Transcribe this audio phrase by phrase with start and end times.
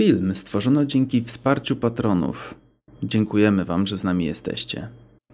[0.00, 2.54] Film stworzono dzięki wsparciu patronów.
[3.02, 4.88] Dziękujemy Wam, że z nami jesteście.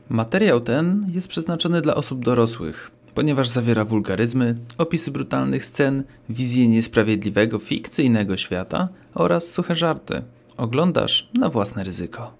[0.08, 7.58] Materiał ten jest przeznaczony dla osób dorosłych, ponieważ zawiera wulgaryzmy, opisy brutalnych scen, wizję niesprawiedliwego,
[7.58, 10.22] fikcyjnego świata oraz suche żarty.
[10.56, 12.34] Oglądasz na własne ryzyko.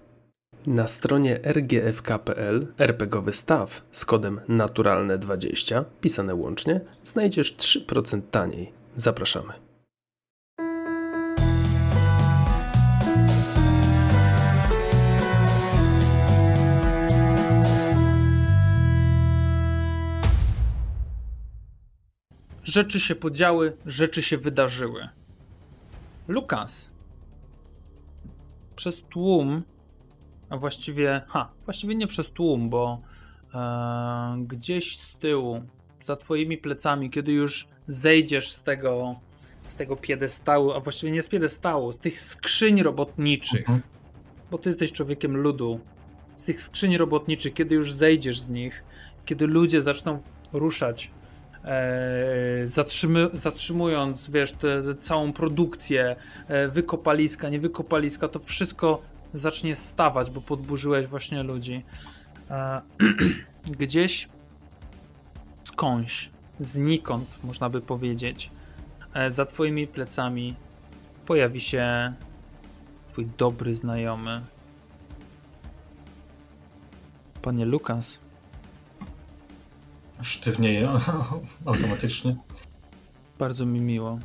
[0.65, 8.71] Na stronie rgfk.pl RPGowy staw z kodem naturalne20 pisane łącznie znajdziesz 3% taniej.
[8.97, 9.66] Zapraszamy.
[22.67, 25.09] Rzeczy się podziały, rzeczy się wydarzyły.
[26.27, 26.91] Lukas
[28.75, 29.63] przez tłum,
[30.49, 33.01] a właściwie, ha, właściwie nie przez tłum, bo
[33.53, 35.61] e, gdzieś z tyłu,
[36.01, 39.19] za twoimi plecami, kiedy już zejdziesz z tego,
[39.67, 43.81] z tego piedestału, a właściwie nie z piedestału, z tych skrzyń robotniczych, mhm.
[44.51, 45.79] bo ty jesteś człowiekiem ludu,
[46.35, 48.83] z tych skrzyń robotniczych, kiedy już zejdziesz z nich,
[49.25, 50.21] kiedy ludzie zaczną
[50.53, 51.11] ruszać
[52.63, 56.15] zatrzymy, zatrzymując, wiesz, tę całą produkcję,
[56.47, 59.01] e, wykopaliska, nie wykopaliska, to wszystko
[59.33, 61.83] zacznie stawać, bo podburzyłeś właśnie ludzi.
[62.49, 62.81] E,
[63.79, 64.29] gdzieś
[65.63, 66.29] skądś,
[66.59, 68.51] znikąd, można by powiedzieć,
[69.27, 70.55] za twoimi plecami
[71.25, 72.13] pojawi się
[73.07, 74.41] twój dobry znajomy.
[77.41, 78.26] Panie Lukas.
[80.21, 80.89] Sztywnieje
[81.65, 82.35] automatycznie.
[83.39, 84.19] Bardzo mi miło.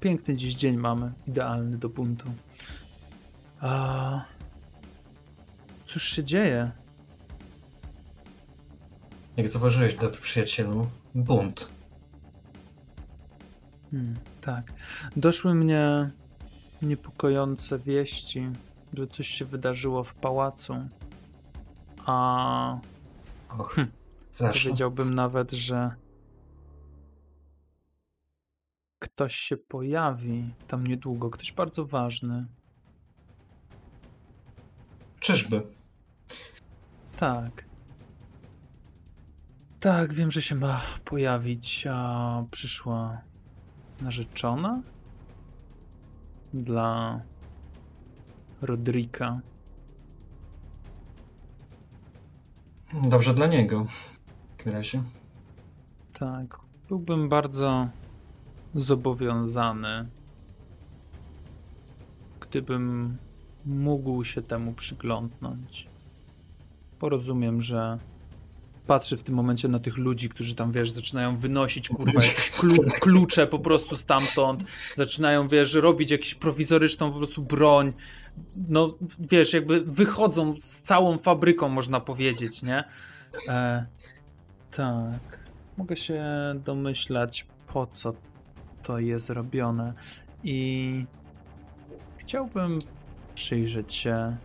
[0.00, 2.28] Piękny dziś dzień mamy, idealny do buntu.
[3.60, 4.24] A...
[5.86, 6.70] Cóż się dzieje?
[9.36, 11.68] Jak zauważyłeś, dobry przyjacielu, bunt.
[13.90, 14.72] Hmm, tak.
[15.16, 16.10] Doszły mnie
[16.82, 18.48] niepokojące wieści,
[18.94, 20.74] że coś się wydarzyło w pałacu.
[22.06, 22.78] A.
[23.58, 23.74] Och.
[23.74, 24.01] Hm.
[24.32, 24.62] Straszne.
[24.62, 25.94] Powiedziałbym nawet, że
[28.98, 32.46] ktoś się pojawi tam niedługo, ktoś bardzo ważny.
[35.20, 35.62] Czyżby?
[37.16, 37.64] Tak.
[39.80, 43.18] Tak, wiem, że się ma pojawić, a przyszła
[44.00, 44.82] narzeczona
[46.54, 47.20] dla
[48.62, 49.40] Rodrika.
[53.02, 53.86] Dobrze dla niego
[54.62, 55.02] takim razie.
[56.12, 56.58] Tak,
[56.88, 57.88] byłbym bardzo
[58.74, 60.08] zobowiązany,
[62.40, 63.16] gdybym
[63.66, 65.88] mógł się temu przyglądnąć.
[66.98, 67.98] Porozumiem, że
[68.86, 72.50] patrzy w tym momencie na tych ludzi, którzy tam, wiesz, zaczynają wynosić, kurwa, jakieś
[73.00, 74.64] klucze po prostu stamtąd,
[74.96, 77.92] zaczynają, wiesz, robić jakąś prowizoryczną po prostu broń,
[78.68, 82.84] no, wiesz, jakby wychodzą z całą fabryką, można powiedzieć, nie?
[83.48, 83.86] E,
[84.76, 85.40] tak.
[85.76, 86.24] Mogę się
[86.64, 88.14] domyślać, po co
[88.82, 89.92] to jest robione.
[90.44, 91.04] I
[92.16, 92.78] chciałbym
[93.34, 94.36] przyjrzeć się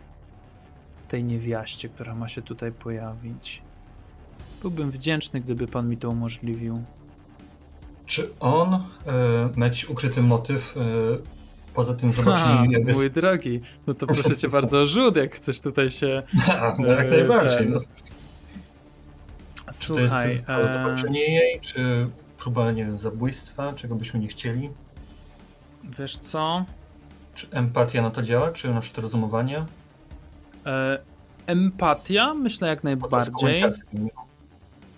[1.08, 3.62] tej niewiaście, która ma się tutaj pojawić.
[4.62, 6.84] Byłbym wdzięczny, gdyby pan mi to umożliwił.
[8.06, 8.80] Czy on y,
[9.56, 10.78] ma jakiś ukryty motyw?
[10.78, 10.80] Y,
[11.74, 12.68] poza tym zobaczenie.
[12.72, 12.94] jakby...
[12.94, 16.24] Mój drogi, no to proszę cię bardzo o rzut, jak chcesz tutaj się.
[16.80, 17.70] no, jak najbardziej.
[17.70, 17.80] No.
[19.80, 20.84] Słuchaj, czy to jest e...
[20.84, 24.70] zobaczenie jej, czy próba, nie wiem, zabójstwa, czego byśmy nie chcieli?
[26.00, 26.66] Wiesz co?
[27.36, 29.66] Czy empatia na to działa, czy na przykład rozumowanie?
[30.66, 31.00] E,
[31.48, 32.34] empatia?
[32.34, 33.64] Myślę jak najbardziej.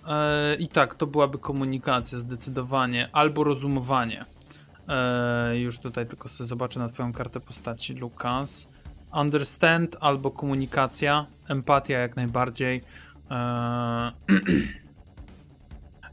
[0.08, 4.24] E, I tak, to byłaby komunikacja zdecydowanie, albo rozumowanie.
[4.88, 8.68] E, już tutaj tylko sobie zobaczę na twoją kartę postaci, Lukas.
[9.14, 12.82] Understand albo komunikacja, empatia jak najbardziej.
[13.30, 14.12] Eee,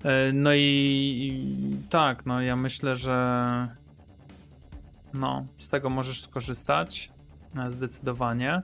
[0.04, 3.68] e, no i, tak, no ja myślę, że
[5.14, 7.12] no, z tego możesz skorzystać
[7.56, 8.62] e, zdecydowanie.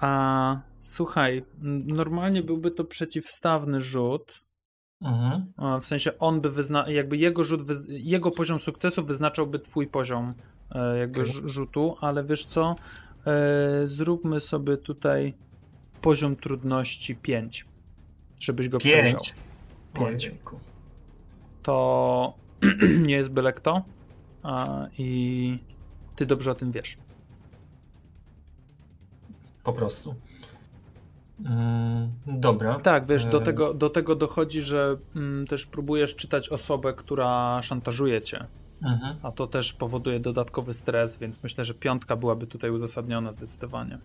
[0.00, 1.44] A słuchaj,
[1.86, 4.46] normalnie byłby to przeciwstawny rzut.
[5.00, 5.52] Mhm.
[5.80, 10.34] W sensie on by wyznał, jakby jego rzut, jego poziom sukcesu wyznaczałby twój poziom
[10.70, 11.48] e, jakby okay.
[11.48, 12.74] rzutu, ale wiesz co?
[13.84, 15.34] Zróbmy sobie tutaj
[16.06, 17.66] poziom trudności 5,
[18.40, 18.92] żebyś go 5.
[18.92, 19.20] przejrzał.
[19.94, 20.30] 5.
[21.62, 22.34] To
[23.06, 23.82] nie jest byle kto
[24.42, 25.58] a, i
[26.16, 26.96] ty dobrze o tym wiesz.
[29.64, 30.14] Po prostu.
[31.44, 32.80] Mm, dobra.
[32.80, 37.62] Tak, wiesz, do e, tego, do tego dochodzi, że mm, też próbujesz czytać osobę, która
[37.62, 38.46] szantażuje cię.
[38.84, 39.16] Mhm.
[39.22, 43.98] a to też powoduje dodatkowy stres, więc myślę, że piątka byłaby tutaj uzasadniona zdecydowanie.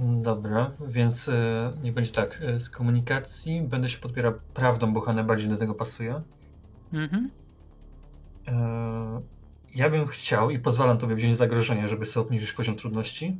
[0.00, 2.40] Dobra, więc e, nie będzie tak.
[2.42, 6.22] E, z komunikacji będę się podpierał prawdą, bo chyba najbardziej do tego pasuje.
[6.92, 7.30] Mhm.
[8.48, 9.20] E,
[9.74, 13.36] ja bym chciał i pozwalam tobie wziąć zagrożenie, żeby sobie obniżyć poziom trudności.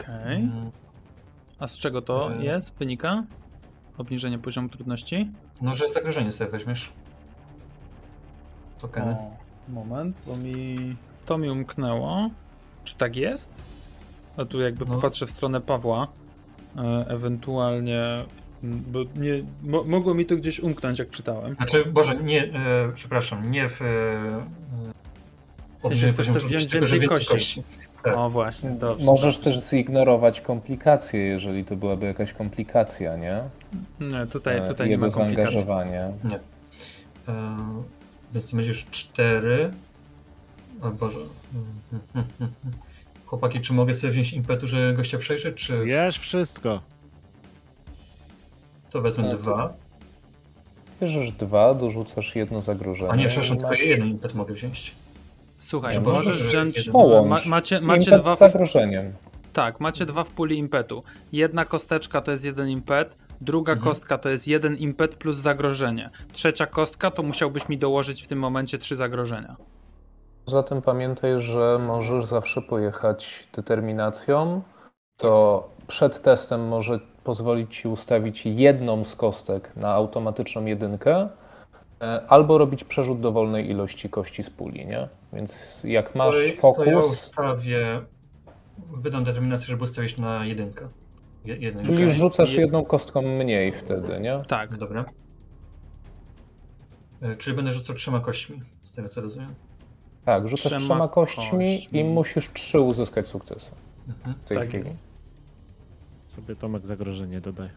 [0.00, 0.42] Okej.
[0.42, 0.70] Mm,
[1.58, 2.78] A z czego to jest?
[2.78, 3.24] Wynika?
[3.98, 5.30] Obniżenie poziomu trudności?
[5.60, 6.92] No, że zagrożenie sobie weźmiesz.
[8.78, 9.12] Tokeny.
[9.12, 9.36] O,
[9.68, 10.76] moment, bo mi
[11.26, 12.30] to mi umknęło.
[12.84, 13.52] Czy tak jest?
[14.36, 14.94] A tu jakby No.
[14.94, 16.08] popatrzę w stronę Pawła,
[16.76, 18.02] e, ewentualnie,
[18.62, 21.54] bo nie, mo, mogło mi to gdzieś umknąć, jak czytałem.
[21.54, 23.82] Znaczy, Boże, nie, e, przepraszam, nie w.
[23.82, 24.42] E, e,
[25.82, 27.32] obniżeniu chcesz wziąć trudności, tylko, więcej więcej kości.
[27.32, 27.62] kości.
[28.02, 28.16] Tak.
[28.16, 29.06] O właśnie, dobrze.
[29.06, 29.50] Możesz dobrze.
[29.60, 33.40] też zignorować komplikacje, jeżeli to byłaby jakaś komplikacja, nie?
[34.00, 35.56] Nie, tutaj, E, tutaj nie ma Jego komplikacji.
[35.60, 36.12] zaangażowanie.
[37.28, 37.32] E,
[38.32, 39.70] więc to będzie już 4.
[40.82, 41.18] O Boże.
[43.32, 46.80] Chłopaki, czy mogę sobie wziąć impetu, że gościa przejrzeć, czy Wiesz wszystko.
[48.90, 49.74] to wezmę No to- dwa?
[51.00, 53.10] Bierzesz dwa, dorzucasz jedno zagrożenie.
[53.10, 54.94] A nie, przepraszam, tylko masz jeden impet mogę wziąć.
[55.58, 56.92] Słuchaj, Ja możesz może wziąć, jeden.
[56.92, 57.46] ma, Połącz.
[57.46, 59.12] macie, macie impet dwa z w, zagrożeniem.
[59.52, 61.02] tak, macie dwa w puli impetu.
[61.32, 63.90] Jedna kosteczka to jest jeden impet, druga Mhm.
[63.90, 66.10] kostka to jest jeden impet plus zagrożenie.
[66.32, 69.56] Trzecia kostka to musiałbyś mi dołożyć w tym momencie trzy zagrożenia.
[70.44, 74.62] Poza tym pamiętaj, że możesz zawsze pojechać determinacją.
[75.16, 81.28] To przed testem może pozwolić ci ustawić jedną z kostek na automatyczną jedynkę,
[82.00, 85.08] e, albo robić przerzut dowolnej ilości kości z puli, nie?
[85.32, 88.02] Więc jak masz to, To ja fokus, ustawię.
[88.96, 90.88] Wydam determinację, żeby ustawić na jedynkę.
[91.44, 94.42] Je, jednej czyli rzucasz Je- jedną kostką mniej wtedy, nie?
[94.48, 95.04] Tak, Dobra.
[97.22, 99.54] E, Czyli będę rzucał trzema kośćmi, z tego co rozumiem.
[100.24, 102.00] Tak, rzucasz Trzema trzema kośćmi kośćmi.
[102.00, 103.70] i musisz trzy uzyskać sukcesy
[104.08, 104.36] Mhm.
[104.36, 104.84] w tej tak chwili.
[104.84, 105.02] jest.
[106.26, 107.70] Sobie Tomek zagrożenie dodaj.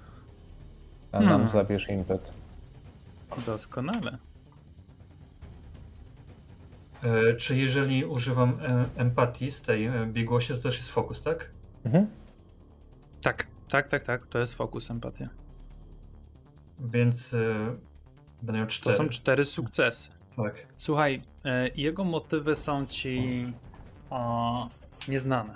[1.12, 1.47] A nam Hmm.
[1.47, 2.33] zabierz impet.
[3.45, 4.18] Doskonale.
[7.03, 11.51] E, Czy jeżeli używam e, empatii z tej e, biegłości, to też jest fokus, tak?
[11.86, 12.07] Mhm.
[13.21, 15.30] Tak, tak, tak, tak, to jest fokus empatia.
[16.80, 17.38] Więc e,
[18.41, 18.98] będę miał To cztery.
[18.98, 20.12] są cztery sukcesy.
[20.36, 20.65] Tak.
[20.77, 21.21] Słuchaj,
[21.75, 23.45] jego motywy są ci
[25.07, 25.56] nieznane.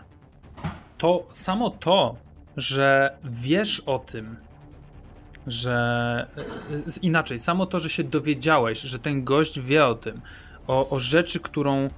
[0.97, 2.15] To samo to,
[2.57, 4.35] że wiesz o tym,
[5.47, 10.21] że e, e, inaczej, samo to, że się dowiedziałeś, że ten gość wie o tym,
[10.67, 11.89] o, o rzeczy, którą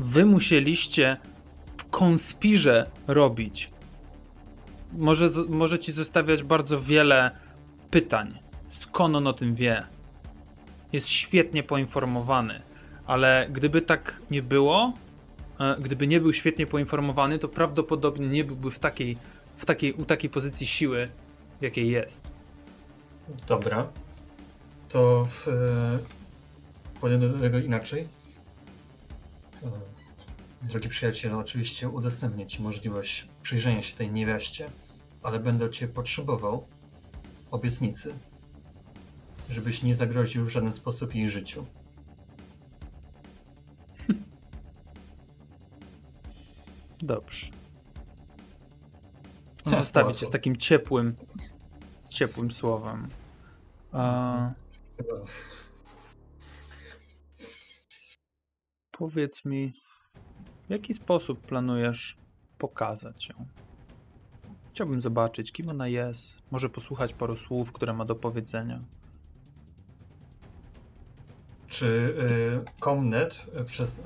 [0.00, 1.16] wy musieliście
[1.76, 3.70] w konspirze robić,
[4.92, 7.30] może, może ci zostawiać bardzo wiele
[7.90, 8.38] pytań.
[8.70, 9.82] Skąd on o tym wie?
[10.92, 12.62] jest świetnie poinformowany,
[13.06, 14.92] ale gdyby tak nie było,
[15.60, 19.18] e, gdyby nie był świetnie poinformowany, to prawdopodobnie nie byłby w takiej,
[19.56, 21.08] w takiej, u takiej pozycji siły,
[21.60, 22.30] w jakiej jest.
[23.46, 23.88] Dobra.
[24.88, 25.48] To w,
[27.08, 28.08] e, do tego inaczej.
[29.62, 29.92] E,
[30.62, 34.70] Drogi przyjacielu, oczywiście udostępnię Ci możliwość przyjrzenia się tej niewiaście,
[35.22, 36.66] ale będę Cię potrzebował
[37.50, 38.14] obietnicy,
[39.50, 41.66] żebyś nie zagroził w żaden sposób jej życiu.
[47.02, 47.46] Dobrze.
[49.64, 51.16] On zostawi cię z takim ciepłym,
[52.04, 53.08] z ciepłym słowem.
[53.92, 54.52] A,
[58.90, 59.72] powiedz mi,
[60.66, 62.16] w jaki sposób planujesz
[62.58, 63.46] pokazać ją?
[64.70, 66.38] Chciałbym zobaczyć, kim ona jest.
[66.50, 68.82] Może posłuchać paru słów, które ma do powiedzenia.
[71.68, 72.14] Czy
[72.80, 73.96] Comnet e, przez,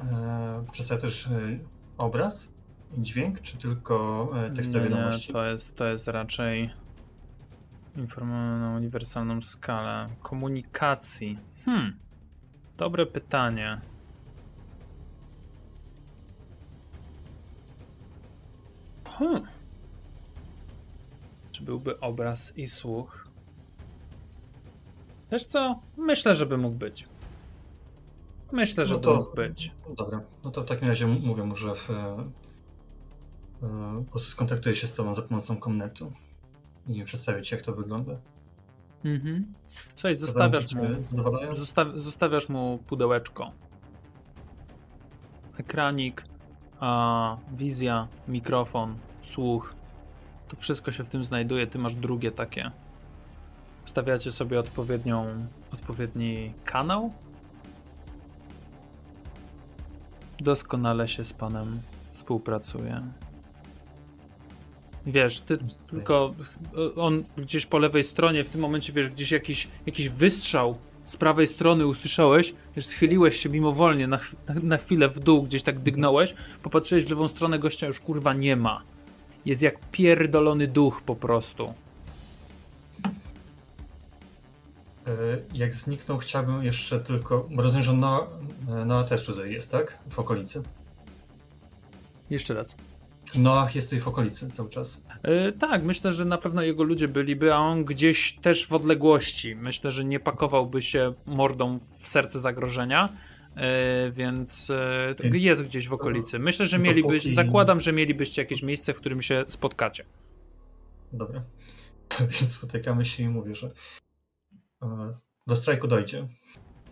[0.72, 1.58] przedstawia też e,
[1.98, 2.55] obraz
[2.98, 5.32] dźwięk, czy tylko e, tekstowe Nie, nie, wiadomości?
[5.32, 6.70] to jest, to jest raczej
[7.96, 10.08] informacja na uniwersalną skalę.
[10.22, 11.38] Komunikacji.
[11.64, 11.96] Hmm.
[12.76, 13.80] Dobre pytanie.
[19.04, 19.42] Hmm.
[21.52, 23.28] Czy byłby obraz i słuch?
[25.32, 25.80] Wiesz co?
[25.96, 27.08] Myślę, żeby mógł być.
[28.52, 29.72] Myślę, No żeby to- mógł być.
[29.96, 32.16] Dobra, no to w takim razie mówię mu, że w, e,
[34.04, 36.12] po prostu skontaktuję się z tobą za pomocą Comnetu
[36.86, 38.12] i przedstawię ci, jak to wygląda.
[39.04, 39.54] Mhm.
[39.96, 40.84] Słuchaj, zostawiasz mu.
[41.52, 43.52] Zostaw, zostawiasz mu pudełeczko.
[45.58, 46.24] Ekranik,
[46.80, 49.74] a, wizja, mikrofon, słuch.
[50.48, 51.66] To wszystko się w tym znajduje.
[51.66, 52.70] Ty masz drugie takie.
[53.84, 57.12] Wstawiacie sobie odpowiednią, odpowiedni kanał.
[60.40, 63.02] doskonale się z panem współpracuje.
[65.06, 65.58] Wiesz, ty
[65.90, 66.34] tylko
[66.96, 71.46] on gdzieś po lewej stronie, w tym momencie wiesz, gdzieś jakiś, jakiś wystrzał z prawej
[71.46, 76.34] strony usłyszałeś, wiesz, schyliłeś się mimowolnie na, na, na chwilę w dół, gdzieś tak dygnąłeś,
[76.62, 78.82] popatrzyłeś w lewą stronę, gościa już kurwa nie ma.
[79.44, 81.74] Jest jak pierdolony duch po prostu.
[85.06, 85.10] E,
[85.54, 87.48] Jak zniknął, chciałbym jeszcze tylko.
[87.56, 88.26] Rozumiem, że Noa,
[88.86, 89.98] Noa też tutaj jest, tak?
[90.10, 90.62] W okolicy.
[92.30, 92.76] Jeszcze raz.
[93.34, 95.02] Noach jest tutaj w okolicy cały czas.
[95.24, 99.56] Yy, tak, myślę, że na pewno jego ludzie byliby, a on gdzieś też w odległości.
[99.56, 103.08] Myślę, że nie pakowałby się mordą w serce zagrożenia,
[103.56, 103.62] yy,
[104.12, 104.72] więc,
[105.22, 106.38] yy, jest gdzieś w okolicy.
[106.38, 110.04] Myślę, że mieliby, zakładam, że mielibyście jakieś miejsce, w którym się spotkacie.
[111.12, 111.42] Dobra.
[112.20, 113.70] Więc spotykamy się i mówię, że
[115.46, 116.26] do strajku dojdzie.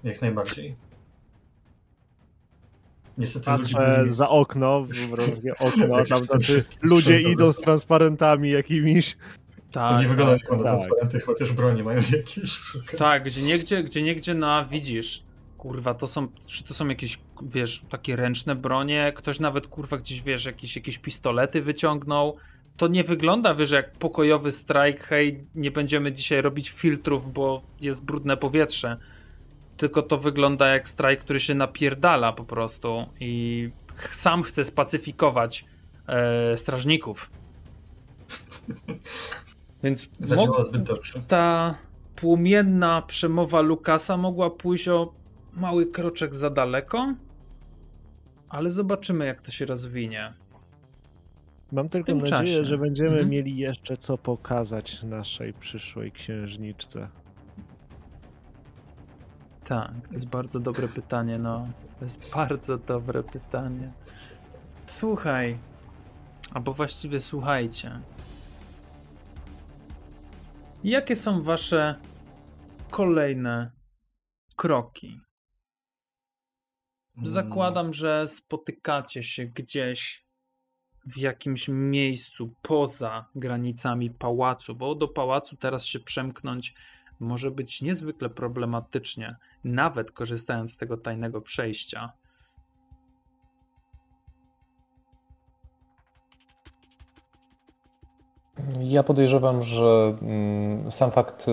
[0.04, 0.76] Jak najbardziej.
[3.18, 9.16] Niestety Patrzę za okno, wyobrażam sobie okno, tam wszystkie ludzie idą z transparentami jakimiś.
[9.70, 10.66] Tak, To nie wygląda jak na tak.
[10.66, 12.60] transparenty, chyba też broni mają jakieś.
[12.98, 15.22] Tak, gdzie niegdzie, gdzie niegdzie, no a widzisz,
[15.58, 20.22] kurwa, to są, czy to są jakieś, wiesz, takie ręczne bronie, ktoś nawet, kurwa, gdzieś,
[20.22, 22.36] wiesz, jakieś, jakieś pistolety wyciągnął.
[22.76, 28.04] To nie wygląda, wiesz, jak pokojowy strajk, hej, nie będziemy dzisiaj robić filtrów, bo jest
[28.04, 28.96] brudne powietrze.
[29.76, 35.64] Tylko to wygląda jak strajk, który się napierdala po prostu i sam chce spacyfikować
[36.06, 37.30] e, strażników.
[39.82, 41.22] Więc Zadziałała zbyt dobrze.
[41.28, 41.74] ta
[42.16, 45.12] płomienna przemowa Lukasa mogła pójść o
[45.52, 47.14] mały kroczek za daleko,
[48.48, 50.32] ale zobaczymy, jak to się rozwinie.
[51.72, 52.64] Mam tylko nadzieję, czasie.
[52.64, 53.28] że będziemy Mhm.
[53.28, 57.08] mieli jeszcze co pokazać naszej przyszłej księżniczce.
[59.64, 61.68] Tak, to jest bardzo dobre pytanie, no.
[61.98, 63.92] To jest bardzo dobre pytanie.
[64.86, 65.58] Słuchaj,
[66.54, 68.00] albo właściwie słuchajcie.
[70.84, 72.00] Jakie są wasze
[72.90, 73.70] kolejne
[74.56, 75.20] kroki?
[77.16, 80.24] Mm, Zakładam, że spotykacie się gdzieś
[81.06, 86.74] w jakimś miejscu poza granicami pałacu, bo do pałacu teraz się przemknąć
[87.20, 92.12] może być niezwykle problematycznie, nawet korzystając z tego tajnego przejścia.
[98.80, 101.52] Ja podejrzewam, że mm, sam fakt y,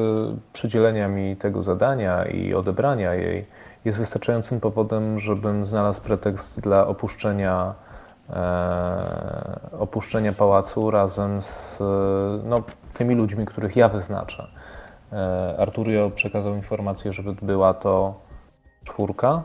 [0.54, 3.46] przydzielenia mi tego zadania i odebrania jej
[3.86, 7.74] jest wystarczającym powodem, żebym znalazł pretekst dla opuszczenia,
[8.30, 11.80] e, opuszczenia pałacu razem z
[12.44, 12.64] no,
[12.94, 14.48] tymi ludźmi, których ja wyznaczę.
[15.12, 18.20] E, Arturio przekazał informację, żeby była to
[18.84, 19.44] czwórka.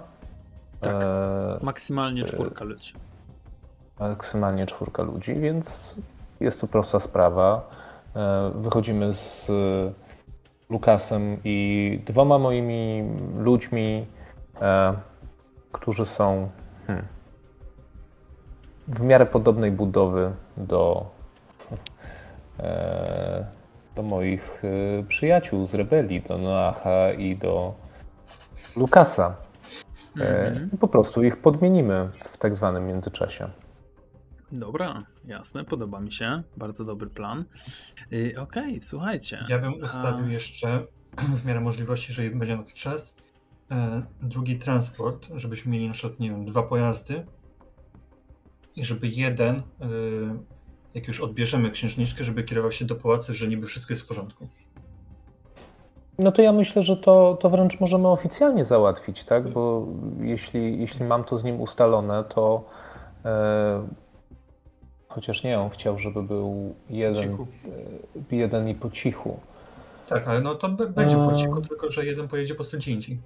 [0.81, 0.95] Tak.
[1.03, 2.93] E, Maksymalnie czwórka ludzi.
[4.01, 5.95] maksymalnie czwórka ludzi, więc
[6.41, 7.71] jest to prosta sprawa.
[8.17, 9.53] E, Wychodzimy z e,
[10.71, 13.05] Lukasem i dwoma moimi
[13.39, 14.07] ludźmi,
[14.61, 14.95] e,
[15.73, 16.49] którzy są
[16.87, 17.07] hmm,
[18.89, 21.11] w miarę podobnej budowy do,
[22.61, 23.47] e,
[23.97, 27.75] do moich e, przyjaciół z rebelii, do Noacha i do
[28.77, 29.37] Lukasa.
[30.75, 33.51] I Po prostu ich podmienimy w tak zwanym międzyczasie.
[34.53, 36.43] Dobra, jasne, podoba mi się.
[36.57, 37.45] Bardzo dobry plan.
[38.13, 39.45] Y, Okej, słuchajcie.
[39.49, 40.87] Ja bym ustawił A- jeszcze
[41.19, 43.17] w miarę możliwości, jeżeli będzie na to czas,
[43.71, 47.27] e, drugi transport, żebyśmy mieli na przykład, nie wiem, dwa pojazdy
[48.77, 49.63] i żeby jeden, e,
[50.97, 54.49] jak już odbierzemy księżniczkę, żeby kierował się do pałacu, że niby wszystko jest w porządku.
[56.19, 59.49] No to ja myślę, że to, to wręcz możemy oficjalnie załatwić, tak?
[59.49, 59.87] Bo
[60.21, 62.65] jeśli, jeśli mam to z nim ustalone, to
[63.25, 63.89] e,
[65.09, 67.35] chociaż nie, on chciał, żeby był jeden,
[68.31, 69.41] e, jeden i po cichu.
[70.07, 71.37] Tak, ale no to będzie po Eee.
[71.37, 73.19] cichu, tylko że jeden pojedzie po prostu gdzie indziej.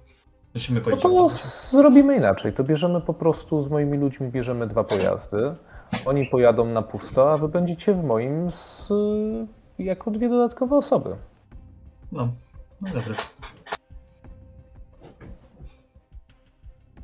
[0.51, 1.29] Znaczy my No to
[1.71, 2.53] zrobimy inaczej.
[2.53, 5.55] To bierzemy po prostu z moimi ludźmi, bierzemy dwa pojazdy.
[6.05, 8.89] Oni pojadą na pusto, a wy będziecie w moim z,
[9.79, 11.15] jako dwie dodatkowe osoby.
[12.11, 12.27] No,
[12.81, 13.15] no dobra.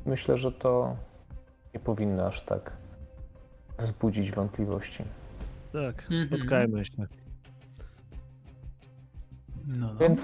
[0.06, 0.96] Myślę, że to
[1.74, 2.72] nie powinno aż tak
[3.78, 5.04] wzbudzić wątpliwości.
[5.72, 6.28] Tak, Mhm.
[6.28, 6.92] spotkajmy się.
[9.66, 9.96] No, no.
[9.96, 10.20] Więc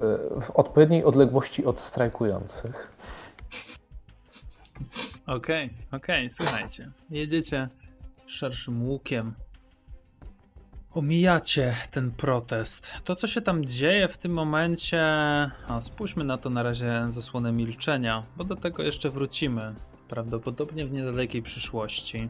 [0.00, 2.92] e, w odpowiedniej odległości od strajkujących.
[5.26, 6.90] Okej, okej, słuchajcie.
[7.10, 7.68] Jedziecie
[8.26, 9.34] szerszym łukiem.
[10.90, 12.94] Omijacie ten protest.
[13.04, 15.02] To, co się tam dzieje w tym momencie.
[15.68, 19.74] A spójrzmy na to na razie zasłonę milczenia, bo do tego jeszcze wrócimy.
[20.08, 22.28] prawdopodobnie w niedalekiej przyszłości,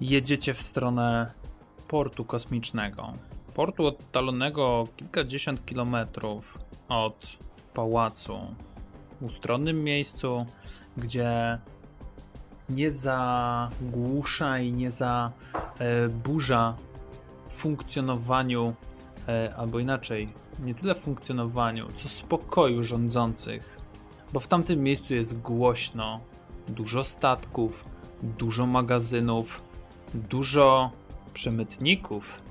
[0.00, 1.32] jedziecie w stronę
[1.88, 3.12] portu kosmicznego.
[3.54, 7.38] Portu oddalonego kilkadziesiąt kilometrów od
[7.74, 8.38] pałacu.
[9.20, 10.46] Ustronnym miejscu,
[10.96, 11.58] gdzie
[12.68, 16.76] nie zagłusza i nie zaburza
[17.48, 18.74] funkcjonowaniu,
[19.28, 20.28] e, albo inaczej,
[20.60, 23.80] nie tyle funkcjonowaniu, co spokoju rządzących.
[24.32, 26.20] Bo w tamtym miejscu jest głośno,
[26.68, 27.84] dużo statków,
[28.22, 29.62] dużo magazynów,
[30.14, 30.90] dużo
[31.32, 32.42] przemytników,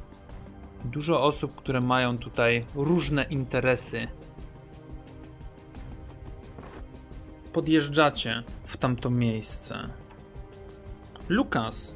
[0.84, 4.08] dużo osób, które mają tutaj różne interesy.
[7.56, 9.90] Podjeżdżacie w tamto miejsce.
[11.30, 11.96] Lukas,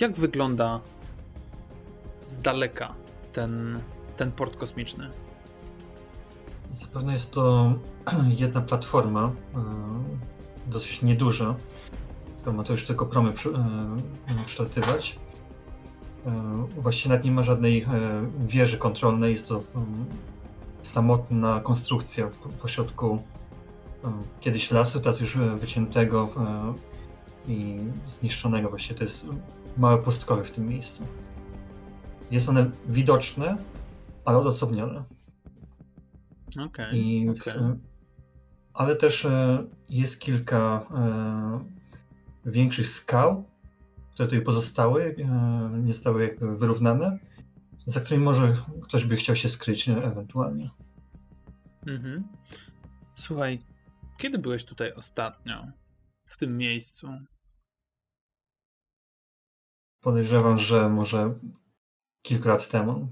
[0.00, 0.80] jak wygląda
[2.26, 2.94] z daleka
[3.32, 3.80] ten,
[4.16, 5.10] ten port kosmiczny?
[6.68, 7.74] Zapewne jest to
[8.42, 9.60] jedna platforma, e,
[10.66, 11.54] dosyć nieduża.
[12.52, 13.54] Ma to już tylko promy przy, e,
[14.46, 15.18] przelatywać.
[16.26, 16.32] E,
[16.76, 17.86] właściwie nawet nie ma żadnej
[18.38, 19.32] wieży kontrolnej.
[19.32, 19.62] Jest to
[20.82, 22.30] samotna konstrukcja
[22.62, 23.22] po środku
[24.40, 26.28] kiedyś lasu, teraz już wyciętego
[27.48, 28.68] i zniszczonego.
[28.68, 29.28] Właściwie to jest
[29.76, 31.06] małe pustkowie w tym miejscu.
[32.30, 33.56] Jest one widoczne,
[34.24, 35.04] ale odosobnione.
[36.60, 37.28] Okej.
[37.28, 37.78] Okay, okay.
[38.74, 43.44] Ale też e, jest kilka e, większych skał,
[44.12, 47.18] które tutaj pozostały, e, nie zostały jakby wyrównane,
[47.86, 50.70] za którymi może ktoś by chciał się skryć ewentualnie.
[51.86, 52.24] Mhm.
[53.14, 53.58] Słuchaj,
[54.18, 55.66] kiedy byłeś tutaj ostatnio?
[56.24, 57.08] W tym miejscu?
[60.00, 61.34] Podejrzewam, że może
[62.22, 63.08] kilka lat temu.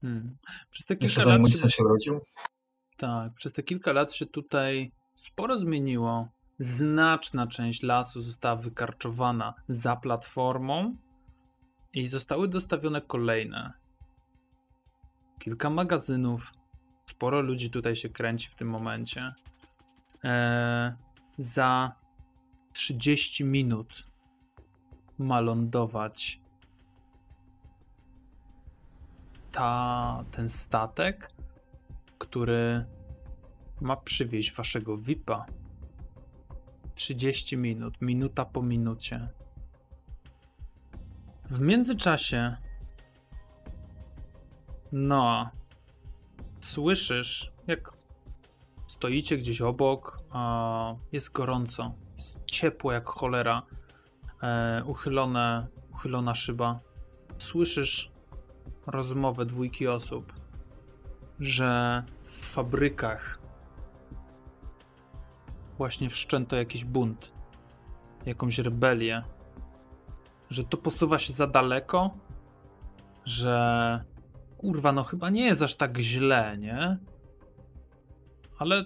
[0.00, 0.36] Hmm.
[0.70, 2.20] Przez te kilka Jeszcze zanim mój syn się urodził.
[2.96, 6.28] Tak, przez te kilka lat się tutaj sporo zmieniło.
[6.58, 10.96] Znaczna część lasu została wykarczowana za platformą
[11.92, 13.72] i zostały dostawione kolejne.
[15.38, 16.52] Kilka magazynów.
[17.10, 19.34] Sporo ludzi tutaj się kręci w tym momencie.
[20.22, 20.92] Eee,
[21.38, 21.92] za
[22.72, 24.06] 30 minut
[25.18, 26.40] ma lądować
[29.52, 31.32] ta, ten statek,
[32.18, 32.84] który
[33.80, 35.46] ma przywieźć waszego VIPa.
[36.94, 39.28] 30 minut, minuta po minucie.
[41.44, 42.56] W międzyczasie
[44.92, 45.50] no,
[46.60, 47.99] słyszysz, jak
[48.90, 50.20] stoicie gdzieś obok,
[51.12, 53.62] jest gorąco, jest ciepło jak cholera,
[54.42, 56.80] e, uchylone, uchylona szyba.
[57.38, 58.12] Słyszysz
[58.86, 60.32] rozmowę dwójki osób,
[61.40, 63.38] że w fabrykach
[65.78, 67.32] właśnie wszczęto jakiś bunt,
[68.26, 69.22] jakąś rebelię,
[70.50, 72.10] że to posuwa się za daleko,
[73.24, 74.04] że
[74.58, 76.98] kurwa, no chyba nie jest aż tak źle, nie?
[78.60, 78.84] Ale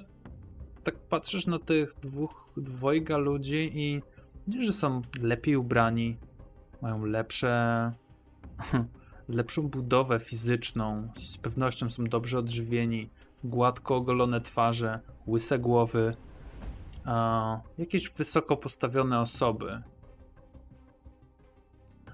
[0.85, 4.03] tak patrzysz na tych dwóch, dwojga ludzi i
[4.47, 6.17] widzisz, że są lepiej ubrani,
[6.83, 7.93] mają lepsze
[9.29, 13.11] lepszą budowę fizyczną, z pewnością są dobrze odżywieni,
[13.45, 16.17] gładko ogolone twarze, łyse głowy,
[17.05, 19.83] a jakieś wysoko postawione osoby.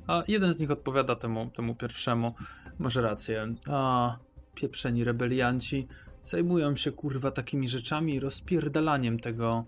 [0.06, 2.34] A jeden z nich odpowiada temu, temu pierwszemu.
[2.78, 3.54] Masz rację.
[3.68, 4.16] A
[4.54, 5.88] pieprzeni rebelianci
[6.24, 9.64] zajmują się kurwa takimi rzeczami i rozpierdalaniem tego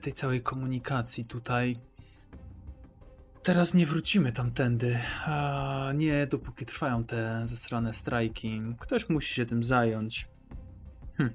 [0.00, 1.76] tej całej komunikacji tutaj.
[3.42, 8.62] Teraz nie wrócimy tamtędy, a nie dopóki trwają te zesrane strajki.
[8.78, 10.28] Ktoś musi się tym zająć.
[11.16, 11.30] Hm.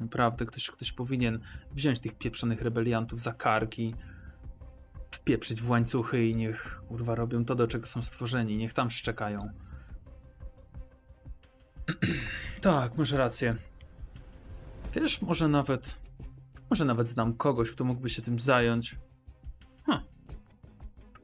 [0.00, 1.40] Naprawdę, ktoś, ktoś powinien
[1.72, 3.94] wziąć tych pieprzonych rebeliantów za karki,
[5.10, 8.56] wpieprzyć w łańcuchy i niech kurwa robią to, do czego są stworzeni.
[8.56, 9.50] Niech tam szczekają.
[12.62, 13.56] Tak, masz rację.
[14.94, 15.94] Wiesz, może nawet.
[16.70, 18.96] Może nawet znam kogoś, kto mógłby się tym zająć.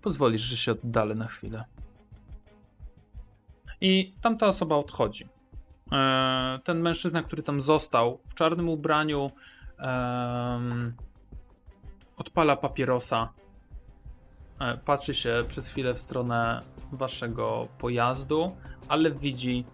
[0.02, 1.64] Pozwolisz, że się oddalę na chwilę.
[3.80, 5.26] I tamta osoba odchodzi.
[5.92, 9.30] E, ten mężczyzna, który tam został w czarnym ubraniu,
[12.16, 13.32] odpala papierosa.
[14.60, 18.56] E, patrzy się przez chwilę w stronę waszego pojazdu,
[18.88, 19.64] ale widzi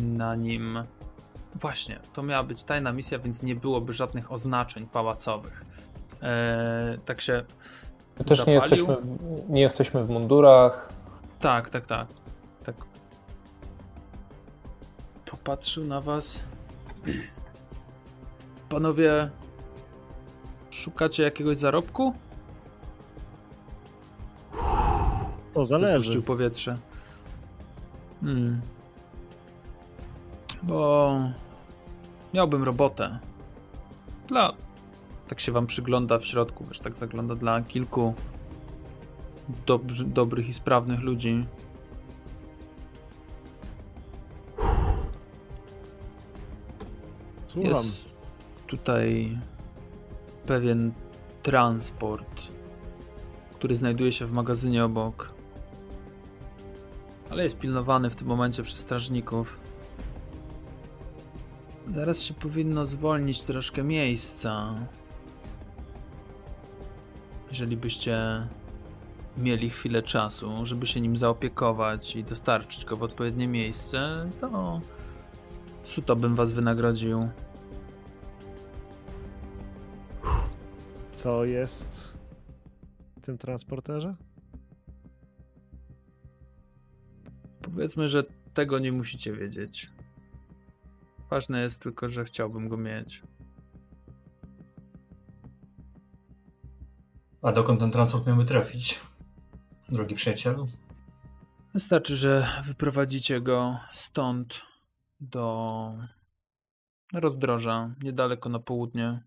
[0.00, 0.84] na nim.
[1.54, 5.64] Właśnie, to miała być tajna misja, więc nie byłoby żadnych oznaczeń pałacowych.
[7.04, 7.44] tak się
[8.18, 8.96] My też nie jesteśmy,
[9.48, 10.88] nie jesteśmy w mundurach.
[11.40, 12.06] Tak, tak, tak.
[12.64, 12.74] tak.
[15.24, 16.42] Popatrzył na was.
[18.68, 19.30] Panowie,
[20.70, 22.14] Szukacie jakiegoś zarobku?
[25.54, 25.98] To zależy.
[25.98, 26.78] Wypuścił powietrze.
[28.20, 28.60] Hmm.
[30.62, 31.18] Bo
[32.34, 33.18] miałbym robotę.
[34.28, 34.52] Dla.
[35.28, 38.14] Tak się wam przygląda w środku, wiesz, tak zagląda dla kilku
[39.66, 41.46] dobrzy, dobrych i sprawnych ludzi.
[47.46, 47.68] Słucham.
[47.70, 48.08] Jest
[48.66, 49.38] tutaj
[50.46, 50.92] pewien
[51.42, 52.42] transport,
[53.54, 55.32] który znajduje się w magazynie obok.
[57.30, 59.59] Ale jest pilnowany w tym momencie przez strażników.
[61.94, 64.74] Zaraz się powinno zwolnić troszkę miejsca.
[67.48, 68.18] Jeżeli byście
[69.38, 74.80] mieli chwilę czasu, żeby się nim zaopiekować i dostarczyć go w odpowiednie miejsce, to
[75.84, 77.28] suto bym was wynagrodził.
[81.14, 82.18] Co jest
[83.16, 84.16] w tym transporterze?
[87.62, 88.24] Powiedzmy, że
[88.54, 89.90] tego nie musicie wiedzieć.
[91.30, 93.22] Ważne jest tylko, że chciałbym go mieć.
[97.42, 99.00] A dokąd ten transport miałby trafić?
[99.88, 100.66] Drogi przyjacielu?
[101.74, 104.62] Wystarczy, że wyprowadzicie go stąd
[105.20, 105.92] do
[107.12, 109.22] rozdroża, niedaleko na południe.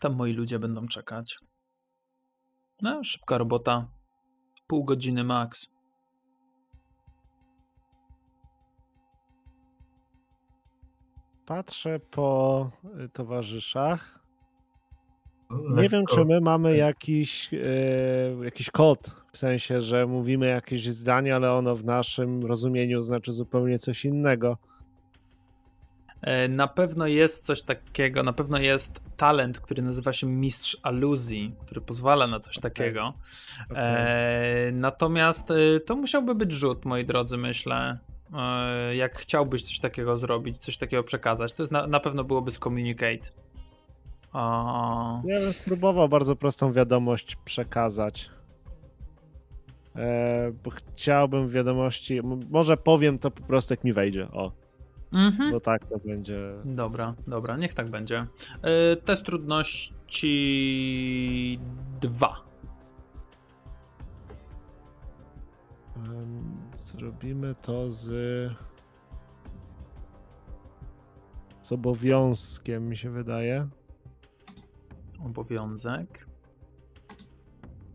[0.00, 1.38] Tam moi ludzie będą czekać.
[2.82, 3.88] No, szybka robota.
[4.66, 5.70] Pół godziny max.
[11.56, 12.70] Patrzę po
[13.04, 14.18] y, towarzyszach.
[15.50, 21.34] Nie wiem, czy my mamy jakiś, e, jakiś kod, w sensie, że mówimy jakieś zdanie,
[21.34, 24.58] ale ono w naszym rozumieniu znaczy zupełnie coś innego.
[26.20, 31.54] E, Na pewno jest coś takiego, na pewno jest talent, który nazywa się Mistrz Aluzji,
[31.66, 33.14] który pozwala na coś takiego.
[33.74, 37.98] E, natomiast e, to musiałby być rzut, moi drodzy, myślę.
[38.38, 42.52] E, jak chciałbyś coś takiego zrobić, coś takiego przekazać, to jest na, na pewno byłoby
[42.52, 43.30] Communicate.
[44.32, 48.30] O, Ja bym spróbował bardzo prostą wiadomość przekazać.
[49.96, 54.52] E, chciałbym wiadomości, może powiem to po prostu jak mi wejdzie, o,
[55.12, 55.50] mhm.
[55.50, 56.38] bo tak to będzie.
[56.64, 58.26] Dobra, dobra, niech tak będzie.
[58.62, 60.30] E, test trudności
[62.00, 62.34] 2.
[65.96, 68.12] Em, Zrobimy to z.
[71.62, 73.68] Z obowiązkiem, mi się wydaje.
[75.24, 76.26] Obowiązek.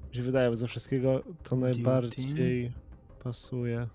[0.10, 2.72] Mi się wydaje, bo ze wszystkiego to najbardziej
[3.24, 3.88] pasuje.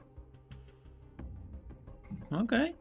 [2.31, 2.75] Okej.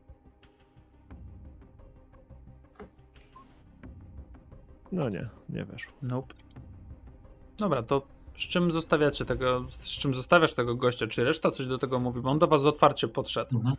[4.91, 5.93] No nie, nie weszło.
[6.02, 6.36] Nope.
[7.58, 8.08] Dobra, to
[8.41, 11.08] z czym zostawiacie tego, z czym zostawiasz tego gościa?
[11.08, 12.21] Czy reszta coś do tego mówi?
[12.21, 13.58] Bo on do was otwarcie podszedł.
[13.58, 13.75] Mhm.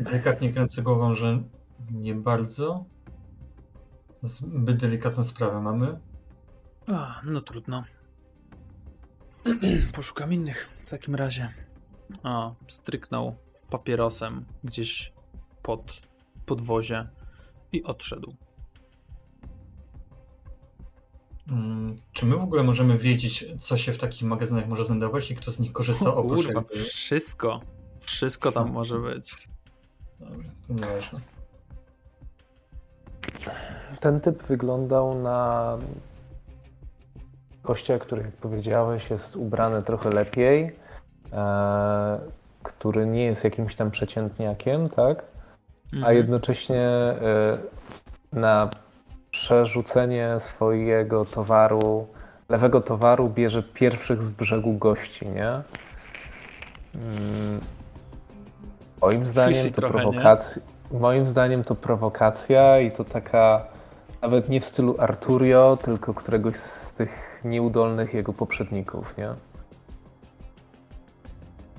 [0.00, 1.42] Delikatnie kręcę głową, że
[1.90, 2.84] nie bardzo.
[4.22, 5.98] Zbyt delikatną sprawę mamy.
[6.86, 7.84] A, no trudno.
[9.92, 11.52] Poszukam innych w takim razie.
[12.22, 13.36] A, stryknął
[13.70, 15.12] papierosem gdzieś
[15.62, 16.00] pod
[16.46, 17.08] podwozie
[17.72, 18.36] i odszedł.
[22.12, 25.50] Czy my w ogóle możemy wiedzieć, co się w takich magazynach może znajdować i kto
[25.50, 26.74] z nich korzysta O, oprócz kurwa, jakby...
[26.78, 27.60] wszystko.
[28.00, 29.48] Wszystko tam może być.
[30.20, 31.20] Dobrze, to nieważne.
[34.00, 35.78] Ten typ wyglądał na
[37.64, 40.76] gościa, który, jak powiedziałeś, jest ubrany trochę lepiej,
[41.32, 42.18] e,
[42.62, 45.24] który nie jest jakimś tam przeciętniakiem, tak?
[45.92, 46.16] A Mhm.
[46.16, 47.58] jednocześnie e,
[48.32, 48.70] na
[49.30, 52.06] przerzucenie swojego towaru,
[52.48, 55.62] lewego towaru bierze pierwszych z brzegu gości, nie?
[56.94, 57.60] Mm,
[59.00, 60.02] Moim zdaniem Fishy to trochę, nie?
[60.02, 60.62] prowokacja.
[60.90, 63.64] Moim zdaniem to prowokacja i to taka
[64.22, 69.28] nawet nie w stylu Arturio, tylko któregoś z tych nieudolnych jego poprzedników, nie?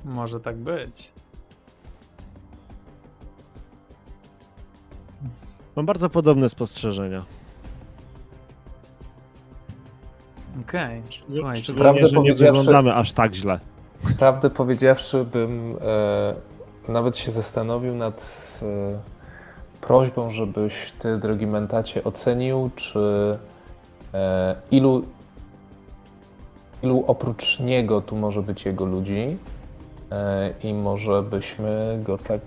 [0.06, 1.12] Może tak być.
[5.76, 7.26] Mam bardzo podobne spostrzeżenia.
[10.62, 11.64] Okej, słuchajcie.
[11.64, 13.60] Szczególnie, Prawdę że nie powiedziawszy- wyglądamy aż tak źle.
[14.20, 15.76] Prawdę powiedziawszy, bym
[16.88, 18.66] e, nawet się zastanowił nad e,
[19.82, 23.00] prośbą, żebyś ty, drogi Mentacie, ocenił, czy
[24.14, 25.04] e, ilu,
[26.84, 29.38] ilu oprócz niego tu może być jego ludzi
[30.12, 32.42] e, i może byśmy go tak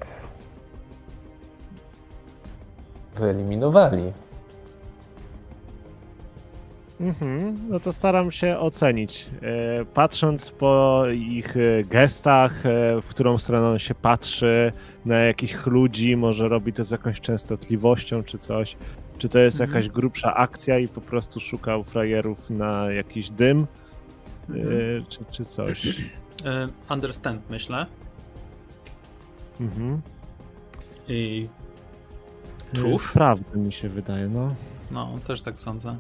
[3.16, 4.12] wyeliminowali.
[7.02, 9.26] Mhm, no to staram się ocenić.
[9.42, 14.72] E, Patrząc po ich e, gestach, e, w którą stronę on się patrzy,
[15.04, 18.76] na jakich ludzi, może robi to z jakąś częstotliwością czy coś.
[19.18, 19.70] Czy to jest Mhm.
[19.76, 23.66] jakaś grubsza akcja i po prostu szukał frajerów na jakiś dym,
[24.48, 25.04] Mhm.
[25.08, 25.96] czy, czy coś.
[26.90, 27.86] Understand, myślę.
[29.60, 30.00] Mhm.
[31.08, 31.48] I
[32.74, 33.04] Truth?
[33.10, 34.54] Sprawny mi się wydaje, no.
[34.90, 35.96] no, też tak sądzę.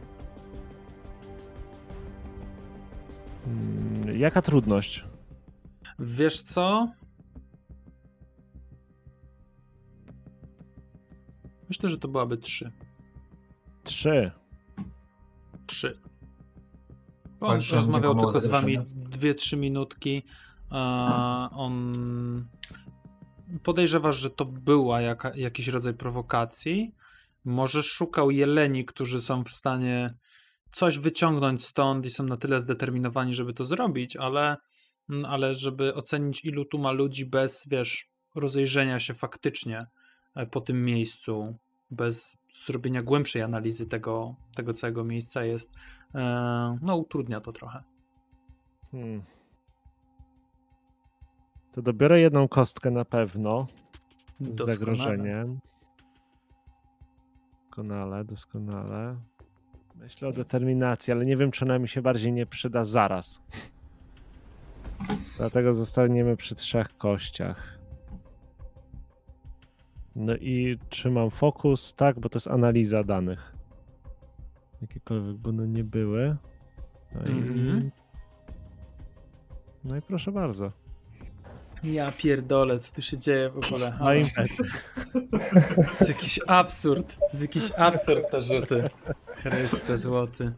[4.14, 5.04] Jaka trudność?
[5.98, 6.88] Wiesz co?
[11.68, 12.72] Myślę, że to byłaby 3.
[13.84, 14.30] Trzy.
[15.66, 15.98] 3.
[17.40, 19.34] On rozmawiał tylko z wami zagrożenia.
[19.34, 20.22] 2-3 minutki.
[20.70, 21.94] A on
[23.62, 26.94] podejrzewasz, że to była jaka, jakiś rodzaj prowokacji.
[27.44, 30.14] Może szukał jeleni, którzy są w stanie
[30.72, 34.56] coś wyciągnąć stąd i są na tyle zdeterminowani, żeby to zrobić, ale,
[35.10, 39.86] mm, ale żeby ocenić, ilu tu ma ludzi bez, wiesz, rozejrzenia się faktycznie
[40.34, 41.56] e, po tym miejscu,
[41.90, 45.72] bez zrobienia głębszej analizy tego, tego całego miejsca jest,
[46.14, 47.82] e, no utrudnia to trochę.
[48.90, 49.22] Hmm.
[51.72, 53.66] To dobiorę jedną kostkę na pewno.
[54.40, 54.74] Z Doskonale.
[54.74, 55.60] zagrożeniem.
[57.64, 59.16] Doskonale, doskonale.
[59.94, 63.40] Myślę o determinacji, ale nie wiem, czy ona mi się bardziej nie przyda zaraz.
[65.38, 67.78] Dlatego zostaniemy przy trzech kościach.
[70.16, 73.52] No i trzymam fokus, tak, bo to jest analiza danych.
[74.82, 76.36] Jakiekolwiek by one nie były.
[77.14, 77.90] No i, Mhm.
[79.84, 80.72] no i proszę bardzo.
[81.84, 83.90] Ja pierdolę, co tu się dzieje w ogóle?
[84.00, 84.22] No i
[85.74, 87.16] To jest jakiś absurd.
[87.18, 88.90] To jest jakiś absurd te rzuty.
[89.26, 90.52] Chryste złoty.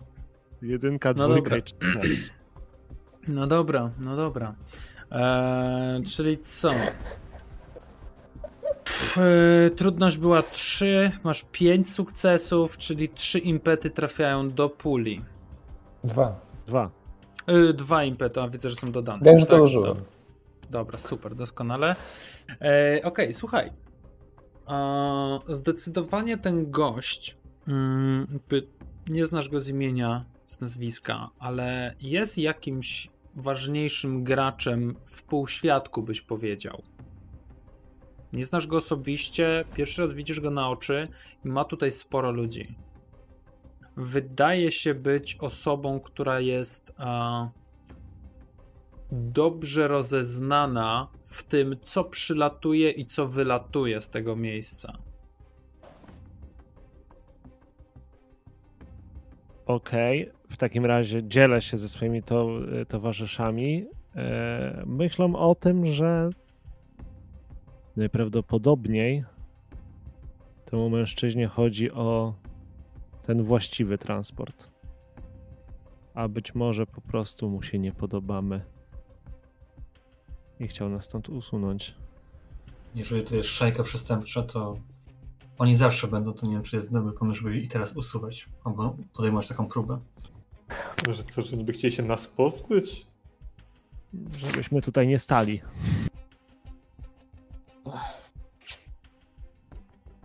[0.62, 1.62] jedynka, No dwójka dobra.
[3.28, 4.54] No dobra, no dobra.
[5.10, 6.70] Eee, czyli co?
[8.84, 15.24] Pff, e, trudność była 3, masz 5 sukcesów, czyli 3 impety trafiają do puli.
[16.04, 16.40] Dwa.
[16.66, 16.90] Dwa.
[17.46, 19.20] E, dwa impety, a widzę, że są dodane.
[19.24, 19.50] Ja już tak?
[19.50, 19.94] Dobra,
[20.96, 21.96] super, doskonale.
[22.60, 23.72] E, Okej, słuchaj.
[24.68, 27.36] E, zdecydowanie ten gość,
[27.68, 28.66] mm, jakby
[29.08, 36.20] nie znasz go z imienia, z nazwiska, ale jest jakimś ważniejszym graczem w półświadku, byś
[36.20, 36.82] powiedział.
[38.32, 41.08] Nie znasz go osobiście, pierwszy raz widzisz go na oczy
[41.44, 42.74] i ma tutaj sporo ludzi.
[43.96, 46.92] Wydaje się być osobą, która jest.
[47.00, 47.50] E,
[49.14, 54.98] dobrze rozeznana w tym, co przylatuje i co wylatuje z tego miejsca.
[59.66, 62.48] Okej, w takim razie dzielę się ze swoimi to,
[62.88, 63.86] towarzyszami.
[64.16, 66.30] E, myślą o tym, że
[67.96, 69.24] najprawdopodobniej
[70.64, 72.34] temu mężczyźnie chodzi o
[73.26, 74.68] ten właściwy transport.
[76.14, 78.73] A być może po prostu mu się nie podobamy
[80.64, 81.94] i chciał nas stąd usunąć.
[82.94, 84.78] Jeżeli to jest szajka przestępcza, to
[85.58, 88.96] oni zawsze będą, to nie wiem, czy jest dobry pomysł, żeby ich teraz usuwać, albo
[89.12, 90.00] podejmować taką próbę.
[91.10, 93.06] Że co, że niby chcieli się nas pozbyć?
[94.38, 95.60] Żebyśmy tutaj nie stali.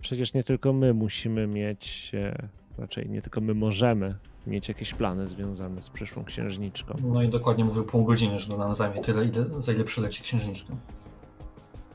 [0.02, 2.12] Przecież nie tylko my musimy mieć,
[2.78, 4.16] raczej nie tylko my możemy
[4.48, 6.96] mieć jakieś plany związane z przyszłą księżniczką.
[7.04, 10.24] No i dokładnie mówił pół godziny, że to nam zajmie tyle, ile, za ile przyleci
[10.24, 10.74] księżniczka.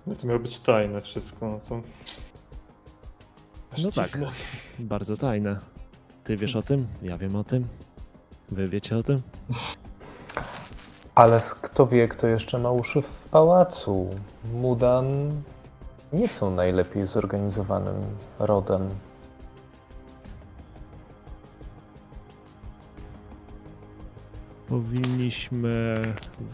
[0.07, 1.81] No to miało być tajne wszystko, no to...
[3.73, 4.11] Aż No tak.
[4.13, 4.27] dziwne.
[4.79, 5.59] Bardzo tajne.
[6.25, 7.67] Ty wiesz o tym, ja wiem o tym.
[8.51, 9.23] Wy wiecie o tym?
[11.15, 14.11] Ale kto wie, kto jeszcze ma uszy w pałacu?
[14.55, 15.07] Mudan
[16.13, 17.95] nie są najlepiej zorganizowanym
[18.39, 18.89] rodem.
[24.69, 26.03] Powinniśmy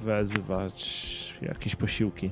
[0.05, 2.31] wezwać jakieś posiłki.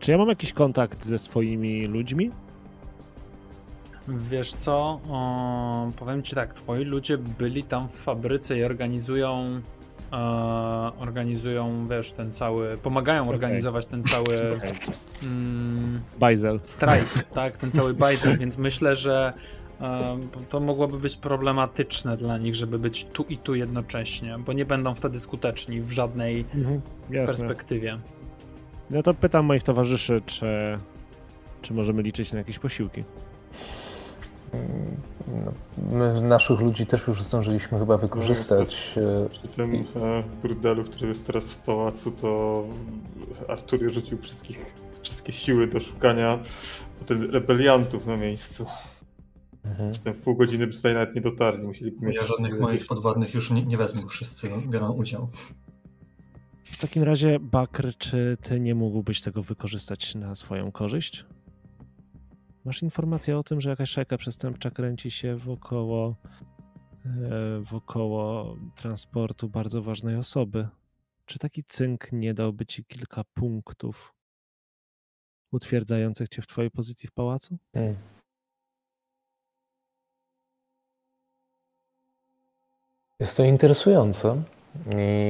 [0.00, 2.30] Czy ja mam jakiś kontakt ze swoimi ludźmi?
[4.08, 5.00] Wiesz co?
[5.10, 9.60] O, powiem ci tak, twoi ludzie byli tam w fabryce i organizują.
[10.12, 10.16] E,
[10.98, 12.76] organizują, wiesz, ten cały.
[12.76, 14.58] Pomagają organizować ten cały.
[15.22, 16.60] Mm, Bajzel.
[16.64, 19.32] strajk, tak, ten cały bajzel, więc myślę, że
[20.48, 24.94] to mogłoby być problematyczne dla nich, żeby być tu i tu jednocześnie, bo nie będą
[24.94, 27.98] wtedy skuteczni w żadnej Mhm, perspektywie.
[28.90, 30.46] No to pytam moich towarzyszy, czy
[31.62, 33.04] Czy możemy liczyć na jakieś posiłki?
[35.28, 35.52] No,
[35.92, 38.94] my naszych ludzi też już zdążyliśmy chyba wykorzystać.
[38.96, 42.64] e, Przy tym e, burdelu, który jest teraz w pałacu, to
[43.48, 46.38] Artur rzucił wszystkich, wszystkie siły do szukania
[47.32, 48.66] rebeliantów na miejscu.
[49.66, 49.94] Mhm.
[49.94, 51.66] Zatem w pół godziny by tutaj nawet nie dotarli.
[51.66, 55.28] Musieliby mieć Ja żadnych jakieś- moich podwładnych już nie, nie wezmę, wszyscy biorą udział.
[56.64, 61.24] W takim razie, Bakr, czy ty nie mógłbyś tego wykorzystać na swoją korzyść?
[62.64, 66.16] Masz informację o tym, że jakaś szajka przestępcza kręci się wokoło,
[67.06, 70.68] e, wokoło transportu bardzo ważnej osoby.
[71.26, 74.14] Czy taki cynk nie dałby ci kilka punktów
[75.52, 77.58] utwierdzających cię w twojej pozycji w pałacu?
[77.72, 77.96] Mm.
[83.20, 84.42] Jest to interesujące.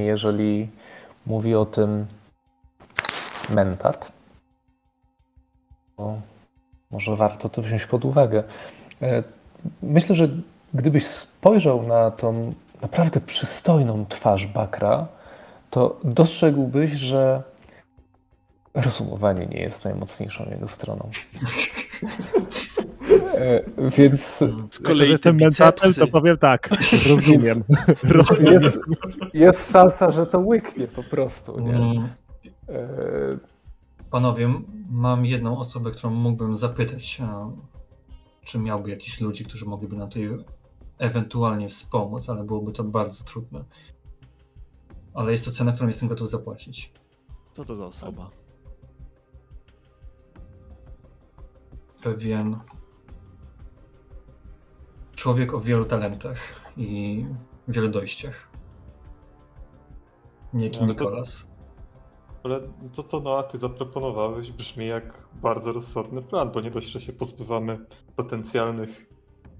[0.04, 0.68] Jeżeli
[1.26, 2.06] mówi o tym
[3.48, 4.12] mentat,
[5.96, 6.20] to
[6.90, 8.44] może warto to wziąć pod uwagę.
[9.02, 9.22] E,
[9.82, 10.28] Myślę, że
[10.74, 15.06] gdybyś spojrzał na tą naprawdę przystojną twarz Bakra,
[15.70, 17.42] to dostrzegłbyś, że
[18.74, 21.10] rozumowanie nie jest najmocniejszą jego stroną.
[23.36, 26.68] E, Więc Z Jako, że kolei te jestem mentatem, to powiem tak.
[27.08, 27.64] Rozumiem.
[28.02, 28.62] rozumiem.
[28.62, 28.78] jest,
[29.34, 31.60] jest szansa, że to łyknie po prostu.
[31.60, 31.74] Nie?
[31.74, 32.08] Mm,
[32.68, 33.38] E,
[34.10, 34.54] Panowie,
[34.90, 37.50] mam jedną osobę, którą mógłbym zapytać, e,
[38.44, 40.30] czy miałby jakichś ludzi, którzy mogliby nam tutaj
[40.98, 43.64] ewentualnie wspomóc, ale byłoby to bardzo trudne.
[45.14, 46.92] Ale jest to cena, którą jestem gotów zapłacić.
[47.52, 48.30] Co to za osoba?
[52.02, 52.58] Pewien
[55.16, 56.38] człowiek o wielu talentach
[56.76, 57.24] i
[57.68, 58.48] wielu dojściach.
[60.52, 61.46] Niejaki to- Nikolas.
[62.44, 62.60] Ale
[62.92, 67.12] to, co no, ty zaproponowałeś, brzmi jak bardzo rozsądny plan, bo nie dość, że się
[67.12, 69.06] pozbywamy potencjalnych,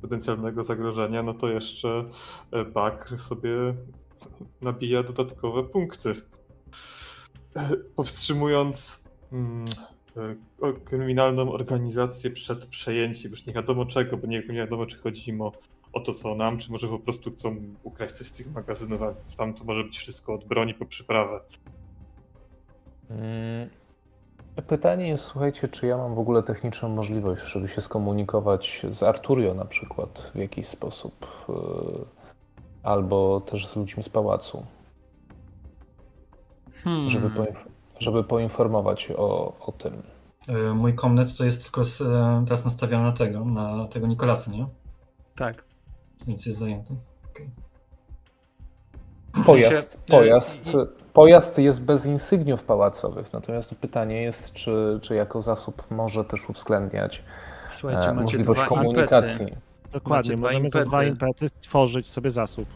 [0.03, 2.05] potencjalnego zagrożenia, no to jeszcze
[2.51, 3.51] e, Bakr sobie
[4.61, 6.15] nabija dodatkowe punkty.
[7.57, 9.65] E, Powstrzymując mm,
[10.85, 15.41] kryminalną organizację przed przejęciem już nie wiadomo czego, bo nie, nie wiadomo czy chodzi im
[15.41, 15.53] o,
[15.93, 19.15] o to co nam, czy może po prostu chcą ukraść coś z tych magazynów, a
[19.37, 21.41] tam to może być wszystko od broni po przyprawę.
[23.11, 23.69] mm,
[24.67, 29.55] Pytanie jest, słuchajcie, czy ja mam w ogóle techniczną możliwość, żeby się skomunikować z Arturio
[29.55, 31.53] na przykład w jakiś sposób, e,
[32.83, 34.67] albo też z ludźmi z pałacu,
[36.85, 37.11] Hmm.
[37.11, 37.67] żeby, poinf-
[37.99, 40.03] żeby poinformować o, o tym.
[40.49, 44.51] E, Mój komnet to jest tylko z, e, teraz nastawiony na tego, na tego Nikolasa,
[44.51, 44.67] nie?
[45.37, 45.65] Tak.
[46.27, 46.95] Nic jest zajęty.
[49.47, 50.71] Pojazd, sensie, e, pojazd,
[51.13, 57.23] pojazd jest bez insygniów pałacowych, natomiast pytanie jest, czy, czy jako zasób może też uwzględniać
[57.71, 59.43] Słuchajcie, możliwość dwa komunikacji.
[59.43, 59.61] impety.
[59.93, 62.69] Dokładnie, Macie możemy za dwa impety stworzyć sobie zasób.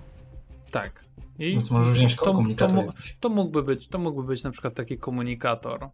[0.71, 1.05] Tak.
[1.41, 2.85] I Więc możesz wziąć to, to, komunikator.
[2.87, 3.17] jakiś.
[3.21, 5.89] to mógłby być, to mógłby być na przykład taki komunikator,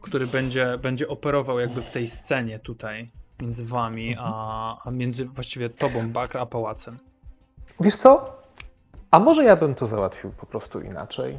[0.00, 4.32] który będzie, będzie operował jakby w tej scenie tutaj między wami, Mhm.
[4.34, 6.98] a, a między właściwie tobą, Bakr, a pałacem.
[7.80, 8.36] Wiesz co?
[9.10, 11.38] A może ja bym to załatwił po prostu inaczej?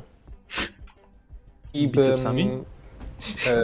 [1.73, 2.45] I Bicepsami?
[2.45, 2.65] bym,
[3.47, 3.63] e,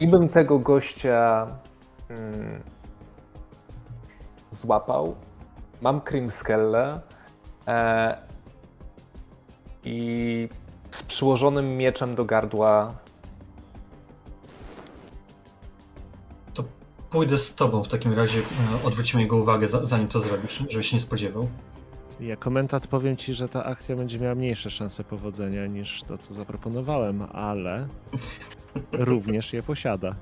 [0.00, 1.46] I bym tego gościa
[2.08, 2.62] mm,
[4.50, 5.14] złapał.
[5.84, 7.00] Mam Krimskelle
[7.66, 8.16] e,
[9.84, 10.48] i
[10.90, 12.94] z przyłożonym mieczem do gardła
[17.10, 20.82] Pójdę z tobą w takim razie, e, odwrócimy jego uwagę, za- zanim to zrobisz, żeby
[20.84, 21.48] się nie spodziewał.
[22.20, 26.34] Jako mentat powiem ci, że ta akcja będzie miała mniejsze szanse powodzenia niż to, co
[26.34, 27.88] zaproponowałem, ale
[28.92, 30.14] również je posiada.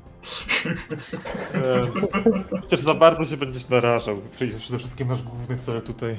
[2.60, 4.16] Chociaż za bardzo się będziesz narażał.
[4.36, 6.16] Przecież przede wszystkim masz główny cel tutaj.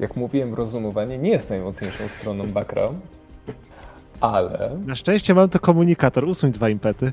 [0.00, 2.88] Jak mówiłem, rozumowanie nie jest najmocniejszą stroną Bakra,
[4.20, 6.24] ale Na szczęście mam to komunikator.
[6.24, 7.12] Usuń dwa impety.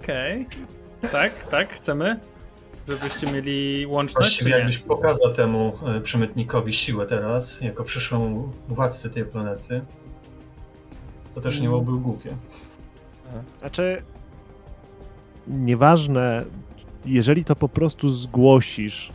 [0.00, 0.46] Okej.
[1.12, 2.20] Tak, tak, chcemy?
[2.90, 9.24] Żebyście mieli łączność, Właściwie jakbyś pokazał temu e, przemytnikowi siłę teraz, jako przyszłą władcy tej
[9.24, 9.80] planety,
[11.34, 12.36] to też nie byłoby głupie.
[13.60, 14.02] Znaczy,
[15.48, 16.44] nieważne,
[17.04, 19.12] jeżeli to po prostu zgłosisz,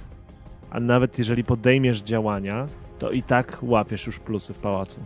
[0.69, 2.67] a nawet jeżeli podejmiesz działania,
[2.99, 4.99] to i tak łapiesz już plusy w pałacu.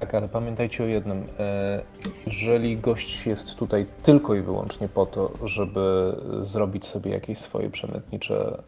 [0.00, 1.26] Tak, ale pamiętajcie o jednym.
[1.38, 1.82] e,
[2.26, 8.62] Jeżeli gość jest tutaj tylko i wyłącznie po to, żeby zrobić sobie jakieś swoje przemytnicze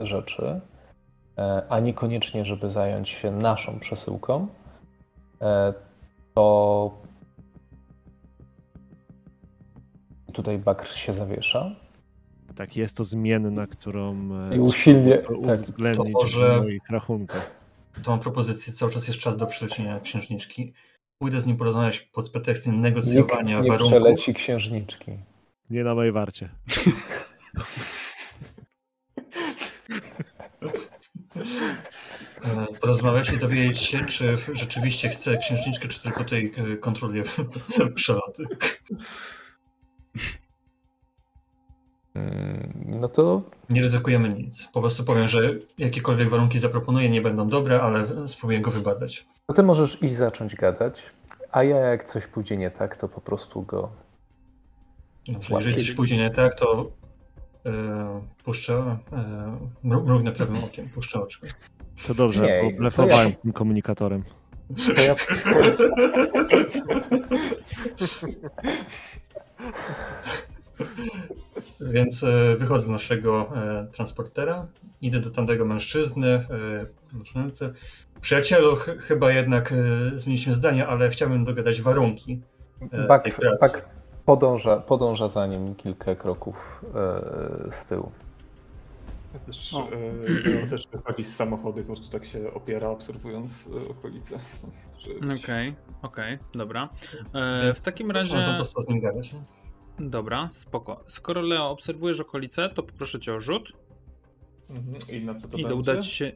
[0.00, 0.60] rzeczy,
[1.38, 4.46] e, a niekoniecznie, żeby zająć się naszą przesyłką,
[5.42, 5.74] e,
[6.34, 6.90] to
[10.32, 11.70] tutaj bakr się zawiesza.
[12.56, 14.16] Tak, jest to zmienna, którą
[14.54, 17.61] I usilnie, tak, uwzględnić to może- w moich rachunkach.
[18.02, 20.72] To mam propozycję, cały czas jest czas do przylecienia księżniczki.
[21.18, 24.00] Pójdę z nim porozmawiać pod pretekstem negocjowania Nikt nie warunków.
[24.00, 25.12] przeleci księżniczki.
[25.70, 26.48] Nie na mojej warcie.
[32.44, 37.22] E, porozmawiać i dowiedzieć się, czy rzeczywiście chce księżniczkę, czy tylko tutaj e, kontroluje
[37.94, 38.44] przeloty.
[42.14, 44.68] Mm, No to Nie ryzykujemy nic.
[44.72, 45.40] Po prostu powiem, że
[45.78, 49.24] jakiekolwiek warunki zaproponuję nie będą dobre, ale spróbuję go wybadać.
[49.46, 51.02] To ty możesz iść zacząć gadać,
[51.52, 53.90] a ja jak coś pójdzie nie tak, to po prostu go.
[55.28, 56.90] Dobrze, jeżeli coś pójdzie nie tak, to
[57.66, 58.98] e, puszczę,
[59.84, 61.46] mru- mrugnę prawym okiem, puszczę oczko.
[62.06, 64.24] To dobrze, Nie, bo blefowałem ja- tym komunikatorem.
[64.96, 65.14] To ja,
[71.90, 74.66] Więc e, wychodzę z naszego e, transportera,
[75.00, 76.42] idę do tamtego mężczyzny, e,
[77.10, 77.72] podnoszę ręce.
[78.20, 79.76] Przyjacielu, ch chyba jednak e,
[80.18, 82.40] zmieniliśmy zdanie, ale chciałbym dogadać warunki
[82.80, 83.56] e, tej Bak, pracy.
[83.60, 83.88] Bak
[84.24, 88.12] podąża, podąża za nim kilka kroków e, z tyłu.
[89.34, 89.88] Ja też, O.
[90.64, 93.50] e, też wychodzi z samochodu i po prostu tak się opiera, obserwując
[93.86, 94.38] e, okolice.
[95.42, 96.88] Okej, okej, dobra.
[97.34, 99.32] E, w takim Można po razie, prostu z nim gadać.
[99.32, 99.40] nie?
[99.98, 101.04] Dobra, spoko.
[101.08, 103.72] Skoro Leo obserwujesz okolice, to poproszę cię o rzut.
[104.70, 104.96] Mhm.
[105.08, 106.26] I na co to Ile uda ci się.
[106.26, 106.32] E,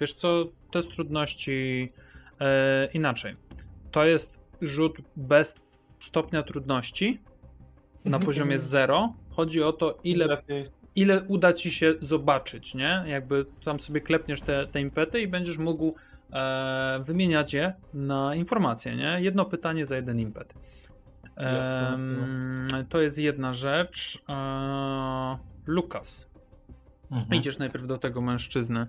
[0.00, 1.92] wiesz co, test trudności
[2.40, 3.36] e, inaczej.
[3.90, 5.56] To jest rzut bez
[5.98, 7.20] stopnia trudności
[8.04, 9.14] na poziomie 0.
[9.30, 10.42] Chodzi o to, ile,
[10.94, 13.04] ile uda ci się zobaczyć, nie?
[13.06, 15.94] Jakby tam sobie klepniesz te, te impety i będziesz mógł
[16.32, 19.18] e, wymieniać je na informacje, nie?
[19.20, 20.54] Jedno pytanie za jeden impet.
[21.36, 24.22] Em, To jest jedna rzecz.
[24.28, 26.30] E, Lukas,
[27.10, 27.34] Mhm.
[27.40, 28.86] idziesz najpierw do tego mężczyzny.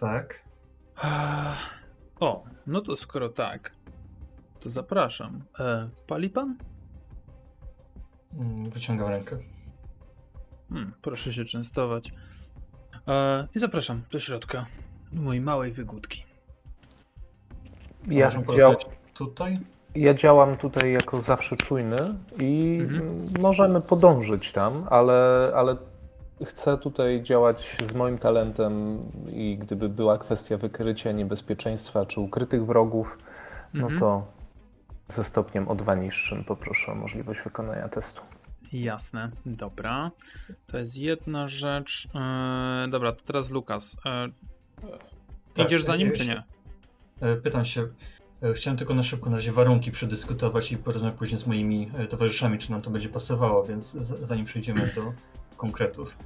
[0.00, 0.42] Tak.
[2.20, 3.72] O, no to skoro tak,
[4.60, 5.44] to zapraszam.
[5.60, 6.56] E, pali pan?
[8.34, 9.38] Mm, Wyciągam rękę.
[10.70, 12.12] Hmm, proszę się częstować.
[13.08, 14.66] E, I zapraszam do środka,
[15.12, 16.24] do mojej małej wygódki.
[18.08, 19.60] Ja, porozmawiać tutaj?
[19.94, 23.28] Ja działam tutaj jako zawsze czujny i Mhm.
[23.40, 25.76] możemy podążyć tam, ale, ale
[26.44, 33.18] chcę tutaj działać z moim talentem i gdyby była kwestia wykrycia niebezpieczeństwa czy ukrytych wrogów,
[33.74, 34.00] no Mhm.
[34.00, 34.26] to
[35.08, 38.22] ze stopniem o dwa niższym poproszę o możliwość wykonania testu.
[38.72, 40.10] Jasne, dobra.
[40.66, 42.08] To jest jedna rzecz.
[42.14, 43.96] E, dobra, to teraz Lukas.
[44.06, 44.28] E,
[45.54, 46.42] Tak, idziesz za nim, ja czy nie?
[47.20, 47.88] E, Pytam się, e,
[48.54, 52.58] chciałem tylko na szybko na razie warunki przedyskutować i porozmawiać później z moimi e, towarzyszami,
[52.58, 55.12] czy nam to będzie pasowało, więc zanim przejdziemy do
[55.56, 56.18] konkretów.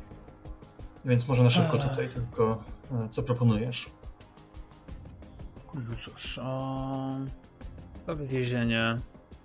[1.05, 2.63] Więc może na szybko tutaj, tylko
[2.93, 3.91] e, co proponujesz?
[5.75, 7.17] No cóż, o,
[7.99, 8.99] za wywiezienie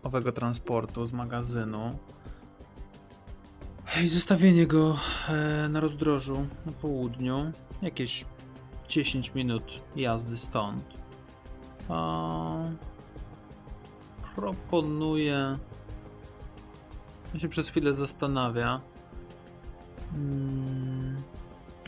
[0.03, 1.97] owego transportu z magazynu
[4.03, 4.97] i zostawienie go
[5.30, 7.51] e, na rozdrożu na południu,
[7.82, 8.26] jakieś
[8.89, 9.63] 10 minut
[9.95, 10.99] jazdy stąd.
[11.89, 12.55] A,
[14.35, 15.57] proponuję.
[17.33, 18.81] On się przez chwilę zastanawia.
[20.15, 21.21] Mm,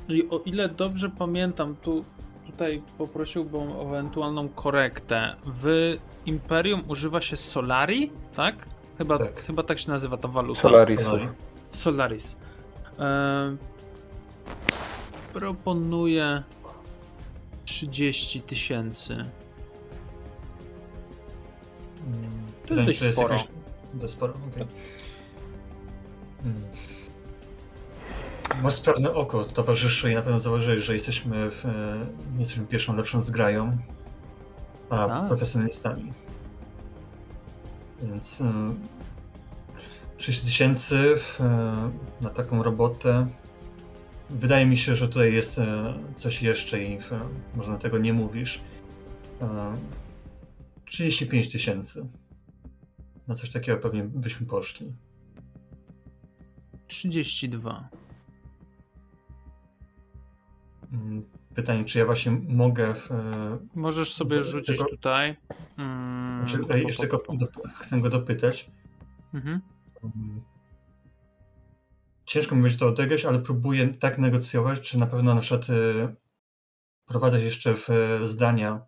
[0.09, 2.05] I o ile dobrze pamiętam, tu
[2.45, 5.35] tutaj poprosiłbym o ewentualną korektę.
[5.45, 8.67] W Imperium używa się Solari, tak?
[8.97, 9.41] Chyba Tak.
[9.43, 10.61] chyba tak się nazywa ta waluta.
[10.61, 11.03] Solarisów.
[11.05, 11.27] Solari.
[11.69, 12.37] Solaris.
[12.99, 13.55] E,
[15.33, 16.43] proponuję
[17.65, 19.25] 30 tysięcy.
[22.07, 22.31] Mm,
[22.67, 23.33] To jest czy dość sporo.
[23.33, 23.47] Jakoś...
[23.93, 24.33] Dość sporo.
[26.43, 26.61] Mm.
[28.63, 31.69] Masz sprawne oko, towarzyszy, i na pewno zauważyłeś, że jesteśmy w, e,
[32.33, 33.77] nie jesteśmy pierwszą lepszą zgrają,
[34.89, 35.27] a Tak.
[35.27, 36.13] profesjonalistami.
[38.01, 38.53] Więc e,
[40.17, 41.43] 30 tysięcy e,
[42.21, 43.27] na taką robotę.
[44.29, 45.61] Wydaje mi się, że tutaj jest
[46.13, 47.11] coś jeszcze i w,
[47.55, 48.61] może na tego nie mówisz.
[50.91, 52.07] E, 35 tysięcy.
[53.27, 54.93] Na coś takiego pewnie byśmy poszli.
[56.87, 57.89] 32.
[60.93, 61.23] Mm,
[61.55, 63.31] Pytanie, czy ja właśnie mogę w, e,
[63.75, 65.37] Możesz sobie Z- rzucić tylko- tutaj.
[65.77, 68.71] Mm, Znaczy, po- e, po- jeszcze po- tylko chcę go dopytać.
[69.33, 69.61] Mhm.
[70.03, 70.41] Mm.
[72.25, 75.67] Ciężko mi będzie to odegrać, ale próbuję tak negocjować, czy na pewno na przykład
[77.05, 78.81] wprowadzać jeszcze w e, zdania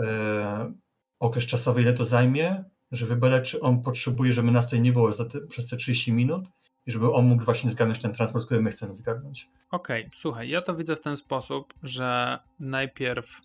[0.00, 0.72] e,
[1.20, 5.12] okres czasowy, ile to zajmie, żeby badać, czy on potrzebuje, żeby nas tutaj nie było
[5.12, 6.48] te, przez te 30 minut
[6.86, 9.48] i żeby on mógł właśnie zgarnąć ten transport, który my chcemy zgarnąć.
[9.70, 13.40] Okej, słuchaj, ja to widzę w ten sposób, że najpierw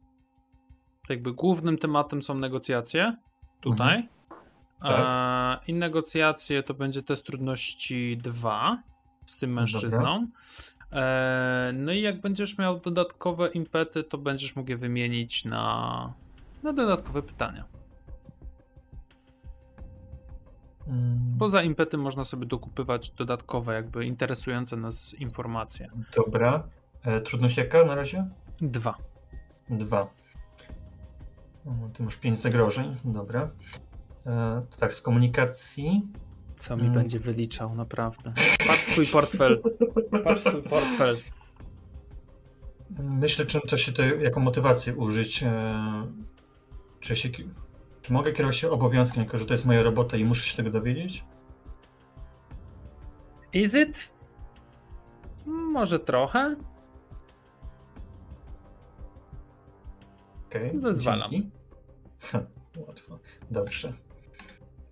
[1.10, 3.16] jakby głównym tematem są negocjacje
[3.62, 4.10] tutaj.
[4.82, 5.00] Tak.
[5.00, 8.84] E, I negocjacje to będzie test trudności 2
[9.26, 10.28] z tym mężczyzną.
[10.92, 16.14] E, no i jak będziesz miał dodatkowe impety, to będziesz mógł je wymienić na,
[16.66, 17.66] na dodatkowe pytania.
[20.88, 25.88] Mm, Poza impety można sobie dokupywać dodatkowe, jakby interesujące nas informacje.
[26.16, 26.68] Dobra.
[27.04, 28.28] E, trudność jaka na razie?
[28.62, 28.98] Dwa.
[29.70, 30.02] Dwa.
[31.66, 33.50] O, Ty masz pięć zagrożeń, dobra.
[34.26, 36.08] E, to tak, z komunikacji.
[36.56, 36.94] Co mi Mm.
[36.94, 38.34] będzie wyliczał, naprawdę.
[38.68, 39.62] Patrz swój portfel.
[40.24, 41.16] Patrz swój portfel.
[43.00, 45.44] Myślę, czym to się to jako motywację użyć.
[45.44, 45.48] E,
[47.06, 47.30] czy, się,
[48.02, 50.72] czy mogę kierować się obowiązkiem, jako że to jest moja robota i muszę się tego
[50.72, 51.26] dowiedzieć?
[53.54, 54.12] Is it?
[55.46, 56.56] Może trochę?
[60.46, 60.80] Okej.
[60.80, 61.32] Zezwalam.
[62.20, 62.46] Ha,
[62.88, 63.20] Łatwo.
[63.52, 63.94] Dobrze.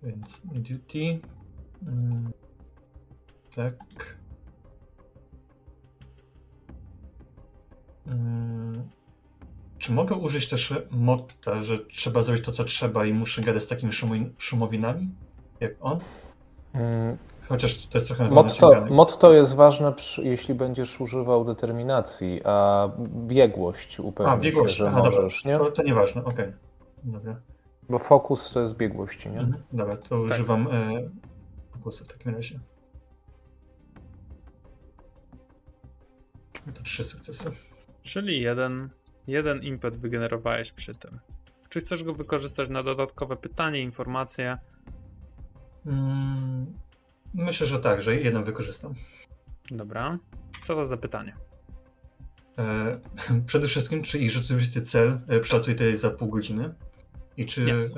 [0.02, 1.20] Więc duty.
[1.86, 2.32] Mm,
[3.54, 3.76] tak.
[8.06, 8.90] Mm,
[9.78, 13.66] czy mogę użyć też motta, że trzeba zrobić to, co trzeba i muszę gadać z
[13.66, 15.10] takimi szumo- szumowinami,
[15.60, 15.98] jak on?
[16.72, 17.16] Mm,
[17.48, 22.88] Chociaż to jest trochę Motto, motto jest ważne, przy, jeśli będziesz używał determinacji, a
[23.26, 24.74] biegłość upewni A, biegłość.
[24.74, 25.22] się, że Aha, dobra.
[25.22, 25.56] możesz, nie?
[25.56, 26.52] To, to nieważne, okej.
[27.04, 27.36] Dobra.
[27.88, 29.40] Bo fokus to jest biegłości, nie?
[29.40, 29.62] Mhm.
[29.72, 31.02] Dobra, to używam e,
[31.72, 32.60] fokusu w takim razie.
[36.74, 37.50] To trzy sukcesy.
[38.02, 38.90] Czyli jeden,
[39.26, 41.20] jeden impet wygenerowałeś przy tym.
[41.68, 44.58] Czy chcesz go wykorzystać na dodatkowe pytanie, informacje?
[45.86, 46.66] Mm,
[47.34, 48.94] myślę, że tak, że jeden wykorzystam.
[49.70, 50.18] Dobra.
[50.64, 51.36] Co to za pytanie?
[52.58, 53.00] E,
[53.46, 56.74] przede wszystkim, czy ich rzeczywisty cel e, przelatuje tutaj za pół godziny?
[57.36, 57.64] I czy.
[57.64, 57.74] Nie.
[57.74, 57.88] E,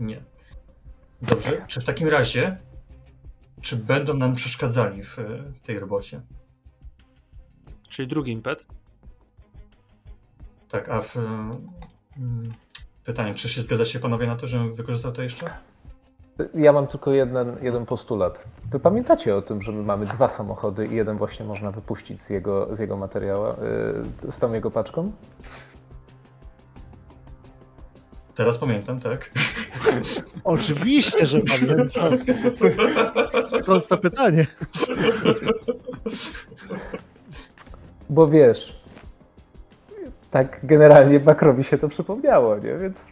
[0.00, 0.22] nie.
[1.22, 1.64] Dobrze.
[1.68, 2.58] Czy w takim razie.
[3.60, 6.20] Czy będą nam przeszkadzali w e, tej robocie?
[7.88, 8.66] Czyli drugi impet.
[10.72, 11.16] Tak, a w.
[11.16, 12.52] mm,
[13.04, 15.50] Pytanie, czy się zgadzacie panowie na to, żebym wykorzystał to jeszcze?
[16.54, 18.44] Ja mam tylko jeden, jeden postulat.
[18.70, 22.30] Wy pamiętacie o tym, że my mamy dwa samochody i jeden właśnie można wypuścić z
[22.30, 23.46] jego, z jego materiału,
[24.24, 25.12] yy, z tą jego paczką?
[28.34, 29.30] Teraz pamiętam, tak.
[30.44, 32.18] Oczywiście, że pamiętam.
[33.88, 34.46] To pytanie?
[38.10, 38.81] Bo wiesz,
[40.32, 42.78] tak generalnie Bakrowi się to przypomniało, nie?
[42.78, 43.10] Więc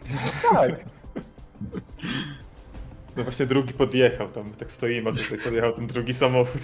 [0.51, 0.71] tak.
[3.17, 6.61] No właśnie drugi podjechał, tam tak stoimy, a tutaj podjechał ten drugi samochód.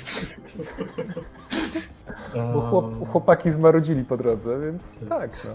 [2.54, 5.32] Bo chłop, chłopaki zmarudzili po drodze, więc tak.
[5.46, 5.54] No.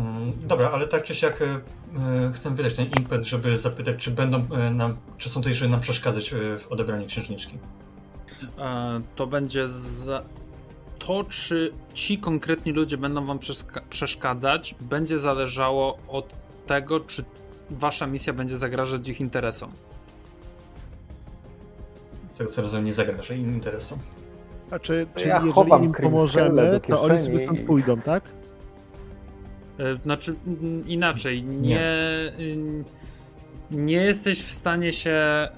[0.00, 1.60] Mm, Dobra, ale tak czy siak e, e,
[2.32, 5.80] chcę wydać ten impet, żeby zapytać, czy będą e, nam, czy są tutaj, żeby nam
[5.80, 7.58] przeszkadzać w odebraniu księżniczki.
[9.16, 10.22] To będzie za...
[11.10, 13.38] To, czy ci konkretni ludzie będą wam
[13.90, 16.34] przeszkadzać, będzie zależało od
[16.66, 17.24] tego, czy
[17.70, 19.70] wasza misja będzie zagrażać ich interesom.
[22.28, 23.98] Z tego co rozumiem, nie zagraża im interesom.
[24.68, 28.24] Znaczy, czyli Ja jeżeli im pomożemy, to oni sobie stąd pójdą, tak?
[29.78, 30.34] E, Znaczy,
[30.86, 31.92] inaczej, nie,
[32.38, 32.84] y,
[33.70, 35.48] nie jesteś w stanie się.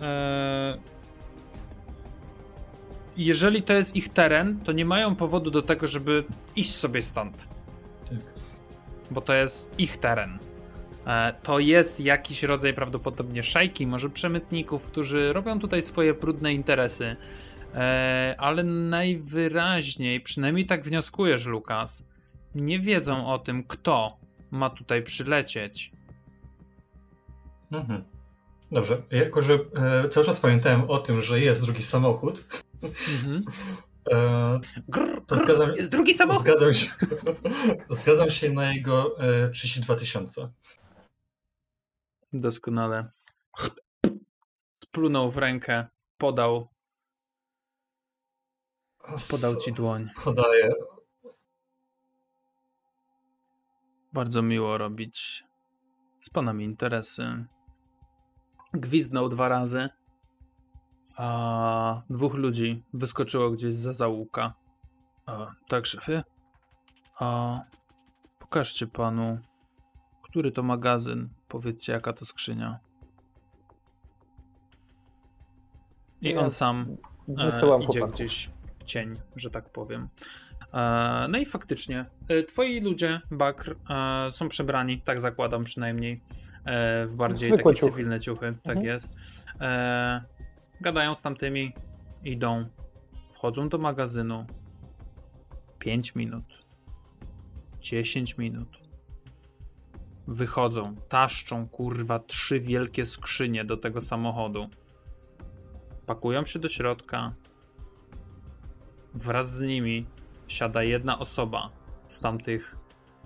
[3.16, 6.24] Jeżeli to jest ich teren, to nie mają powodu do tego, żeby
[6.56, 7.48] iść sobie stąd,
[8.10, 8.18] Tak.
[9.10, 10.38] bo to jest ich teren.
[11.06, 17.16] E, To jest jakiś rodzaj prawdopodobnie szajki, może przemytników, którzy robią tutaj swoje brudne interesy.
[17.74, 22.04] E, Ale najwyraźniej, przynajmniej tak wnioskujesz, Lukas,
[22.54, 24.16] nie wiedzą o tym, kto
[24.50, 25.92] ma tutaj przylecieć.
[27.72, 28.04] Mhm.
[28.72, 32.44] Dobrze, jako że e, cały czas pamiętałem o tym, że jest drugi samochód,
[32.82, 33.42] Mhm.
[34.12, 36.42] e, Grr, to grr, zgadzam, jest drugi samochód!
[36.42, 36.90] zgadzam, się,
[38.00, 40.52] zgadzam się na jego e, 32 tysiące.
[42.32, 43.10] Doskonale.
[44.84, 45.86] Splunął w rękę,
[46.18, 46.68] podał,
[49.30, 50.10] podał ci dłoń.
[50.24, 50.70] Podaję.
[54.12, 55.44] Bardzo miło robić
[56.20, 57.44] z panami interesy.
[58.74, 59.88] Gwizdnął dwa razy,
[61.16, 64.54] a dwóch ludzi wyskoczyło gdzieś za załuka.
[65.26, 66.22] A, tak, szefie?
[67.18, 67.60] A
[68.38, 69.38] pokażcie panu,
[70.22, 71.28] który to magazyn.
[71.48, 72.78] Powiedzcie, jaka to skrzynia.
[76.20, 76.96] I on sam
[77.28, 78.12] e, idzie chłopaków.
[78.12, 80.08] gdzieś w cień, że tak powiem.
[80.74, 86.20] E, no i faktycznie, e, twoi ludzie, Bakr, e, są przebrani, tak zakładam przynajmniej,
[87.08, 87.92] w bardziej Zwykłe takie ciuchy.
[87.92, 88.86] cywilne ciuchy, tak Mhm.
[88.86, 89.14] jest.
[89.60, 90.24] E,
[90.80, 91.72] gadają z tamtymi,
[92.24, 92.64] idą,
[93.30, 94.46] wchodzą do magazynu.
[95.78, 96.44] 5 minut,
[97.80, 98.78] 10 minut.
[100.28, 104.68] Wychodzą, taszczą kurwa trzy wielkie skrzynie do tego samochodu.
[106.06, 107.32] Pakują się do środka.
[109.14, 110.06] Wraz z nimi
[110.48, 111.70] siada jedna osoba
[112.08, 112.76] z tamtych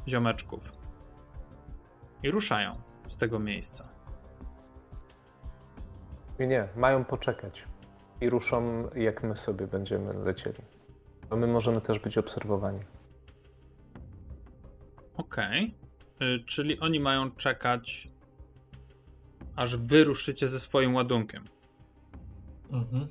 [0.08, 0.72] ziomeczków.
[2.22, 3.88] I ruszają z tego miejsca.
[6.38, 7.64] Nie, nie, mają poczekać.
[8.20, 10.62] I ruszą, jak my sobie będziemy lecieli.
[11.30, 12.80] Bo my możemy też być obserwowani.
[15.16, 15.74] Okej.
[16.22, 18.08] Y, Czyli oni mają czekać,
[19.56, 21.44] aż wy ruszycie ze swoim ładunkiem.
[22.70, 23.06] Mhm.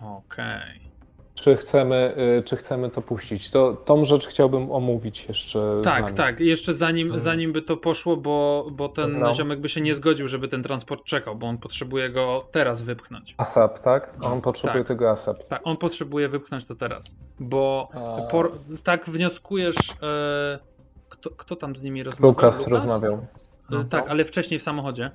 [0.00, 0.89] Okej.
[1.34, 3.50] Czy chcemy, y, czy chcemy to puścić?
[3.50, 5.80] To, tą rzecz chciałbym omówić jeszcze.
[5.84, 6.40] Tak, tak.
[6.40, 7.18] Jeszcze zanim, Mm.
[7.18, 9.32] zanim by to poszło, bo, bo ten No.
[9.32, 13.34] ziomek by się nie zgodził, żeby ten transport czekał, bo on potrzebuje go teraz wypchnąć.
[13.38, 14.14] ASAP, tak?
[14.22, 14.88] On potrzebuje Tak.
[14.88, 15.48] tego ASAP.
[15.48, 18.52] Tak, on potrzebuje wypchnąć to teraz, bo A- por,
[18.84, 19.76] tak wnioskujesz.
[20.02, 20.58] E,
[21.08, 22.30] kto, kto tam z nimi rozmawiał?
[22.30, 23.12] Lukas rozmawiał.
[23.14, 23.18] E,
[23.70, 23.84] No.
[23.84, 25.10] tak, ale wcześniej w samochodzie.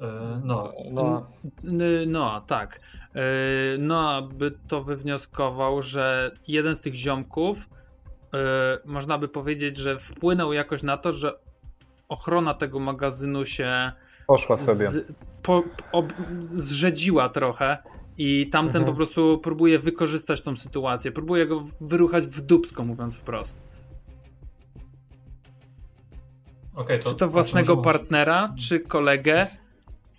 [0.00, 1.26] E, no, No,
[1.64, 2.80] N- No, tak.
[3.14, 3.20] E,
[3.78, 7.68] No, by to wywnioskował, że jeden z tych ziomków,
[8.34, 11.32] e, można by powiedzieć, że wpłynął jakoś na to, że
[12.08, 13.92] ochrona tego magazynu się
[14.26, 14.86] poszła sobie.
[14.88, 16.12] z, po, ob,
[16.46, 17.78] zrzedziła trochę
[18.18, 18.86] i tamten Mhm.
[18.92, 21.12] po prostu próbuje wykorzystać tą sytuację.
[21.12, 23.62] Próbuje go wyruchać w dupsko, mówiąc wprost.
[26.74, 29.46] okej, Czy to o czym własnego partnera, czy kolegę?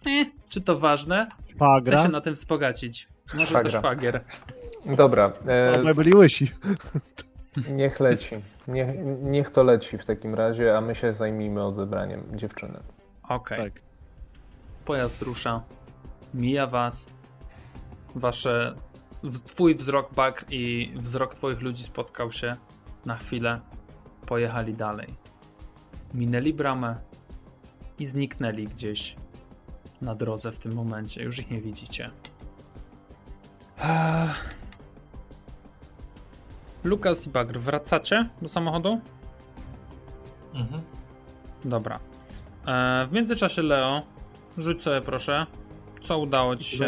[0.05, 1.27] Eh, czy to ważne?
[1.45, 2.03] Chce Szwagra.
[2.03, 3.07] się na tym wzbogacić.
[3.33, 3.71] Może Szwagra.
[3.71, 4.23] to szwagier.
[4.97, 6.51] Dobra, e, byli łysi.
[7.69, 8.35] niech leci.
[8.67, 8.87] Niech,
[9.21, 12.79] niech to leci w takim razie, a my się zajmijmy odebraniem dziewczyny.
[13.29, 13.71] Okej.
[13.71, 13.81] Tak.
[14.85, 15.63] Pojazd rusza.
[16.33, 17.09] Mija was.
[18.15, 18.75] Wasze.
[19.23, 22.55] w- Twój wzrok Bakr i wzrok twoich ludzi spotkał się
[23.05, 23.59] na chwilę.
[24.25, 25.13] Pojechali dalej.
[26.13, 26.95] Minęli bramę
[27.99, 29.15] i zniknęli gdzieś
[30.01, 31.23] na drodze w tym momencie.
[31.23, 32.11] Już ich nie widzicie.
[36.83, 38.99] Lukas i Bagr, wracacie do samochodu?
[40.53, 40.81] Mhm.
[41.65, 41.99] Dobra.
[42.67, 44.01] E, w międzyczasie, Leo,
[44.57, 45.45] rzuć sobie proszę.
[46.01, 46.85] Co udało ci się.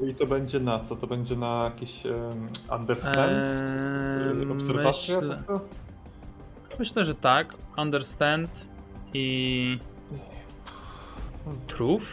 [0.00, 0.96] będzie- I to będzie na co?
[0.96, 2.48] To będzie na jakiś um,
[2.80, 3.30] understand?
[3.32, 5.20] Eee, Obserwacja?
[5.20, 5.60] myślę, tylko?
[6.78, 7.54] myślę, że tak.
[7.78, 8.66] Understand
[9.14, 9.78] i.
[11.66, 12.04] Truth?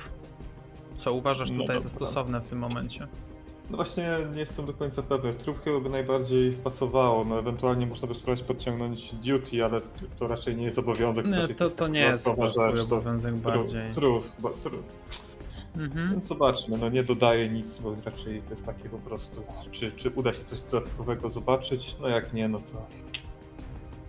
[0.99, 1.89] Co uważasz No tutaj dobra.
[1.89, 3.07] za stosowne w tym momencie?
[3.69, 5.33] No właśnie nie jestem do końca pewien.
[5.33, 7.25] Trup chyba by najbardziej pasowało.
[7.25, 9.81] No ewentualnie można by spróbować podciągnąć duty, ale
[10.19, 11.25] to raczej nie jest obowiązek.
[11.25, 13.91] Nie, raczej to, to nie jest rzecz, to obowiązek bardziej.
[13.93, 14.83] Trup, bo- trup.
[15.77, 16.11] Mhm.
[16.11, 20.09] Więc zobaczmy, no nie dodaję nic, bo raczej to jest takie po prostu, czy, czy
[20.09, 22.85] uda się coś dodatkowego zobaczyć, no jak nie, no to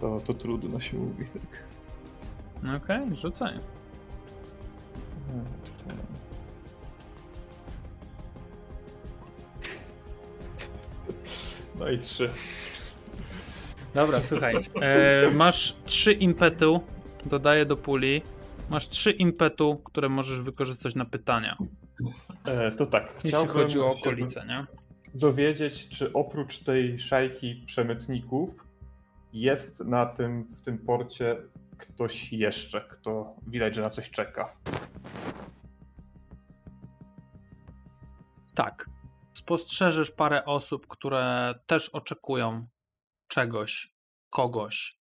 [0.00, 1.24] to, to trudno się mówi.
[2.64, 2.82] Tak.
[2.82, 3.54] Okej, rzucaj.
[11.80, 12.30] No i trzy.
[13.94, 14.54] Dobra, słuchaj.
[14.82, 16.80] E, masz trzy impetu,
[17.26, 18.22] dodaję do puli.
[18.70, 21.56] Masz trzy impetu, które możesz wykorzystać na pytania,
[22.44, 24.66] E, to tak, jeśli chodzi o okolice, nie?
[25.14, 28.50] dowiedzieć, czy oprócz tej szajki przemytników
[29.32, 31.36] jest na tym, w tym porcie
[31.78, 34.56] ktoś jeszcze, kto widać, że na coś czeka.
[38.54, 38.89] Tak.
[39.50, 42.66] Spostrzeżesz parę osób, które też oczekują
[43.28, 43.94] czegoś,
[44.30, 44.98] kogoś.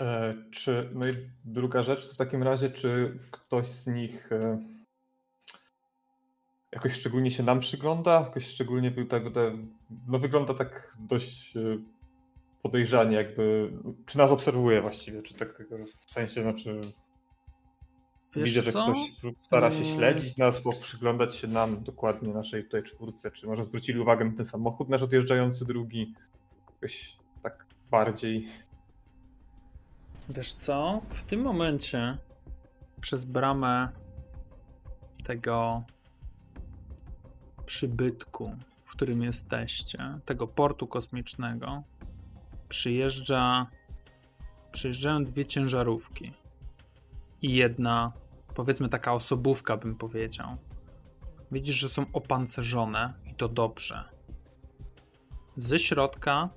[0.00, 1.12] E, czy, no i
[1.44, 4.58] druga rzecz, to w takim razie, czy ktoś z nich e,
[6.72, 8.20] jakoś szczególnie się nam przygląda?
[8.20, 9.22] Jakoś szczególnie był tak,
[10.06, 11.60] no wygląda tak dość e,
[12.62, 13.72] podejrzanie, jakby,
[14.06, 15.62] czy nas obserwuje właściwie, czy tak
[16.06, 16.80] w sensie, znaczy
[18.36, 18.84] Wiesz widzę, że co?
[18.84, 19.96] ktoś stara się Mm.
[19.96, 24.36] śledzić nas, bo przyglądać się nam dokładnie naszej tutaj czwórce, czy może zwrócili uwagę na
[24.36, 26.14] ten samochód nasz odjeżdżający drugi,
[26.74, 28.48] jakoś tak bardziej
[30.28, 31.00] Wiesz co?
[31.08, 32.18] W tym momencie
[33.00, 33.88] przez bramę
[35.24, 35.82] tego
[37.66, 38.56] przybytku
[38.90, 41.82] w którym jesteście, tego portu kosmicznego,
[42.68, 43.66] przyjeżdża,
[44.72, 46.32] przyjeżdżają dwie ciężarówki
[47.42, 48.12] i jedna,
[48.54, 50.56] powiedzmy taka osobówka bym powiedział.
[51.52, 54.04] Widzisz, że są opancerzone i to dobrze.
[55.56, 56.48] Ze środka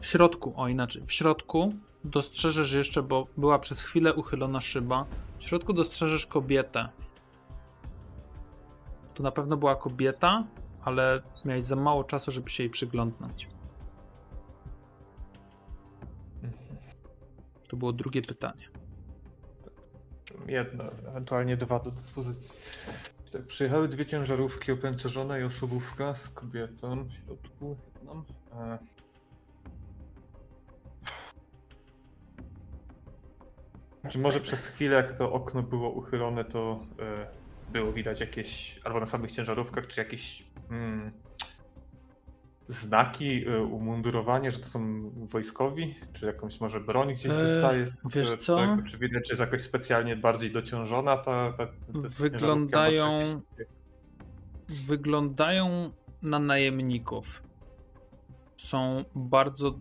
[0.00, 5.06] w środku, o inaczej, w środku dostrzeżesz jeszcze, bo była przez chwilę uchylona szyba.
[5.38, 6.88] W środku dostrzeżesz kobietę.
[9.14, 10.44] To na pewno była kobieta,
[10.84, 13.48] ale miałeś za mało czasu, żeby się jej przyglądnąć.
[17.68, 18.68] To było drugie pytanie.
[20.46, 22.54] Jedno, ewentualnie dwa do dyspozycji.
[23.32, 27.76] Tak, przyjechały dwie ciężarówki opancerzone i osobówka z kobietą w środku.
[27.96, 28.24] jedną.
[28.52, 28.78] E,
[34.08, 37.26] Czy może przez chwilę, jak to okno było uchylone, to e,
[37.72, 41.12] było widać jakieś, albo na samych ciężarówkach, czy jakieś mm,
[42.68, 47.86] znaki, e, umundurowanie, że to są wojskowi, czy jakąś może broń gdzieś Eee, wystaje?
[48.14, 48.56] wiesz e, co?
[48.56, 55.90] tego, Czy widać, że jest jakoś specjalnie bardziej dociążona ta, ta, ta Wyglądają- jakieś- Wyglądają
[56.22, 57.42] na najemników.
[58.56, 59.78] Są bardzo.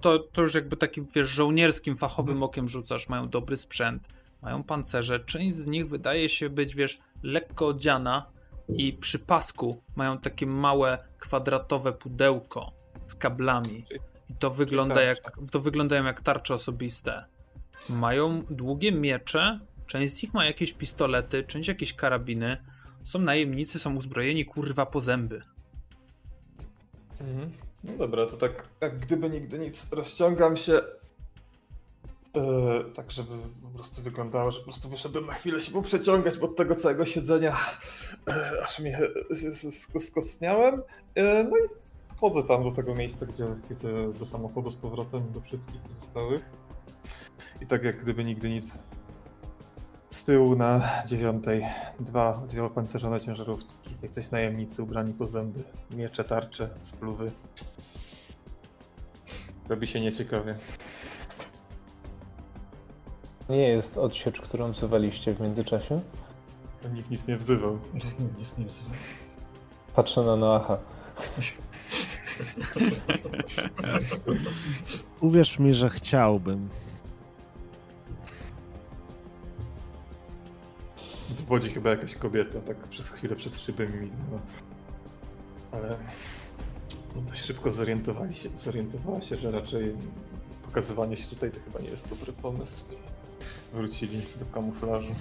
[0.00, 3.08] To, to już jakby takim, wiesz, żołnierskim, fachowym okiem rzucasz.
[3.08, 4.08] Mają dobry sprzęt,
[4.42, 5.20] mają pancerze.
[5.20, 8.26] Część z nich wydaje się być, wiesz, lekko odziana
[8.68, 13.84] i przy pasku mają takie małe, kwadratowe pudełko z kablami.
[14.30, 15.18] I to wygląda jak,
[15.50, 17.24] to wyglądają jak tarcze osobiste.
[17.88, 22.56] Mają długie miecze, część z nich ma jakieś pistolety, część jakieś karabiny.
[23.04, 25.42] Są najemnicy, są uzbrojeni kurwa po zęby.
[27.20, 27.52] Mhm.
[27.84, 29.86] No dobra, to tak jak gdyby nigdy nic.
[29.92, 30.82] Rozciągam się.
[32.36, 33.30] E, tak, żeby
[33.62, 37.56] po prostu wyglądało, że po prostu wyszedłem na chwilę się poprzeciągać, od tego całego siedzenia
[38.28, 38.98] e, aż mnie
[40.00, 40.82] skostniałem.
[41.14, 41.60] E, no i
[42.16, 46.42] wchodzę tam do tego miejsca, gdzie, gdzie do samochodu z powrotem, do wszystkich pozostałych.
[47.60, 48.78] I tak jak gdyby nigdy nic.
[50.10, 51.66] Z tyłu na dziewiątej
[52.00, 57.32] dwa, dwie opancerzone ciężarówki, jacyś najemnicy ubrani po zęby, miecze, tarcze, spluwy.
[59.68, 60.56] Robi się nieciekawie.
[63.48, 66.00] Nie jest odsiecz, którą wzywaliście w międzyczasie?
[66.94, 67.78] Nikt nic nie wzywał.
[68.38, 68.90] Nic nie wzywa.
[69.94, 70.78] Patrzę na Noacha.
[75.20, 76.68] Uwierz mi, że chciałbym.
[81.48, 84.40] Wodzi chyba jakaś kobieta, tak przez chwilę przez szybę mi mignęła.
[85.72, 85.96] Ale
[87.16, 89.94] no, dość szybko zorientowali się, zorientowała się, że raczej
[90.62, 92.84] pokazywanie się tutaj to chyba nie jest dobry pomysł.
[93.74, 95.14] Wrócili do kamuflażu.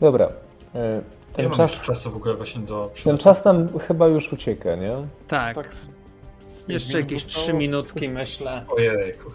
[0.00, 0.28] Dobra.
[0.74, 1.02] e, Ja
[1.32, 4.76] Ten mam czas, już czasu w ogóle właśnie do ten czas nam chyba już ucieka,
[4.76, 4.96] nie?
[5.28, 5.54] Tak.
[5.54, 5.70] Tak.
[6.68, 7.44] Jeszcze jakieś zostało.
[7.44, 8.64] trzy minutki, myślę.
[8.68, 9.30] Ojejku.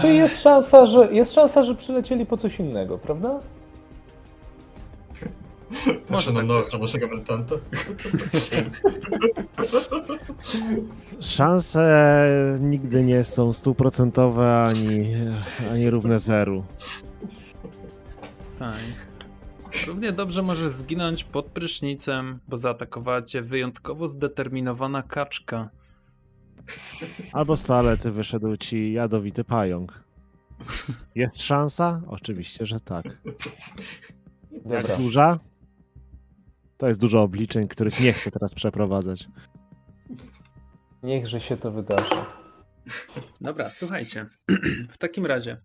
[0.00, 3.40] Czy jest szansa, że jest szansa, że przylecieli po coś innego, prawda?
[6.08, 6.80] Patrzę na tak nocha, być.
[6.80, 7.54] naszego mentanta.
[11.20, 15.14] Szanse nigdy nie są stuprocentowe ani,
[15.72, 16.64] ani równe zeru.
[18.58, 18.76] Tak.
[19.86, 25.70] Równie dobrze możesz zginąć pod prysznicem, bo zaatakowała cię wyjątkowo zdeterminowana kaczka.
[27.32, 30.04] Albo z toalety wyszedł ci jadowity pająk.
[31.14, 32.02] Jest szansa?
[32.06, 33.04] Oczywiście, że tak.
[34.52, 34.80] Dobra.
[34.80, 35.38] Jak duża?
[36.78, 39.28] To jest dużo obliczeń, których nie chcę teraz przeprowadzać.
[41.02, 42.14] Niechże się to wydarzy.
[43.40, 44.26] Dobra, słuchajcie.
[44.94, 45.60] W takim razie.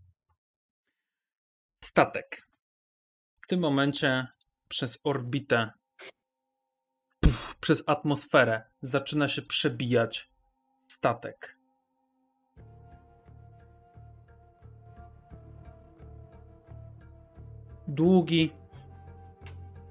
[1.84, 2.48] Statek.
[3.42, 4.28] W tym momencie
[4.68, 5.72] przez orbitę,
[7.20, 10.30] puf, przez atmosferę zaczyna się przebijać
[10.88, 11.58] statek.
[17.88, 18.52] Długi,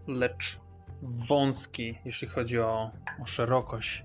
[0.07, 0.68] lecz
[1.03, 2.91] wąski, jeśli chodzi o,
[3.23, 4.05] o szerokość.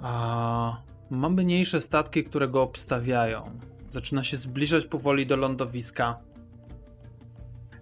[0.00, 0.76] A
[1.10, 3.58] ma mniejsze statki, które go obstawiają.
[3.90, 6.18] Zaczyna się zbliżać powoli do lądowiska.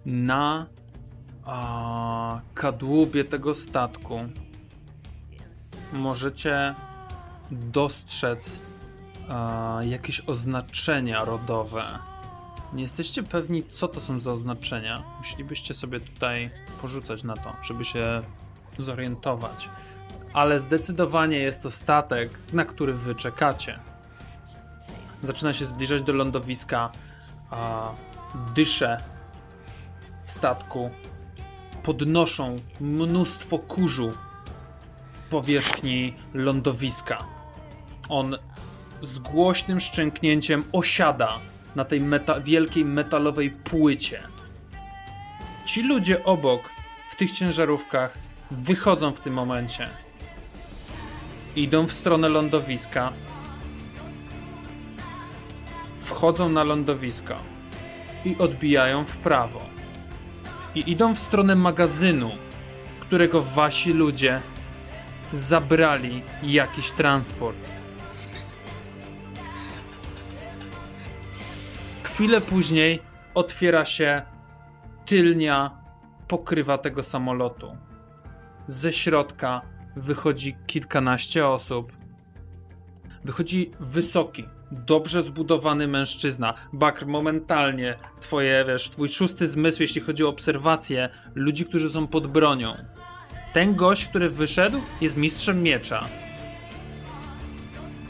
[0.05, 0.67] Na
[1.45, 4.19] a, kadłubie tego statku
[5.93, 6.75] możecie
[7.51, 8.61] dostrzec
[9.29, 11.83] a, jakieś oznaczenia rodowe.
[12.75, 15.03] Nie jesteście pewni, co to są za oznaczenia.
[15.17, 16.49] Musielibyście sobie tutaj
[16.81, 18.21] porzucać na to, żeby się
[18.79, 19.69] zorientować
[20.35, 23.79] ale zdecydowanie jest to statek, na który wy czekacie.
[25.23, 26.91] Zaczyna się zbliżać do lądowiska,
[27.51, 27.91] a
[28.55, 28.97] dysze
[30.25, 30.89] statku
[31.83, 34.13] podnoszą mnóstwo kurzu
[35.29, 37.17] powierzchni lądowiska.
[38.09, 38.37] On
[39.01, 41.39] z głośnym szczęknięciem osiada
[41.75, 44.19] na tej meta wielkiej metalowej płycie.
[45.65, 46.61] Ci ludzie obok
[47.09, 48.17] w tych ciężarówkach
[48.51, 49.89] wychodzą w tym momencie.
[51.55, 53.13] Idą w stronę lądowiska.
[55.99, 57.35] Wchodzą na lądowisko
[58.25, 59.61] i odbijają w prawo.
[60.75, 62.31] I idą w stronę magazynu,
[62.99, 64.41] którego wasi ludzie
[65.33, 67.74] zabrali jakiś transport.
[72.15, 72.99] Chwilę później
[73.33, 74.21] otwiera się
[75.05, 75.71] tylnia
[76.27, 77.77] pokrywa tego samolotu.
[78.67, 79.61] Ze środka
[79.95, 81.91] wychodzi kilkanaście osób.
[83.23, 86.53] Wychodzi wysoki, dobrze zbudowany mężczyzna.
[86.73, 92.27] Bakr, momentalnie twoje, wiesz, twój szósty zmysł, jeśli chodzi o obserwację ludzi, którzy są pod
[92.27, 92.75] bronią.
[93.53, 96.07] Ten gość, który wyszedł, jest mistrzem miecza.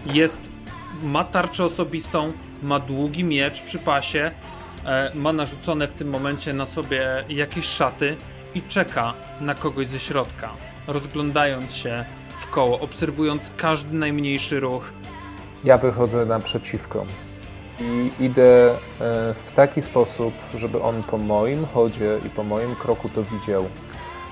[0.05, 0.54] Jest,
[1.03, 2.33] ma tarczę osobistą,
[2.63, 4.31] ma długi miecz przy pasie,
[4.85, 8.15] e, ma narzucone w tym momencie na sobie jakieś szaty
[8.55, 10.49] i czeka na kogoś ze środka,
[10.87, 12.05] rozglądając się
[12.37, 14.93] w koło, obserwując każdy najmniejszy ruch.
[15.63, 17.05] Ja wychodzę naprzeciwko
[17.79, 18.77] i idę e,
[19.47, 23.65] w taki sposób, żeby on po moim chodzie i po moim kroku to widział.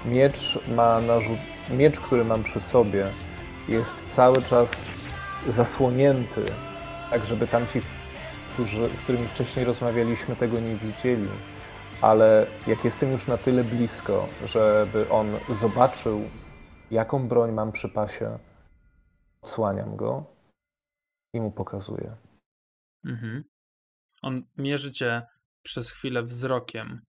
[0.05, 1.39] Miecz ma narzut...
[1.69, 3.05] Miecz, który mam przy sobie,
[3.69, 4.71] jest cały czas
[5.47, 6.43] zasłonięty,
[7.09, 7.81] tak żeby tamci,
[8.53, 11.27] którzy, z którymi wcześniej rozmawialiśmy, tego nie widzieli.
[12.01, 16.21] Ale jak jestem już na tyle blisko, żeby on zobaczył,
[16.91, 18.39] jaką broń mam przy pasie,
[19.41, 20.25] odsłaniam go
[21.33, 22.15] i mu pokazuję.
[23.05, 23.43] Mhm.
[24.21, 25.21] On mierzy cię
[25.63, 27.01] przez chwilę wzrokiem.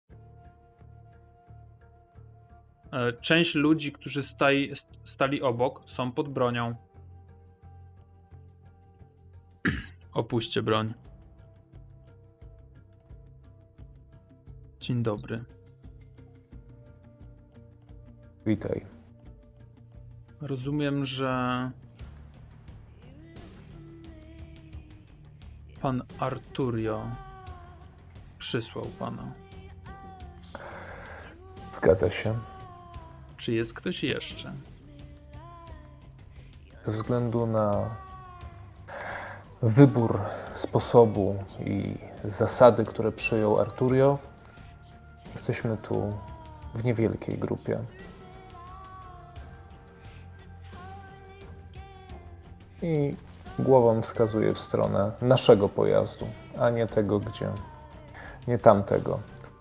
[2.93, 4.72] E, Część ludzi, którzy stali,
[5.05, 6.74] stali obok, są pod bronią.
[10.13, 10.95] Opuśćcie broń.
[14.81, 15.45] Dzień dobry.
[18.47, 18.87] Witaj.
[20.41, 21.71] Rozumiem, że
[25.81, 27.11] pan Arturio
[28.39, 29.33] przysłał pana.
[31.73, 32.39] Zgadza się.
[33.37, 34.53] Czy jest ktoś jeszcze?
[36.87, 37.97] Ze względu na
[39.63, 40.21] wybór
[40.55, 44.19] sposobu i zasady, które przyjął Arturio,
[45.33, 46.13] jesteśmy tu
[46.75, 47.79] w niewielkiej grupie.
[52.83, 53.17] I
[53.59, 56.27] głową wskazuje w stronę naszego pojazdu,
[56.59, 57.49] a nie tego, gdzie.
[58.49, 59.21] nie tamtego.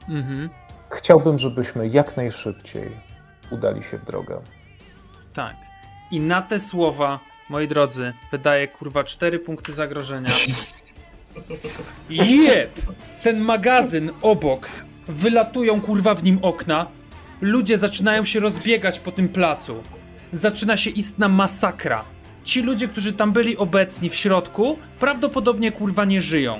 [0.09, 0.49] Mhm.
[0.89, 2.91] Chciałbym, żebyśmy jak najszybciej
[3.51, 4.41] udali się w drogę.
[5.33, 5.55] Tak.
[6.11, 7.19] I na te słowa,
[7.51, 10.29] moi drodzy, wydaje kurwa cztery punkty zagrożenia.
[12.09, 12.71] Jeb!
[13.21, 14.69] Ten magazyn obok.
[15.07, 16.87] Wylatują kurwa w nim okna.
[17.41, 19.83] Ludzie zaczynają się rozbiegać po tym placu.
[20.33, 22.05] Zaczyna się istna masakra.
[22.43, 26.59] Ci ludzie, którzy tam byli obecni w środku, prawdopodobnie kurwa nie żyją.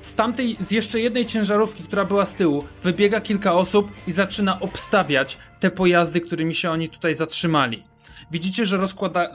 [0.00, 4.60] Z tamtej, z jeszcze jednej ciężarówki, która była z tyłu, wybiega kilka osób i zaczyna
[4.60, 7.91] obstawiać te pojazdy, którymi się oni tutaj zatrzymali.
[8.32, 9.28] Widzicie, że rozkłada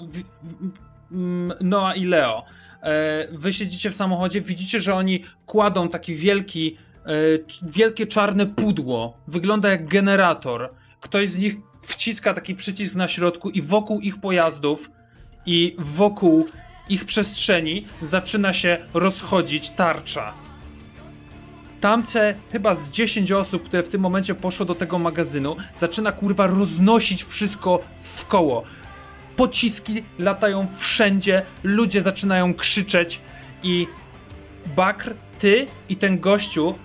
[1.62, 2.43] Noa i Leo.
[2.82, 7.10] E, wy siedzicie w samochodzie, widzicie, że oni kładą taki wielki, e,
[7.62, 9.18] wielkie czarne pudło.
[9.28, 10.74] Wygląda jak generator.
[11.02, 14.91] Ktoś z nich wciska taki przycisk na środku i wokół ich pojazdów
[15.45, 16.48] i wokół
[16.89, 20.34] ich przestrzeni zaczyna się rozchodzić tarcza.
[21.82, 26.48] Tamte chyba z 10 osób, które w tym momencie poszło do tego magazynu, zaczyna kurwa
[26.48, 28.64] roznosić wszystko w koło.
[29.38, 33.19] Pociski latają wszędzie, ludzie zaczynają krzyczeć
[33.63, 33.88] i
[34.75, 36.75] Bakr, ty i ten gościu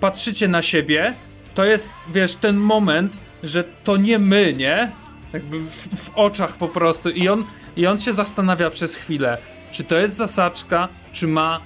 [0.00, 1.14] patrzycie na siebie.
[1.54, 4.92] To jest, wiesz, ten moment, że to nie my, nie?
[5.32, 7.10] Jakby w, w oczach po prostu.
[7.10, 7.44] I on,
[7.76, 9.38] I on się zastanawia przez chwilę,
[9.70, 11.60] czy to jest zasaczka, czy ma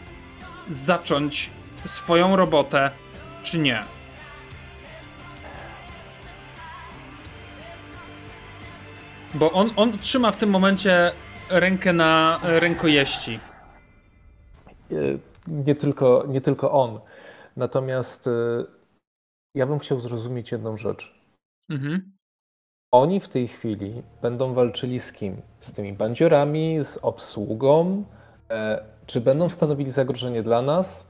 [0.70, 1.50] zacząć
[1.84, 2.90] swoją robotę,
[3.42, 3.82] czy nie.
[9.34, 11.12] Bo on, on trzyma w tym momencie
[11.50, 13.40] rękę na rękojeści.
[14.92, 14.94] E,
[15.48, 17.00] Nie tylko, nie tylko on.
[17.56, 18.30] Natomiast e,
[19.54, 21.14] ja bym chciał zrozumieć jedną rzecz.
[21.70, 22.12] Mhm.
[22.92, 25.42] Oni w tej chwili będą walczyli z kim?
[25.60, 28.04] Z tymi bandziorami, z obsługą?
[28.50, 31.06] E, Czy będą stanowili zagrożenie dla nas?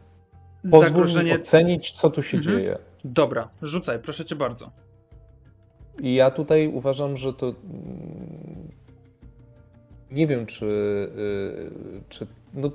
[0.63, 1.35] Pozwól Zagrożenie.
[1.35, 2.57] ocenić, co tu się Mhm.
[2.59, 2.79] dzieje.
[3.05, 4.71] Dobra, rzucaj, proszę cię bardzo.
[6.01, 7.47] I ja tutaj uważam, że to.
[7.47, 8.69] mm,
[10.11, 10.65] Nie wiem, czy.
[10.67, 12.71] y, czy no,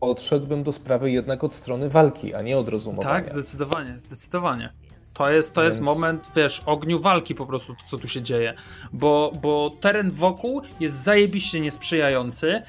[0.00, 3.08] podszedłbym do sprawy jednak od strony walki, a nie od rozumowania.
[3.10, 4.72] Tak, zdecydowanie, zdecydowanie.
[5.14, 8.22] To jest, to jest Więc- moment, wiesz, ogniu walki po prostu, to, co tu się
[8.22, 8.54] dzieje.
[8.92, 12.62] Bo, bo teren wokół jest zajebiście niesprzyjający.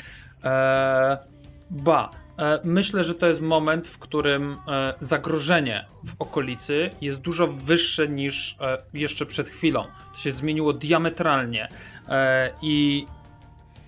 [0.44, 1.18] Eee,
[1.70, 2.12] ba,
[2.64, 8.58] myślę, że to jest moment, w którym e, zagrożenie w okolicy jest dużo wyższe niż
[8.62, 9.84] e, jeszcze przed chwilą.
[10.14, 11.68] To się zmieniło diametralnie.
[12.10, 13.06] E, I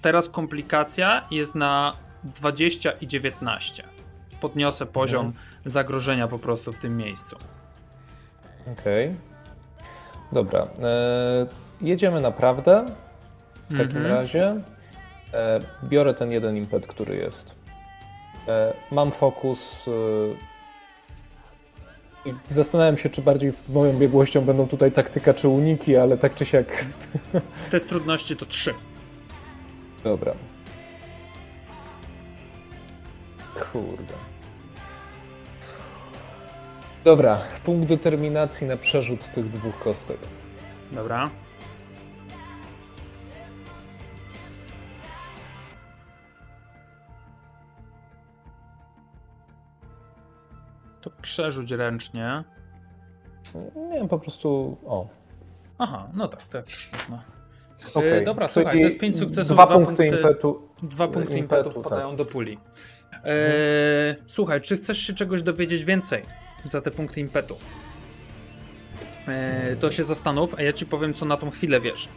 [0.02, 1.94] teraz komplikacja jest na
[2.24, 3.84] 20 i 19.
[4.42, 5.34] Podniosę poziom
[5.66, 7.38] zagrożenia po prostu w tym miejscu.
[8.72, 9.16] Okej.
[10.32, 10.60] Dobra.
[10.82, 11.48] E,
[11.82, 12.86] jedziemy naprawdę.
[13.70, 14.06] W takim Mhm.
[14.16, 14.62] razie
[15.34, 17.59] e, biorę ten jeden impet, który jest.
[18.48, 19.88] E, mam fokus.
[19.88, 20.50] E,
[22.30, 26.46] i zastanawiam się, czy bardziej moją biegłością będą tutaj taktyka czy uniki, ale tak czy
[26.46, 26.86] siak.
[27.72, 28.74] Test trudności to 3.
[30.04, 30.34] Dobra.
[33.72, 34.14] Kurde.
[37.04, 40.18] Dobra, punkt determinacji na przerzut tych dwóch kostek.
[40.92, 41.30] Dobra.
[51.16, 52.44] To przerzuć ręcznie.
[53.90, 54.78] Nie wiem, po prostu.
[54.86, 55.08] O.
[55.78, 57.24] Aha, no tak, tak można.
[57.96, 60.62] E, dobra, Czyli słuchaj, to jest 5 sukcesów, Dwa dwa punkty punkty- impetu.
[60.84, 62.18] Dwa punkty Impetu, impetu wpadają tak.
[62.18, 62.58] do puli.
[63.26, 66.24] E, słuchaj, czy chcesz się czegoś dowiedzieć więcej
[66.64, 67.58] za te punkty impetu?
[69.28, 72.10] E, to się zastanów, a ja ci powiem, co na tą chwilę wiesz.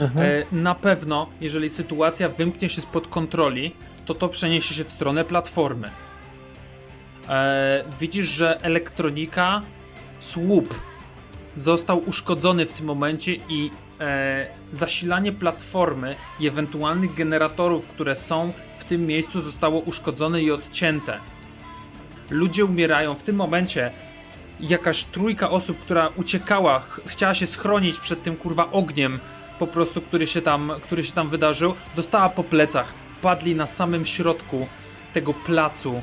[0.00, 0.26] Mhm.
[0.26, 3.74] E, na pewno, jeżeli sytuacja wymknie się spod kontroli,
[4.06, 5.90] to to przeniesie się w stronę platformy.
[7.28, 9.62] E, widzisz, że elektronika,
[10.18, 10.74] słup
[11.56, 18.84] został uszkodzony w tym momencie i e, zasilanie platformy i ewentualnych generatorów, które są w
[18.84, 21.18] tym miejscu, zostało uszkodzone i odcięte.
[22.30, 23.14] Ludzie umierają.
[23.14, 23.90] W tym momencie
[24.60, 29.18] jakaś trójka osób, która uciekała, ch- chciała się schronić przed tym kurwa ogniem,
[29.58, 32.94] po prostu, który się tam, który się tam wydarzył, dostała po plecach.
[33.22, 34.66] Padli na samym środku
[35.12, 36.02] tego placu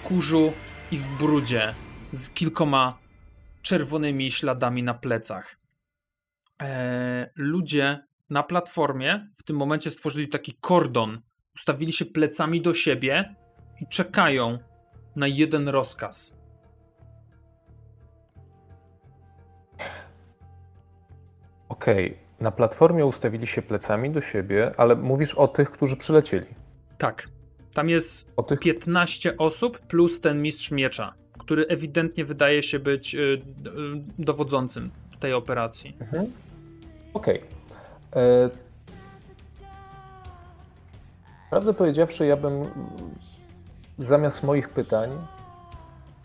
[0.00, 0.52] w kurzu
[0.90, 1.74] i w brudzie
[2.12, 2.98] z kilkoma
[3.62, 5.56] czerwonymi śladami na plecach.
[6.58, 7.98] Eee, ludzie
[8.30, 11.20] na platformie w tym momencie stworzyli taki kordon.
[11.54, 13.34] Ustawili się plecami do siebie
[13.80, 14.58] i czekają
[15.16, 16.36] na jeden rozkaz.
[21.68, 26.46] Okej, na platformie ustawili się plecami do siebie, ale mówisz o tych, którzy przylecieli.
[26.98, 27.39] Tak.
[27.74, 28.60] Tam jest tych.
[28.60, 33.40] 15 osób plus ten mistrz miecza, który ewidentnie wydaje się być y, y,
[34.18, 34.90] dowodzącym
[35.20, 35.96] tej operacji.
[36.00, 36.32] Mhm.
[37.14, 37.42] Okej.
[38.16, 38.50] E,
[41.50, 42.64] Prawdę powiedziawszy, ja bym
[43.98, 45.10] zamiast moich pytań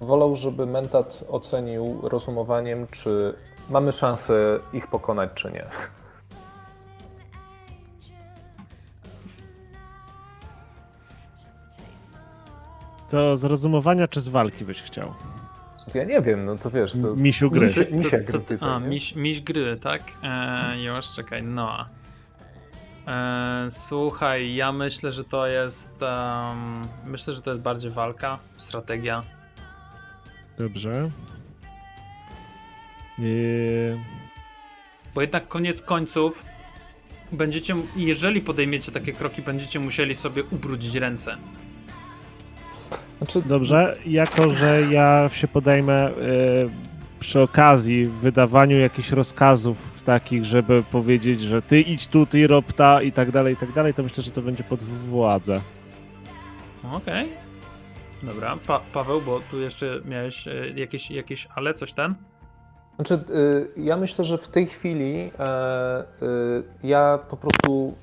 [0.02, 3.34] wolał, żeby mentat ocenił rozumowaniem, czy
[3.70, 5.66] mamy szansę ich pokonać, czy nie.
[13.10, 15.14] To z rozumowania czy z walki byś chciał?
[15.94, 17.68] Ja nie wiem, no to wiesz, to Misiu gry.
[17.68, 20.02] Misi- misia To- gry to- pytań, A, miś, miś gry, tak?
[20.24, 21.86] E, już, czekaj, no.
[23.08, 25.90] E, słuchaj, ja myślę, że to jest.
[26.02, 29.24] em, myślę, że to jest bardziej walka, strategia.
[30.58, 31.10] Dobrze.
[33.20, 34.00] Yy,
[35.16, 36.46] Bo jednak koniec końców
[37.32, 41.38] będziecie, jeżeli podejmiecie takie kroki, będziecie musieli sobie ubrudzić ręce.
[43.18, 46.14] Znaczy, Dobrze, jako że ja się podejmę y,
[47.20, 53.02] przy okazji wydawaniu jakichś rozkazów takich, żeby powiedzieć, że ty idź tu, ty rob ta
[53.02, 55.62] i tak dalej, i tak dalej, to myślę, że to będzie pod władzę.
[56.94, 57.30] Okej.
[58.24, 62.16] Dobra, pa Paweł, bo tu jeszcze miałeś e, jakieś, jakieś ale, coś ten?
[62.96, 67.96] Znaczy, y, ja myślę, że w tej chwili e, y, ja po prostu,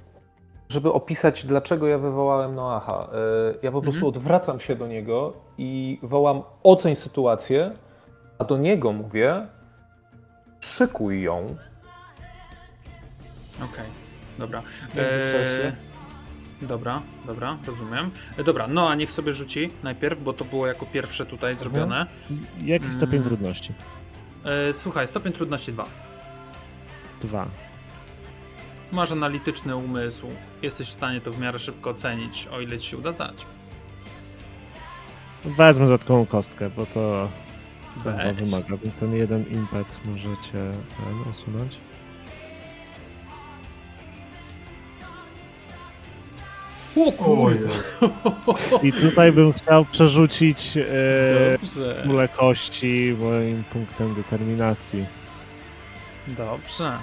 [0.73, 3.09] żeby opisać, dlaczego ja wywołałem Noaha,
[3.55, 7.71] y, ja po prostu odwracam się do niego i wołam oceń sytuację,
[8.39, 9.47] a do niego mówię
[10.61, 11.47] szykuj ją.
[13.57, 13.87] Okej,
[14.39, 14.63] dobra.
[14.83, 15.73] Międzyczasie.
[16.63, 18.11] dobra, dobra, rozumiem.
[18.39, 22.07] E, dobra, no a niech sobie rzuci najpierw, bo to było jako pierwsze tutaj zrobione.
[22.65, 23.29] Jaki stopień Mm.
[23.29, 23.73] trudności?
[24.45, 25.85] E, słuchaj, stopień trudności 2.
[27.23, 27.47] Dwa.
[28.93, 30.27] Masz analityczny umysł,
[30.63, 33.47] jesteś w stanie to w miarę szybko ocenić, o ile ci się uda zdać.
[35.45, 37.29] Wezmę dodatkową kostkę, bo to
[37.97, 38.37] Weź.
[38.37, 41.73] wymaga, więc ten jeden impet możecie ten usunąć.
[46.97, 47.69] O kurwa.
[48.83, 52.03] I tutaj bym chciał przerzucić e, Dobrze.
[52.07, 55.07] kulę kości moim punktem determinacji.
[56.29, 56.99] Dobrze.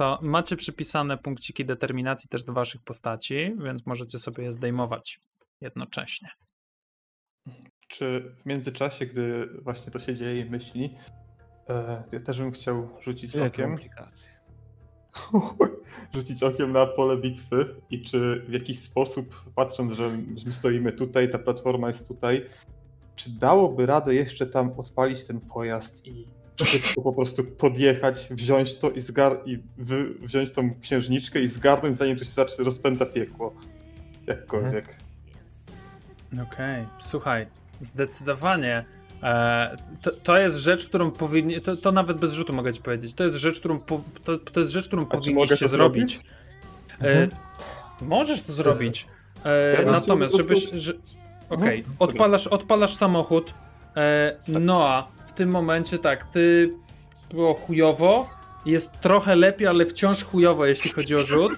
[0.00, 5.20] To macie przypisane punkciki determinacji też do waszych postaci, więc możecie sobie je zdejmować
[5.60, 6.28] jednocześnie.
[7.88, 10.96] Czy w międzyczasie, gdy właśnie to się dzieje i myśli,
[11.68, 14.30] e, ja też bym chciał rzucić Wielkie okiem, komplikacje.
[16.14, 20.10] rzucić okiem na pole bitwy i czy w jakiś sposób, patrząc, że
[20.46, 22.46] my stoimy tutaj, ta platforma jest tutaj,
[23.16, 28.90] czy dałoby radę jeszcze tam odpalić ten pojazd i szybko po prostu podjechać, wziąć to
[28.90, 33.54] i, zgar- i wy- wziąć tą księżniczkę i zgarnąć, zanim to się zacznie rozpęta piekło.
[34.26, 34.96] Jakkolwiek.
[36.42, 37.46] Okej, słuchaj,
[37.80, 38.84] zdecydowanie
[39.22, 43.14] e, to, to jest rzecz, którą powinni, to, to nawet bez rzutu mogę ci powiedzieć,
[43.14, 46.20] to jest rzecz, którą, po, to, to jest rzecz, którą A powinniście zrobić.
[47.00, 47.30] zrobić?
[48.02, 49.06] E, możesz to zrobić,
[49.44, 50.92] e, Ja natomiast żebyś, że,
[51.50, 53.54] okej, Mhm, odpalasz, odpalasz samochód,
[53.96, 56.74] e, Noa, w tym momencie tak, ty
[57.32, 58.26] było chujowo,
[58.66, 61.52] jest trochę lepiej, ale wciąż chujowo, jeśli chodzi o rzut.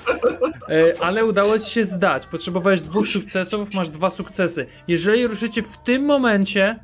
[0.69, 2.27] E, Ale udało ci się zdać.
[2.27, 4.67] Potrzebowałeś dwóch sukcesów, masz dwa sukcesy.
[4.89, 6.79] Jeżeli ruszycie w tym momencie,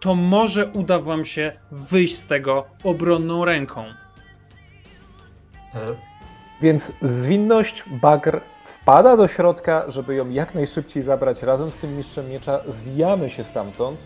[0.00, 3.84] to może uda wam się wyjść z tego obronną ręką.
[5.74, 5.78] E,
[6.62, 8.40] Więc zwinność bagr
[8.82, 12.60] wpada do środka, żeby ją jak najszybciej zabrać razem z tym mistrzem miecza.
[12.68, 13.98] Zwijamy się stamtąd,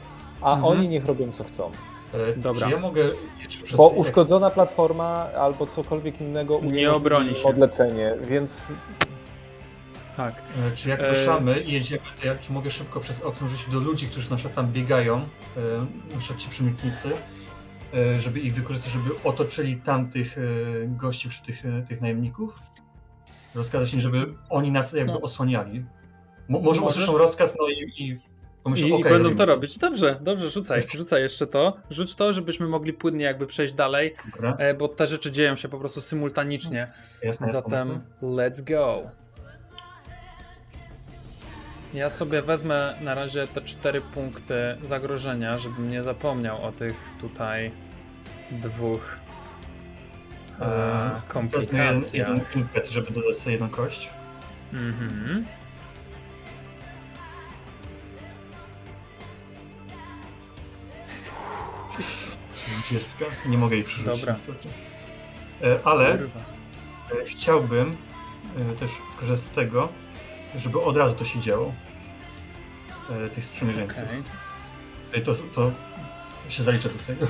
[0.43, 0.65] a Mhm.
[0.79, 1.71] oni niech robią co chcą.
[2.15, 2.67] E, Dobra.
[2.67, 3.09] Czy ja mogę
[3.49, 3.77] przez...
[3.77, 7.49] Bo uszkodzona platforma albo cokolwiek innego Nie obroni się.
[7.49, 8.57] odlecenie, więc
[10.17, 10.43] Tak.
[10.73, 13.69] E, Czy jak E, ruszamy i jedziemy, to ja, czy mogę szybko przez okno rzucić
[13.73, 15.21] do ludzi, którzy na przykład tam biegają,
[16.13, 17.11] na przykład ci przemytnicy,
[17.95, 20.37] e, żeby ich wykorzystać, żeby otoczyli tamtych
[20.89, 22.59] gości, czy tych, tych najemników?
[23.55, 25.21] Rozkazać im, żeby oni nas jakby No.
[25.21, 25.85] osłaniali.
[26.49, 26.97] Mo, może Możesz?
[26.97, 28.19] usłyszą rozkaz, no i, i
[28.65, 29.79] I, okej, będą robimy to robić.
[29.79, 30.87] Dobrze, dobrze, rzucaj.
[30.97, 31.77] Rzucaj jeszcze to.
[31.91, 35.69] Rzuć to, żebyśmy mogli płynnie jakby przejść dalej, Dobra, e, bo te rzeczy dzieją się
[35.69, 36.93] po prostu symultanicznie.
[37.23, 39.03] jasne, jasne, Zatem let's go.
[41.95, 44.55] Ja sobie wezmę na razie te cztery punkty
[44.85, 47.71] zagrożenia, żebym nie zapomniał o tych tutaj
[48.51, 49.19] dwóch
[50.61, 52.29] e, E, Wezmę jeden, komplikacjach.
[52.29, 52.41] jeden
[52.91, 54.11] żeby dodać sobie jedną kość.
[54.73, 55.47] Mhm.
[62.69, 63.25] Dwudziestka.
[63.47, 64.33] Nie mogę jej przerzucić Dobra.
[64.33, 64.69] niestety.
[65.63, 66.41] E, Ale Kurwa.
[67.23, 67.97] E, Chciałbym
[68.59, 69.89] e, też skorzystać z tego,
[70.55, 71.75] żeby od razu to się działo.
[73.33, 74.03] Tych sprzymierzeńców.
[75.11, 75.21] Okay.
[75.23, 75.73] To, to
[76.49, 77.27] się zalicza do tego.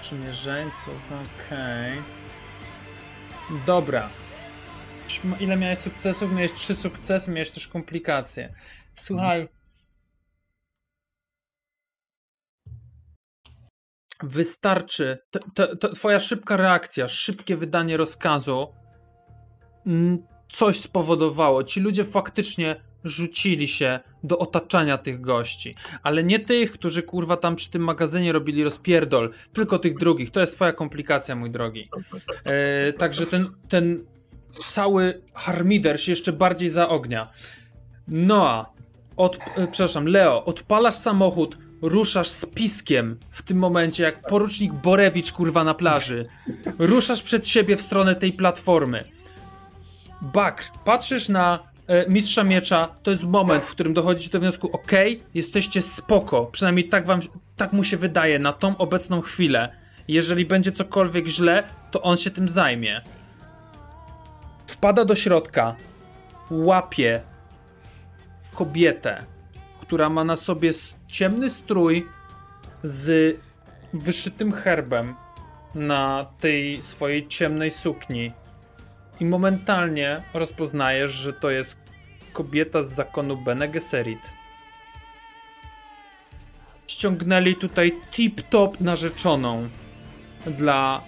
[0.00, 2.02] Przymierzeńców, okej.
[3.66, 4.08] Dobra.
[5.40, 6.32] Ile miałeś sukcesów?
[6.32, 8.54] Miałeś trzy sukcesy, miałeś też komplikacje.
[8.94, 9.48] Słuchaj.
[14.22, 15.18] Wystarczy.
[15.30, 18.68] To, to, to twoja szybka reakcja, szybkie wydanie rozkazu.
[19.86, 20.18] mm,
[20.48, 21.64] Coś spowodowało.
[21.64, 25.74] Ci ludzie faktycznie rzucili się do otaczania tych gości.
[26.02, 30.30] Ale nie tych, którzy kurwa tam przy tym magazynie robili rozpierdol, tylko tych drugich.
[30.30, 31.88] To jest twoja komplikacja, mój drogi.
[32.44, 34.04] E, także ten, ten
[34.60, 37.30] cały harmider się jeszcze bardziej zaognia.
[38.08, 38.72] Noa,
[39.16, 45.32] od, e, przepraszam, Leo, odpalasz samochód, ruszasz z piskiem w tym momencie, jak porucznik Borewicz,
[45.32, 46.26] kurwa, na plaży.
[46.78, 49.04] Ruszasz przed siebie w stronę tej platformy.
[50.20, 54.92] Bakr, patrzysz na e, mistrza miecza, to jest moment, w którym dochodzicie do wniosku, ok,
[55.34, 57.20] jesteście spoko, przynajmniej tak wam,
[57.56, 59.72] tak mu się wydaje na tą obecną chwilę.
[60.08, 63.00] Jeżeli będzie cokolwiek źle, to on się tym zajmie.
[64.66, 65.76] Wpada do środka,
[66.50, 67.20] łapie
[68.54, 69.24] kobietę,
[69.92, 70.70] która ma na sobie
[71.08, 72.06] ciemny strój
[72.82, 73.36] z
[73.92, 75.14] wyszytym herbem
[75.74, 78.32] na tej swojej ciemnej sukni.
[79.20, 81.80] I momentalnie rozpoznajesz, że to jest
[82.32, 84.32] kobieta z zakonu Bene Gesserit.
[86.86, 89.68] Ściągnęli tutaj tip-top narzeczoną
[90.46, 91.02] dla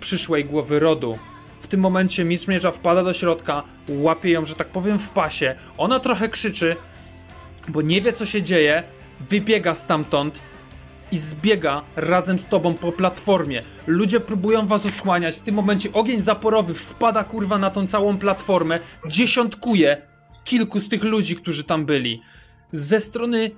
[0.00, 1.18] przyszłej głowy rodu.
[1.60, 5.54] W tym momencie mistrz miecza wpada do środka, łapie ją, że tak powiem, w pasie.
[5.78, 6.76] Ona trochę krzyczy,
[7.68, 8.82] bo nie wie co się dzieje,
[9.20, 10.40] wybiega stamtąd
[11.12, 13.62] i zbiega razem z tobą po platformie.
[13.86, 15.34] Ludzie próbują was osłaniać.
[15.34, 18.78] W tym momencie ogień zaporowy wpada kurwa na tą całą platformę,
[19.08, 20.02] dziesiątkuje
[20.44, 22.22] kilku z tych ludzi, którzy tam byli.
[22.72, 23.50] Ze strony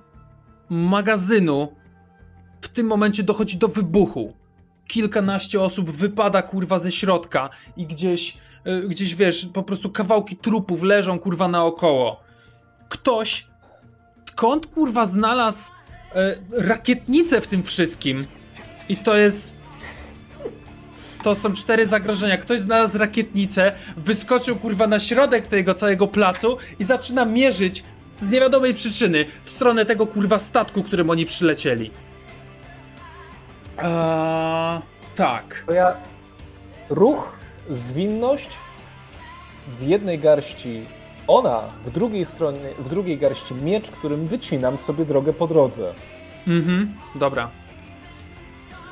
[0.69, 1.83] magazynu
[2.73, 4.33] tym momencie dochodzi do wybuchu.
[4.89, 10.83] Kilkanaście osób wypada kurwa ze środka i gdzieś, y, gdzieś wiesz, po prostu kawałki trupów
[10.83, 12.20] leżą kurwa naokoło.
[12.89, 13.47] Ktoś
[14.32, 15.72] skąd kurwa znalazł
[16.14, 18.26] e, rakietnicę w tym wszystkim?
[18.88, 19.54] I to jest.
[21.22, 22.36] To są cztery zagrożenia.
[22.36, 27.84] Ktoś znalazł rakietnicę, wyskoczył kurwa na środek tego całego placu i zaczyna mierzyć
[28.20, 31.90] z niewiadomej przyczyny w stronę tego kurwa statku, którym oni przylecieli.
[33.78, 34.80] Eee,
[35.14, 35.62] tak.
[35.66, 35.96] To ja
[36.90, 37.32] ruch,
[37.70, 38.50] zwinność,
[39.78, 40.86] w jednej garści
[41.36, 45.94] ona, w drugiej stronie, w drugiej garści miecz, którym wycinam sobie drogę po drodze.
[46.46, 47.50] Mhm, dobra.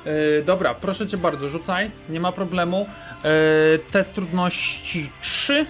[0.06, 2.86] Yy, dobra, proszę cię bardzo, rzucaj, nie ma problemu.
[3.24, 3.30] Yy,
[3.90, 5.66] test trudności 3.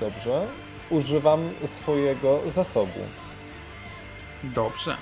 [0.00, 0.46] Dobrze.
[0.90, 3.00] Używam swojego zasobu.
[4.44, 4.96] Dobrze.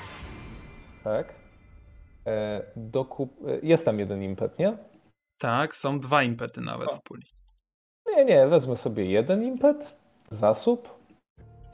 [1.04, 1.34] Tak.
[2.26, 3.32] E, dokup...
[3.48, 4.76] e, Jest tam jeden impet, nie?
[5.38, 7.26] Tak, są dwa impety nawet w puli.
[8.16, 9.96] Nie, nie, wezmę sobie jeden impet,
[10.30, 11.00] zasób,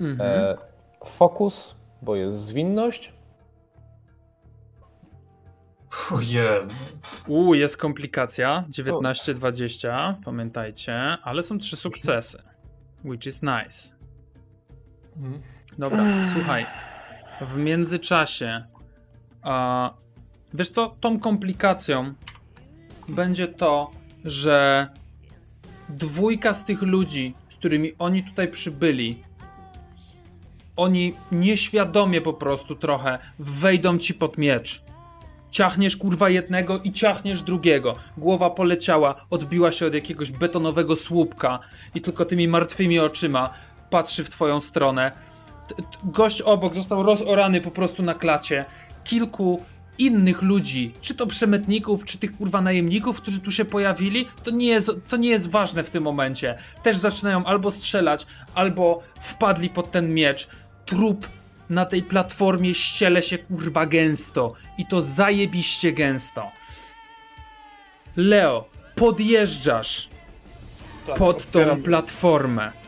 [0.00, 0.20] Mhm.
[0.30, 0.56] e,
[1.06, 3.12] fokus, bo jest zwinność.
[6.14, 6.60] Ojej.
[7.28, 8.64] U, jest komplikacja.
[8.70, 12.42] 19-20, pamiętajcie, ale są trzy sukcesy.
[13.04, 13.96] Which is nice.
[15.16, 15.42] Mhm.
[15.78, 16.66] Dobra, słuchaj.
[17.40, 18.64] W międzyczasie.
[19.42, 19.94] A,
[20.54, 22.14] wiesz co, tą komplikacją
[23.08, 23.90] będzie to,
[24.24, 24.88] że
[25.88, 29.22] dwójka z tych ludzi, z którymi oni tutaj przybyli,
[30.76, 34.82] oni nieświadomie po prostu trochę wejdą ci pod miecz.
[35.50, 37.94] Ciachniesz kurwa jednego i ciachniesz drugiego.
[38.16, 41.58] Głowa poleciała, odbiła się od jakiegoś betonowego słupka
[41.94, 43.50] i tylko tymi martwymi oczyma
[43.90, 45.12] patrzy w twoją stronę.
[45.68, 45.74] T-
[46.04, 48.64] Gość obok został rozorany po prostu na klacie.
[49.04, 49.62] Kilku
[49.98, 54.66] innych ludzi, czy to przemytników, czy tych kurwa najemników, którzy tu się pojawili, to nie
[54.66, 56.58] jest, to nie jest ważne w tym momencie.
[56.82, 60.48] Też zaczynają albo strzelać, albo wpadli pod ten miecz.
[60.86, 61.26] Trup
[61.70, 66.50] na tej platformie ściele się kurwa gęsto i to zajebiście gęsto.
[68.16, 70.08] Leo, podjeżdżasz
[71.06, 72.85] Tak, pod tą platformę.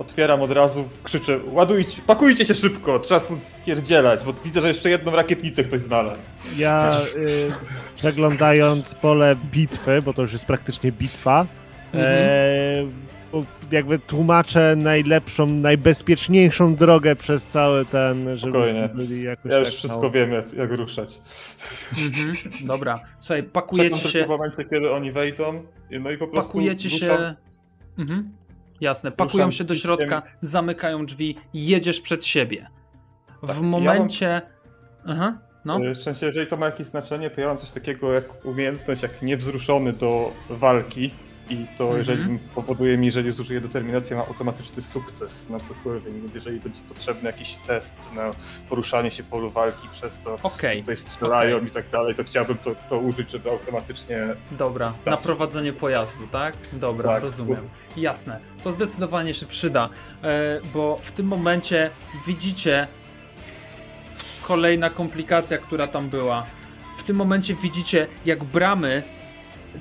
[0.00, 5.16] Otwieram od razu, krzyczę, ładujcie, pakujcie się szybko, trzeba spierdzielać, bo widzę, że jeszcze jedną
[5.16, 6.22] rakietnicę ktoś znalazł.
[6.56, 7.52] Ja y,
[7.96, 11.46] przeglądając pole bitwy, bo to już jest praktycznie bitwa,
[11.94, 12.14] Mhm.
[13.34, 13.40] e,
[13.72, 20.02] jakby tłumaczę najlepszą, najbezpieczniejszą drogę przez cały ten, żebyśmy byli jakoś Ja już tak, wszystko
[20.02, 21.18] no, wiem, jak, jak ruszać.
[22.06, 22.32] Mhm.
[22.66, 24.24] Dobra, słuchaj, Czekam pakujecie tylko się.
[24.24, 25.62] w momencie, kiedy oni wejdą,
[26.00, 27.08] no i po prostu Pakujecie ruszam.
[27.18, 27.34] się.
[27.98, 28.30] Mhm.
[28.80, 32.66] Jasne, pakują Ruszam się do środka, zamykają drzwi, jedziesz przed siebie.
[33.42, 34.42] W Tak, ja momencie.
[35.06, 35.84] Aha, no.
[35.84, 39.02] Y, W sensie, jeżeli to ma jakieś znaczenie, to ja mam coś takiego jak umiejętność,
[39.02, 41.10] jak niewzruszony do walki.
[41.50, 41.98] I to, Mhm.
[41.98, 46.14] jeżeli powoduje mi, jeżeli zużyję determinację, mam automatyczny sukces na cokolwiek.
[46.34, 48.30] Jeżeli będzie potrzebny jakiś test na
[48.68, 51.68] poruszanie się polu walki przez to, Okej, tutaj strzelają okej.
[51.68, 54.18] i tak dalej, to chciałbym to, to użyć, żeby automatycznie.
[54.50, 54.88] dobra.
[54.88, 55.06] Stać.
[55.06, 56.54] Na prowadzenie pojazdu, tak?
[56.72, 57.22] Dobra, Tak.
[57.22, 57.68] rozumiem.
[57.96, 58.38] Jasne.
[58.64, 59.88] To zdecydowanie się przyda,
[60.22, 61.90] e, bo w tym momencie
[62.26, 62.88] widzicie
[64.42, 66.46] kolejna komplikacja, która tam była.
[66.98, 69.02] W tym momencie widzicie, jak bramy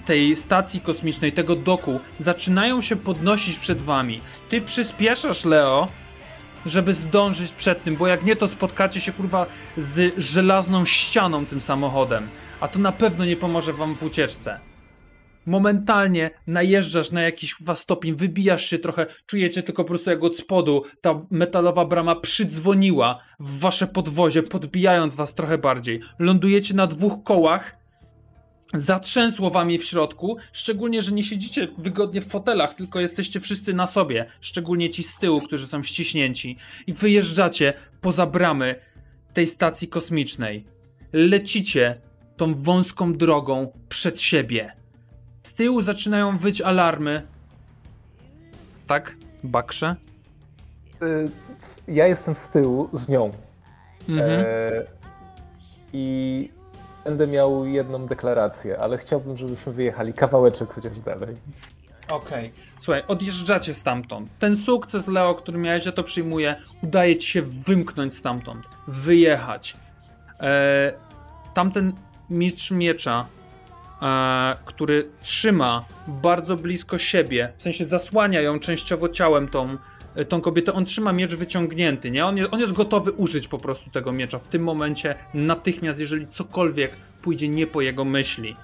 [0.06, 4.22] tej stacji kosmicznej, tego doku, zaczynają się podnosić przed wami.
[4.50, 5.88] Ty przyspieszasz, Leo,
[6.66, 9.46] żeby zdążyć przed tym, bo jak nie, to spotkacie się kurwa
[9.78, 12.28] z żelazną ścianą tym samochodem,
[12.60, 14.60] a to na pewno nie pomoże wam w ucieczce.
[15.46, 20.38] Momentalnie najeżdżasz na jakiś kurwa stopień, wybijasz się trochę, czujecie tylko po prostu jak od
[20.38, 26.00] spodu ta metalowa brama przydzwoniła w wasze podwozie, podbijając was trochę bardziej.
[26.20, 27.79] Lądujecie na dwóch kołach,
[28.74, 33.88] zatrzęsło wami w środku, szczególnie, że nie siedzicie wygodnie w fotelach, tylko jesteście wszyscy na
[33.88, 38.76] sobie, szczególnie ci z tyłu, którzy są ściśnięci i wyjeżdżacie poza bramy
[39.34, 40.66] tej stacji kosmicznej.
[41.14, 42.02] Lecicie
[42.38, 44.72] tą wąską drogą przed siebie.
[45.44, 47.22] Z tyłu zaczynają wyć alarmy.
[48.88, 49.16] Tak?
[49.44, 49.96] Bakrze?
[51.04, 51.30] Y,
[51.88, 53.34] Ja jestem z tyłu z nią.
[54.10, 54.30] Mhm.
[54.30, 54.46] E,
[55.94, 56.50] I
[57.04, 61.36] będę miał jedną deklarację, ale chciałbym, żebyśmy wyjechali kawałeczek chociaż dalej.
[62.10, 62.52] Okej.
[62.80, 64.30] Słuchaj, odjeżdżacie stamtąd.
[64.40, 68.66] Ten sukces, Leo, który miałeś, ja to przyjmuję, udaje ci się wymknąć stamtąd.
[68.88, 69.78] Wyjechać.
[70.42, 70.94] E,
[71.54, 71.94] tamten
[72.30, 73.26] mistrz miecza,
[74.02, 79.78] e, który trzyma bardzo blisko siebie, w sensie zasłania ją częściowo ciałem tą,
[80.30, 82.26] tą kobietę, on trzyma miecz wyciągnięty, nie?
[82.26, 86.96] On, on jest gotowy użyć po prostu tego miecza w tym momencie, natychmiast, jeżeli cokolwiek
[87.22, 88.56] pójdzie nie po jego myśli.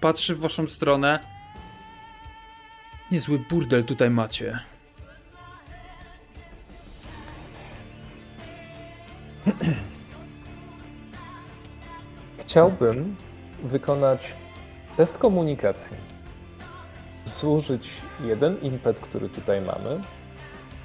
[0.00, 1.20] Patrzy w waszą stronę.
[3.10, 4.60] Niezły burdel tutaj macie.
[12.38, 13.16] Chciałbym
[13.62, 14.34] wykonać
[14.96, 15.96] test komunikacji.
[17.26, 17.90] Zużyć
[18.24, 20.02] jeden impet, który tutaj mamy,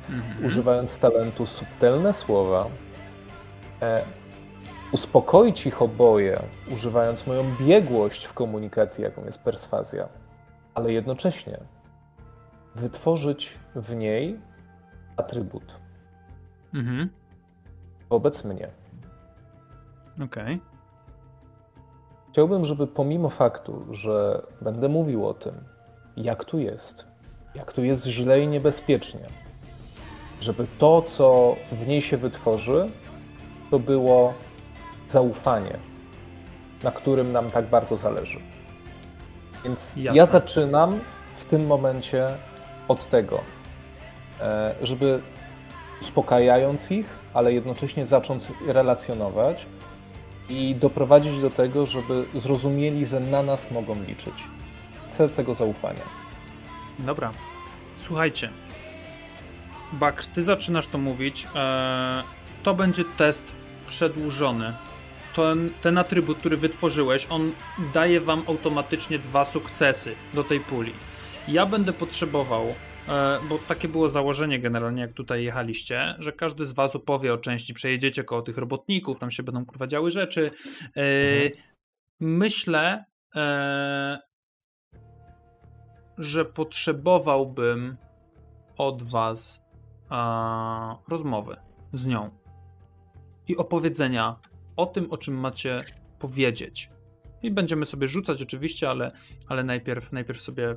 [0.10, 0.45] Mhm.
[0.45, 2.68] używając talentu subtelne słowa,
[3.82, 4.03] e,
[4.91, 6.41] uspokoić ich oboje,
[6.73, 10.07] używając moją biegłość w komunikacji, jaką jest perswazja,
[10.73, 11.57] ale jednocześnie
[12.76, 14.40] wytworzyć w niej
[15.18, 15.76] atrybut
[16.73, 17.10] Mhm.
[18.10, 18.68] wobec mnie.
[20.23, 20.61] Okej.
[22.32, 25.53] Chciałbym, żeby pomimo faktu, że będę mówił o tym,
[26.18, 27.07] jak tu jest,
[27.56, 29.19] jak tu jest źle i niebezpiecznie,
[30.46, 32.90] żeby to, co w niej się wytworzy,
[33.72, 34.34] to było
[35.10, 35.78] zaufanie,
[36.84, 38.40] na którym nam tak bardzo zależy.
[39.64, 40.18] Więc Jasne.
[40.18, 41.00] ja zaczynam
[41.38, 42.28] w tym momencie
[42.88, 43.42] od tego,
[44.42, 45.22] e, żeby
[46.02, 49.66] uspokajając ich, ale jednocześnie zacząć relacjonować
[50.50, 54.34] i doprowadzić do tego, żeby zrozumieli, że na nas mogą liczyć.
[55.10, 56.06] Chcę tego zaufania.
[57.00, 57.32] Dobra.
[57.98, 58.50] Słuchajcie.
[60.00, 61.48] Bakr, ty zaczynasz to mówić.
[61.56, 62.24] Eee,
[62.64, 63.52] to będzie test
[63.88, 64.74] przedłużony.
[65.36, 67.52] Ten, ten atrybut, który wytworzyłeś, on
[67.94, 70.92] daje wam automatycznie dwa sukcesy do tej puli.
[71.48, 72.66] Ja będę potrzebował,
[73.08, 77.38] e, bo takie było założenie generalnie, jak tutaj jechaliście, że każdy z was opowie o
[77.38, 80.52] części, przejedziecie koło tych robotników, tam się będą kurwa działy rzeczy.
[80.98, 81.02] E,
[82.20, 83.06] Myślę,
[83.36, 84.20] e,
[86.18, 87.98] że potrzebowałbym
[88.78, 89.65] od Was
[90.10, 91.57] a, rozmowy
[91.94, 92.30] z nią
[93.48, 94.36] i opowiedzenia
[94.76, 95.84] o tym, o czym macie
[96.19, 96.90] powiedzieć.
[97.44, 99.11] I będziemy sobie rzucać oczywiście, ale,
[99.48, 100.76] ale najpierw, najpierw sobie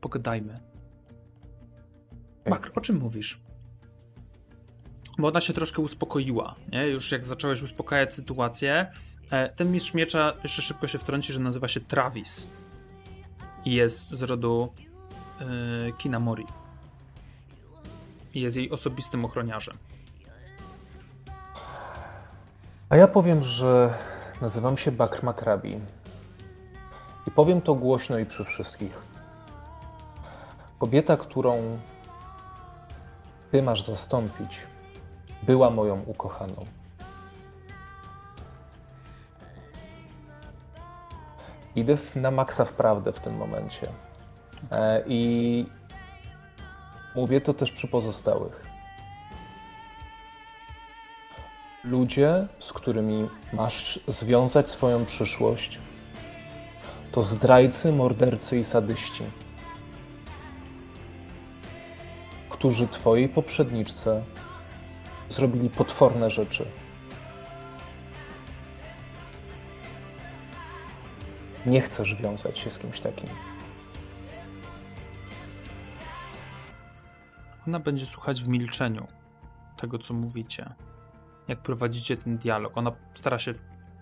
[0.00, 0.60] pogadajmy.
[2.46, 3.40] Makr, o czym mówisz?
[5.18, 6.88] Bo ona się troszkę uspokoiła, nie?
[6.88, 8.92] Już jak zacząłeś uspokajać sytuację,
[9.30, 12.48] e, ten mistrz miecza jeszcze szybko się wtrąci, że nazywa się Travis
[13.64, 14.72] i jest z rodu
[15.40, 16.46] yy, Kinamori.
[18.36, 19.76] I jest jej osobistym ochroniarzem.
[22.88, 23.94] A ja powiem, że
[24.40, 25.80] nazywam się Bakr Makrabi.
[27.26, 29.02] I powiem to głośno i przy wszystkich.
[30.78, 31.78] Kobieta, którą
[33.50, 34.58] ty masz zastąpić,
[35.42, 36.66] była moją ukochaną.
[41.76, 43.88] Idę na maksa w prawdę w tym momencie.
[44.70, 45.66] E, I
[47.16, 48.66] mówię to też przy pozostałych.
[51.84, 55.78] Ludzie, z którymi masz związać swoją przyszłość,
[57.12, 59.24] to zdrajcy, mordercy i sadyści,
[62.50, 64.22] którzy twojej poprzedniczce
[65.28, 66.66] zrobili potworne rzeczy.
[71.66, 73.55] Nie chcesz wiązać się z kimś takim.
[77.66, 79.06] Ona będzie słuchać w milczeniu
[79.76, 80.74] tego, co mówicie.
[81.48, 82.76] Jak prowadzicie ten dialog.
[82.78, 83.54] Ona stara się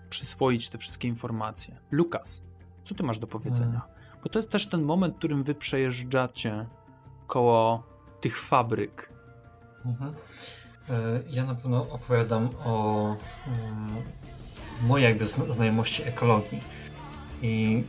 [0.09, 1.75] przyswoić te wszystkie informacje.
[1.91, 2.43] Lukas,
[2.83, 3.81] co ty masz do powiedzenia?
[4.23, 6.65] Bo to jest też ten moment, w którym wy przejeżdżacie
[7.27, 7.83] koło
[8.21, 9.13] tych fabryk.
[9.85, 10.13] Mhm.
[10.89, 10.93] E,
[11.29, 16.61] Ja na pewno opowiadam o e, mojej jakby zna- znajomości ekologii.
[17.41, 17.83] I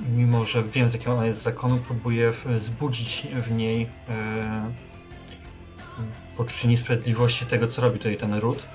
[0.00, 4.72] mimo, że wiem z jakiego ona jest zakonu, próbuję wzbudzić w niej e,
[6.36, 8.66] poczucie niesprawiedliwości tego, co robi tutaj ten ród.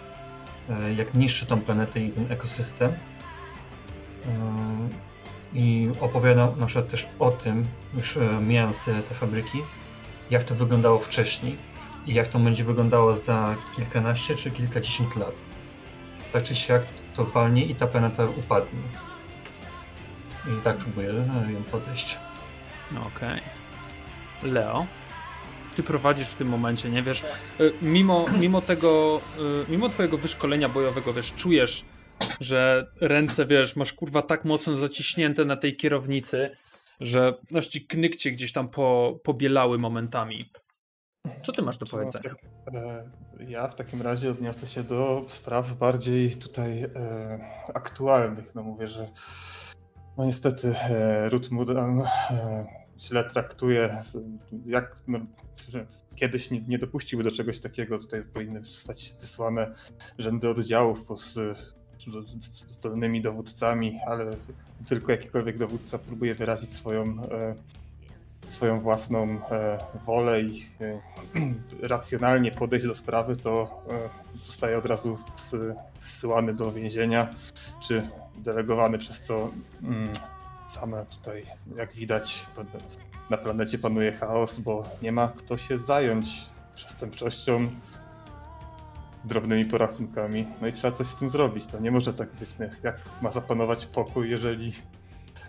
[0.69, 2.91] E, jak niszczy tą planetę i ten ekosystem.
[2.91, 2.97] E,
[5.53, 9.61] I opowiadam na przykład też o tym, już e, mijając te fabryki,
[10.29, 11.57] jak to wyglądało wcześniej
[12.05, 15.35] i jak to będzie wyglądało za kilkanaście czy kilkadziesiąt lat.
[16.33, 16.85] Tak czy siak
[17.15, 18.79] to walnie i ta planeta upadnie.
[20.47, 21.07] I tak próbuję
[21.53, 22.17] ją podejść.
[23.07, 23.41] Okej.
[24.43, 24.85] Leo,
[25.75, 27.23] ty prowadzisz w tym momencie, nie wiesz,
[27.59, 29.21] y, mimo, mimo tego,
[29.67, 31.85] y, mimo twojego wyszkolenia bojowego, wiesz, czujesz,
[32.39, 36.49] że ręce, wiesz, masz kurwa tak mocno zaciśnięte na tej kierownicy,
[36.99, 40.51] że aż ci knykcie gdzieś tam po, pobielały momentami.
[41.43, 42.35] Co ty masz do powiedzenia?
[42.73, 43.09] E,
[43.47, 46.89] Ja w takim razie odniosę się do spraw bardziej tutaj e,
[47.73, 48.55] aktualnych.
[48.55, 49.09] No mówię, że
[50.17, 52.65] no niestety e, Ruth Mudan e,
[52.99, 54.03] źle traktuje,
[54.65, 55.19] jak no,
[56.15, 59.71] kiedyś nie, nie dopuściłby do czegoś takiego, tutaj powinny zostać wysłane
[60.19, 61.57] rzędy oddziałów z,
[62.71, 64.31] zdolnymi dowódcami, ale
[64.87, 67.55] tylko jakikolwiek dowódca próbuje wyrazić swoją, e,
[68.49, 70.99] swoją własną e, wolę i e,
[71.87, 73.83] racjonalnie podejść do sprawy, to
[74.35, 75.17] zostaje od razu
[75.99, 77.35] zsyłany do więzienia,
[77.87, 79.51] czy delegowany, przez co
[79.83, 80.09] mm,
[80.75, 81.45] same tutaj,
[81.75, 82.45] jak widać,
[83.29, 86.45] na planecie panuje chaos, bo nie ma kto się zająć
[86.75, 87.69] przestępczością,
[89.25, 90.45] drobnymi porachunkami.
[90.61, 91.65] No i trzeba coś z tym zrobić.
[91.65, 92.59] To nie może tak być.
[92.59, 92.69] Nie?
[92.83, 94.73] Jak ma zapanować pokój, jeżeli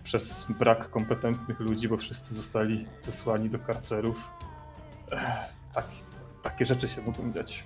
[0.04, 4.30] przez brak kompetentnych ludzi, bo wszyscy zostali zesłani do karcerów.
[5.12, 5.20] Ech,
[5.72, 5.86] tak,
[6.42, 7.64] takie rzeczy się mogą dziać.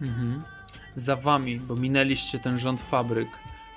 [0.00, 0.42] Mhm.
[0.96, 3.28] Za wami, bo minęliście ten rząd fabryk,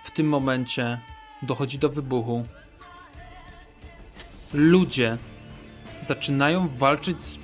[0.03, 0.99] w tym momencie
[1.41, 2.43] dochodzi do wybuchu.
[4.53, 5.18] Ludzie
[6.01, 7.39] zaczynają walczyć z,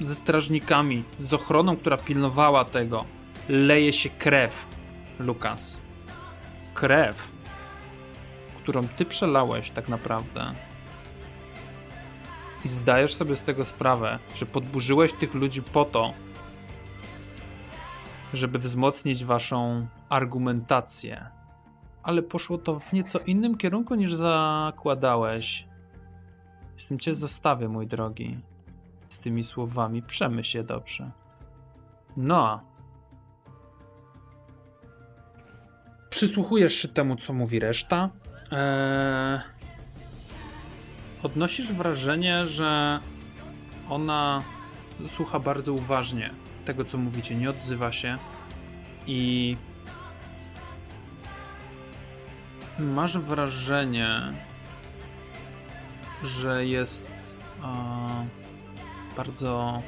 [0.00, 3.04] ze strażnikami, z ochroną, która pilnowała tego.
[3.48, 4.66] Leje się krew,
[5.18, 5.80] Lukas.
[6.74, 7.32] Krew,
[8.62, 10.54] którą ty przelałeś tak naprawdę.
[12.64, 16.12] I zdajesz sobie z tego sprawę, że podburzyłeś tych ludzi po to,
[18.34, 21.37] żeby wzmocnić waszą argumentację.
[22.08, 25.66] Ale poszło to w nieco innym kierunku niż zakładałeś.
[26.76, 28.38] Z tym cię zostawię, mój drogi.
[29.08, 31.10] Z tymi słowami przemyśl je dobrze.
[32.16, 32.60] No.
[36.10, 38.10] Przysłuchujesz się temu, co mówi reszta.
[38.50, 39.40] Eee...
[41.22, 43.00] Odnosisz wrażenie, że
[43.88, 44.42] ona
[45.06, 46.30] słucha bardzo uważnie
[46.64, 48.18] tego, co mówicie, nie odzywa się
[49.06, 49.56] i
[52.78, 54.20] masz wrażenie,
[56.22, 57.06] że jest
[57.62, 58.26] e,
[59.16, 59.82] bardzo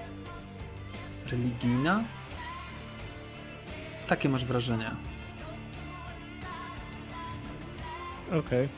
[1.30, 2.04] religijna.
[4.06, 4.90] Takie masz wrażenie.
[8.28, 8.38] Okej.
[8.40, 8.68] Okay.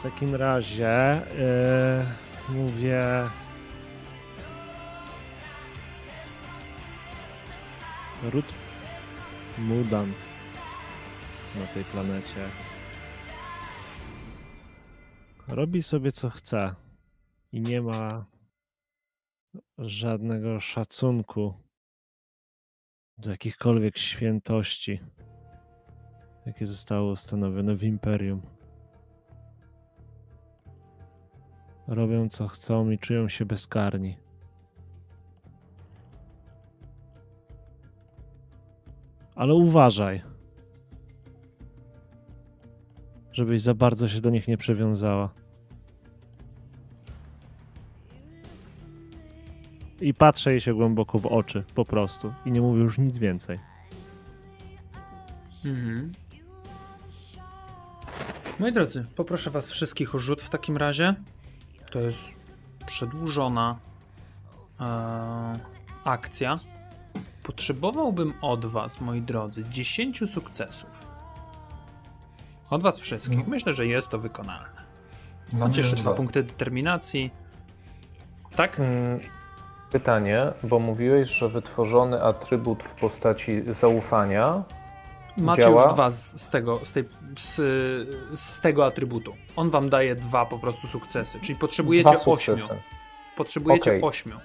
[0.00, 1.20] W takim razie
[2.48, 3.02] yy, mówię.
[8.32, 8.54] Rut
[9.58, 10.12] Mudan
[11.60, 12.50] na tej planecie
[15.48, 16.74] robi sobie co chce
[17.52, 18.26] i nie ma
[19.78, 21.54] żadnego szacunku
[23.18, 25.00] do jakichkolwiek świętości,
[26.46, 28.42] jakie zostały ustanowione w imperium.
[31.86, 34.16] Robią co chcą i czują się bezkarni.
[39.34, 40.22] Ale uważaj,
[43.36, 45.28] żebyś za bardzo się do nich nie przywiązała.
[50.00, 52.32] I patrzę jej się głęboko w oczy, po prostu.
[52.46, 53.58] I nie mówię już nic więcej.
[55.64, 56.12] Mhm.
[58.60, 61.14] Moi drodzy, poproszę was wszystkich o rzut w takim razie.
[61.90, 62.44] To jest
[62.86, 63.78] przedłużona
[64.80, 65.60] e,
[66.04, 66.58] akcja.
[67.42, 71.05] Potrzebowałbym od was, moi drodzy, 10 sukcesów.
[72.70, 73.38] Od was wszystkich.
[73.38, 73.44] No.
[73.46, 74.86] Myślę, że jest to wykonalne.
[75.52, 77.30] Macie jeszcze dwa punkty determinacji.
[78.56, 78.80] Tak?
[78.80, 79.20] Mm,
[79.92, 84.64] pytanie, bo mówiłeś, że wytworzony atrybut w postaci zaufania.
[85.36, 85.84] Macie działa?
[85.84, 87.04] już dwa z, z tego, z, tej,
[87.38, 87.54] z,
[88.40, 89.34] z, tego atrybutu.
[89.56, 92.56] On wam daje dwa po prostu sukcesy, czyli potrzebujecie ośmiu.
[93.36, 94.08] Potrzebujecie okay.
[94.08, 94.36] ośmiu.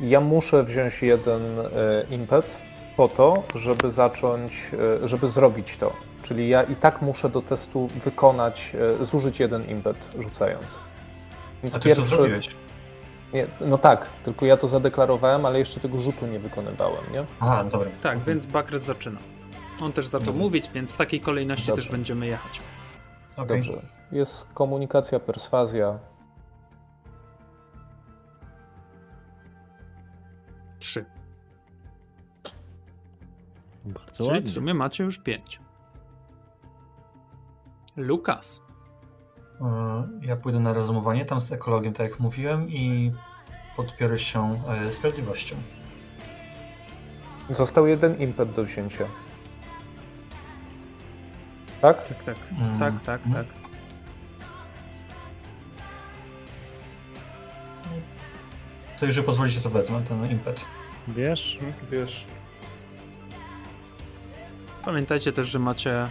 [0.00, 1.66] Ja muszę wziąć jeden e,
[2.10, 2.58] impet
[2.96, 4.70] po to, żeby zacząć,
[5.02, 6.07] e, żeby zrobić to.
[6.22, 10.80] Czyli ja i tak muszę do testu wykonać, e, zużyć jeden impet rzucając.
[11.62, 12.02] Więc A ty pierwszy...
[12.02, 12.48] to zrobiłeś?
[13.32, 17.24] Nie, no tak, tylko ja to zadeklarowałem, ale jeszcze tego rzutu nie wykonywałem, nie?
[17.40, 17.90] Aha, dobra.
[18.02, 18.24] Tak, mhm.
[18.24, 19.18] więc Bakres zaczyna.
[19.82, 20.38] On też zaczął mhm.
[20.38, 21.82] mówić, więc w takiej kolejności Dobrze.
[21.82, 22.60] też będziemy jechać.
[23.36, 23.46] Okay.
[23.46, 23.82] Dobrze.
[24.12, 25.98] Jest komunikacja, perswazja.
[30.78, 31.04] Trzy.
[33.84, 34.50] Bardzo Czyli ładnie.
[34.50, 35.60] w sumie macie już pięć.
[37.98, 38.62] Lukas.
[39.60, 43.12] E, ja pójdę na rozumowanie tam z ekologią, tak jak mówiłem, i
[43.76, 45.56] podpiorę się e, sprawiedliwością.
[47.50, 49.04] Został jeden impet do wzięcia.
[51.80, 52.08] Tak?
[52.08, 52.36] Tak, tak.
[52.58, 52.78] Mm.
[52.78, 53.32] Tak, tak, mm.
[53.32, 53.58] tak.
[59.00, 60.64] To jeżeli pozwolicie, to wezmę ten impet.
[61.08, 61.58] Wiesz?
[61.90, 62.26] Wiesz.
[64.84, 66.08] Pamiętajcie też, że macie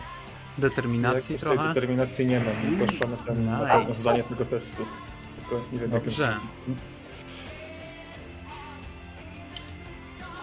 [0.58, 1.68] Determinacji trochę?
[1.68, 3.94] determinacji nie mam, nie poszła na, ten, to- na Nice.
[3.94, 4.86] zdanie tego testu.
[5.40, 6.38] Tylko nie wiem, Dobrze.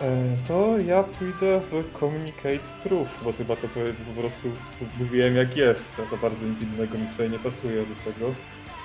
[0.01, 3.69] E, To ja pójdę w Communicate Truth, bo chyba to
[4.15, 4.49] po prostu
[4.99, 8.35] mówiłem jak jest, a za bardzo nic innego mi tutaj nie pasuje do tego.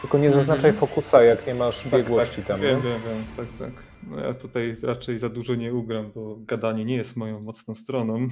[0.02, 2.62] Tylko nie zaznaczaj fokusa, jak nie masz biegłości tak, tam.
[2.62, 2.84] Wiem, nie?
[2.84, 3.84] wiem, wiem, tak, tak.
[4.10, 8.28] No ja tutaj raczej za dużo nie ugram, bo gadanie nie jest moją mocną stroną.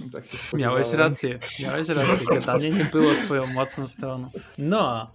[0.12, 2.26] Tak się Miałeś rację, miałeś rację.
[2.30, 4.28] Gadanie nie było twoją mocną stroną.
[4.58, 5.10] No,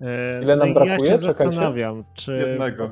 [0.00, 1.10] E, Ile nam no brakuje?
[1.10, 2.90] Ja się zastanawiam, czy Jednego.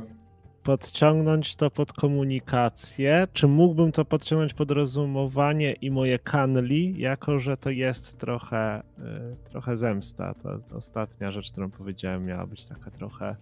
[0.62, 7.56] podciągnąć to pod komunikację, czy mógłbym to podciągnąć pod rozumowanie i moje kanli, jako że
[7.56, 10.34] to jest trochę, y, trochę zemsta.
[10.34, 13.36] To, to ostatnia rzecz, którą powiedziałem, miała być taka trochę,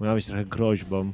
[0.00, 1.12] miała być trochę groźbą.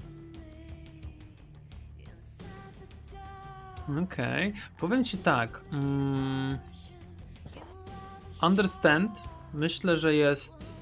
[3.97, 4.53] Okej.
[4.79, 5.61] Powiem ci tak.
[5.73, 6.59] Mm,
[8.43, 9.25] understand
[9.55, 10.73] myślę, że jest.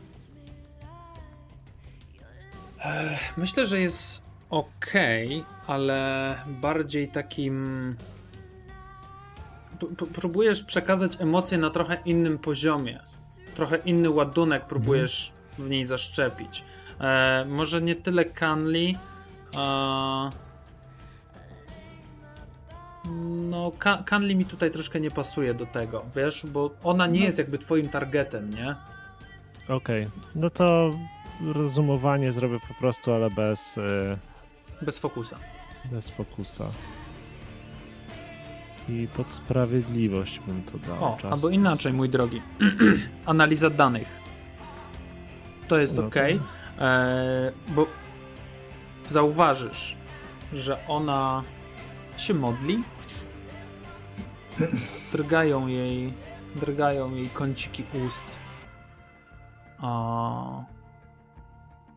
[3.37, 4.93] Myślę, że jest ok,
[5.67, 7.97] ale bardziej takim.
[9.99, 13.01] P- próbujesz przekazać emocje na trochę innym poziomie.
[13.55, 16.65] Trochę inny ładunek próbujesz w niej zaszczepić.
[17.01, 18.99] E, może nie tyle Canli.
[19.57, 20.31] A...
[23.51, 27.39] No, Ka- Canli mi tutaj troszkę nie pasuje do tego, wiesz, bo ona nie jest
[27.39, 28.75] jakby twoim targetem, nie?
[29.69, 30.95] Okej, no to
[31.55, 34.19] rozumowanie zrobię po prostu, ale bez, y,
[34.83, 35.37] Bez fokusa.
[35.85, 36.65] bez fokusa.
[38.89, 41.05] I pod sprawiedliwość bym to dał.
[41.05, 41.29] O, Justice.
[41.33, 42.43] albo inaczej, mój drogi.
[43.27, 44.09] Analiza danych.
[45.69, 47.87] To jest No to- ok, e, bo
[49.09, 49.97] zauważysz,
[50.53, 51.43] że ona
[52.17, 52.83] się modli.
[55.13, 56.13] Drgają jej,
[56.55, 58.25] drgają jej kąciki ust.
[59.79, 60.65] A,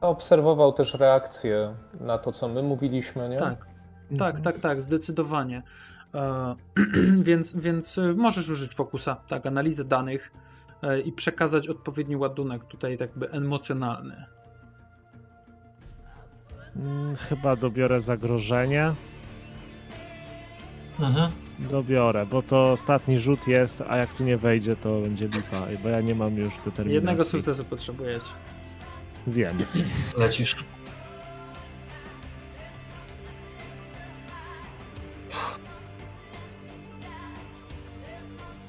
[0.02, 3.38] Obserwował też reakcję na to, co my mówiliśmy, nie?
[3.38, 3.68] tak,
[4.12, 4.18] Mhm.
[4.20, 5.62] tak, tak, tak, zdecydowanie.
[6.16, 6.56] E,
[7.30, 10.32] więc, więc y, możesz użyć fokusa, tak, analizę danych
[10.84, 14.26] e, i przekazać odpowiedni ładunek tutaj tak jakby emocjonalny.
[16.76, 18.94] Mm, Chyba dobiorę zagrożenie.
[21.00, 21.32] Mhm.
[21.60, 25.90] Dobiorę, bo to ostatni rzut jest, a jak tu nie wejdzie, to będzie lipa, bo
[25.90, 26.94] ja nie mam już determinacji.
[26.94, 28.32] Jednego sukcesu potrzebujecie.
[29.28, 29.58] Wiem.
[30.18, 30.56] Lecisz.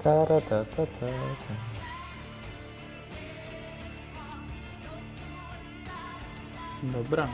[0.05, 1.55] Ta-ra, ta, ta, ta, ta.
[6.83, 7.29] Dobra.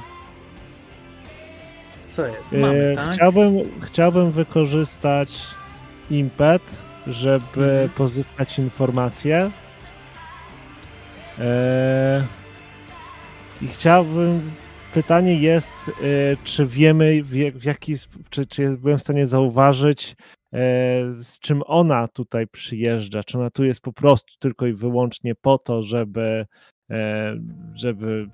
[2.17, 2.53] Co jest?
[2.53, 3.11] Mamy, E, tak?
[3.15, 3.53] chciałbym,
[3.83, 5.43] chciałbym wykorzystać
[6.11, 6.63] impet,
[7.07, 7.89] żeby Mhm.
[7.89, 9.51] pozyskać informacje.
[11.39, 12.25] E,
[13.63, 14.51] I chciałbym.
[14.95, 15.93] Pytanie jest, e,
[16.45, 17.95] czy wiemy, w, jak- w jaki,
[18.31, 20.17] czy, czy byłem w stanie zauważyć,
[21.13, 23.25] z czym ona tutaj przyjeżdża?
[23.25, 26.47] Czy ona tu jest po prostu tylko i wyłącznie po to, żeby,
[27.75, 28.29] żeby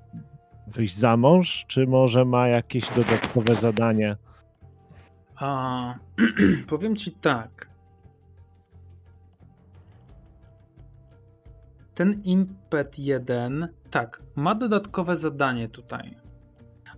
[0.66, 4.16] wyjść za mąż, czy może ma jakieś dodatkowe zadanie?
[5.36, 5.94] A,
[6.68, 7.72] powiem ci tak.
[11.94, 16.16] Ten impet 1, tak, ma dodatkowe zadanie tutaj.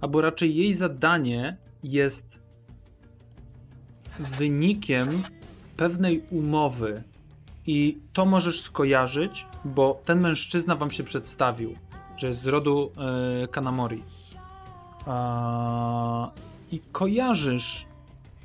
[0.00, 2.40] Albo raczej jej zadanie jest
[4.18, 5.08] wynikiem
[5.76, 7.02] pewnej umowy.
[7.66, 11.74] I to możesz skojarzyć, bo ten mężczyzna wam się przedstawił,
[12.16, 12.92] że jest z rodu
[13.44, 14.02] e, Kanamori.
[15.06, 16.30] A,
[16.72, 17.86] I kojarzysz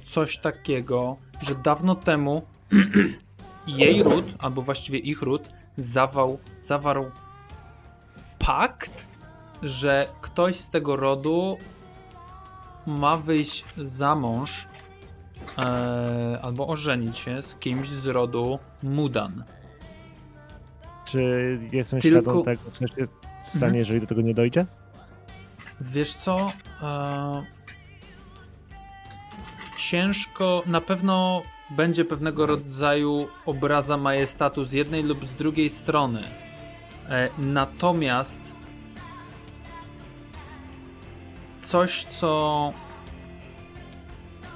[0.04, 2.42] coś takiego, że dawno temu
[3.68, 7.12] jej ród, albo właściwie ich ród, zawał, zawarł
[8.40, 9.08] pakt,
[9.64, 11.58] że ktoś z tego rodu
[12.88, 14.68] ma wyjść za mąż
[15.58, 19.44] e, albo ożenić się z kimś z rodu Mudan.
[21.06, 23.06] Czy jestem Tylko- świadom tego, co się
[23.48, 23.76] stanie, Mhm.
[23.76, 24.66] jeżeli do tego nie dojdzie?
[25.82, 26.52] Wiesz co?
[26.82, 27.46] E,
[29.78, 36.24] ciężko, na pewno będzie pewnego rodzaju obraza majestatu z jednej lub z drugiej strony.
[37.10, 38.40] E, natomiast
[41.62, 42.74] coś, co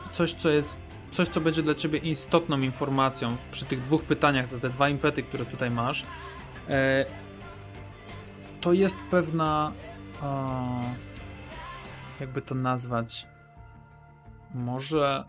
[0.09, 0.77] coś, co jest
[1.11, 5.23] coś, co będzie dla ciebie istotną informacją przy tych dwóch pytaniach za te dwa impety,
[5.23, 6.03] które tutaj masz,
[6.69, 7.05] e,
[8.63, 9.71] to jest pewna
[10.21, 10.81] a,
[12.19, 13.27] jakby to nazwać,
[14.53, 15.23] może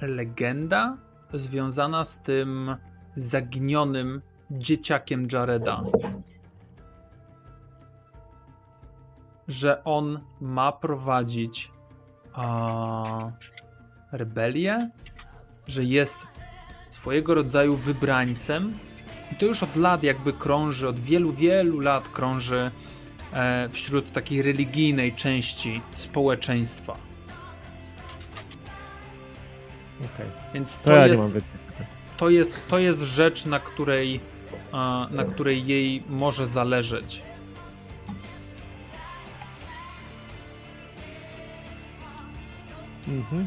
[0.00, 0.96] legenda
[1.34, 2.76] związana z tym
[3.16, 5.80] zaginionym dzieciakiem Jareda.
[9.48, 11.72] Że on ma prowadzić
[12.32, 13.32] a,
[14.12, 14.90] rebelię,
[15.66, 16.26] że jest
[16.90, 18.78] swojego rodzaju wybrańcem.
[19.32, 22.70] I to już od lat jakby krąży, od wielu, wielu lat krąży
[23.32, 26.96] e, wśród takiej religijnej części społeczeństwa.
[29.98, 30.26] Okej.
[30.54, 31.22] Więc to, To ja jest,
[32.16, 34.20] to, jest, to jest rzecz, na której,
[35.10, 37.22] na której jej może zależeć.
[43.08, 43.46] Mhm.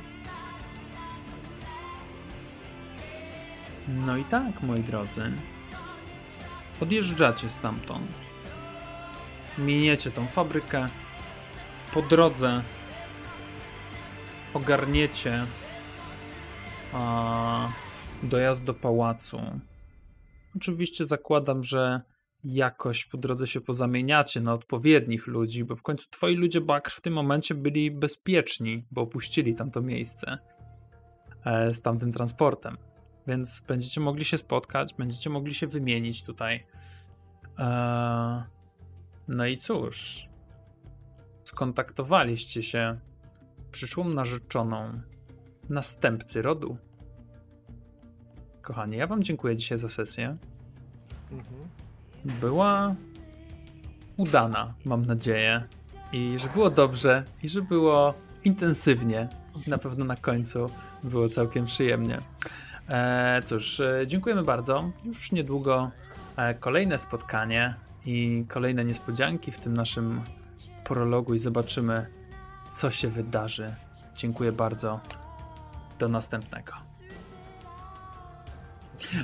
[3.88, 5.31] No i tak, moi drodzy.
[6.81, 8.11] Odjeżdżacie stamtąd.
[9.57, 10.89] Miniecie tą fabrykę.
[11.93, 12.61] Po drodze
[14.53, 15.45] ogarniecie
[16.93, 17.72] a,
[18.23, 19.41] dojazd do pałacu.
[20.56, 22.01] Oczywiście zakładam, że
[22.43, 27.01] jakoś po drodze się pozamieniacie na odpowiednich ludzi, bo w końcu twoi ludzie Bakr w
[27.01, 30.38] tym momencie byli bezpieczni, bo opuścili tamto miejsce
[31.45, 32.77] e, z tamtym transportem.
[33.28, 36.66] Więc będziecie mogli się spotkać, będziecie mogli się wymienić tutaj.
[37.58, 38.44] Eee,
[39.28, 40.28] no i cóż,
[41.44, 43.00] skontaktowaliście się
[43.66, 45.02] z przyszłą narzeczoną
[45.70, 46.78] następcy rodu.
[48.62, 50.38] Kochani, ja Wam dziękuję dzisiaj za sesję.
[51.32, 51.70] Mhm.
[52.26, 52.96] Była
[54.18, 55.64] udana, mam nadzieję.
[56.12, 58.14] I że było dobrze, i że było
[58.44, 59.30] intensywnie.
[59.68, 60.70] Na pewno na końcu
[61.04, 62.22] było całkiem przyjemnie.
[62.90, 64.91] E, cóż, e, dziękujemy bardzo.
[65.06, 65.91] Już niedługo
[66.38, 67.74] e, kolejne spotkanie
[68.06, 70.22] i kolejne niespodzianki w tym naszym
[70.84, 72.06] prologu i zobaczymy,
[72.72, 73.76] co się wydarzy.
[74.16, 74.99] Dziękuję bardzo.
[75.99, 76.74] Do następnego.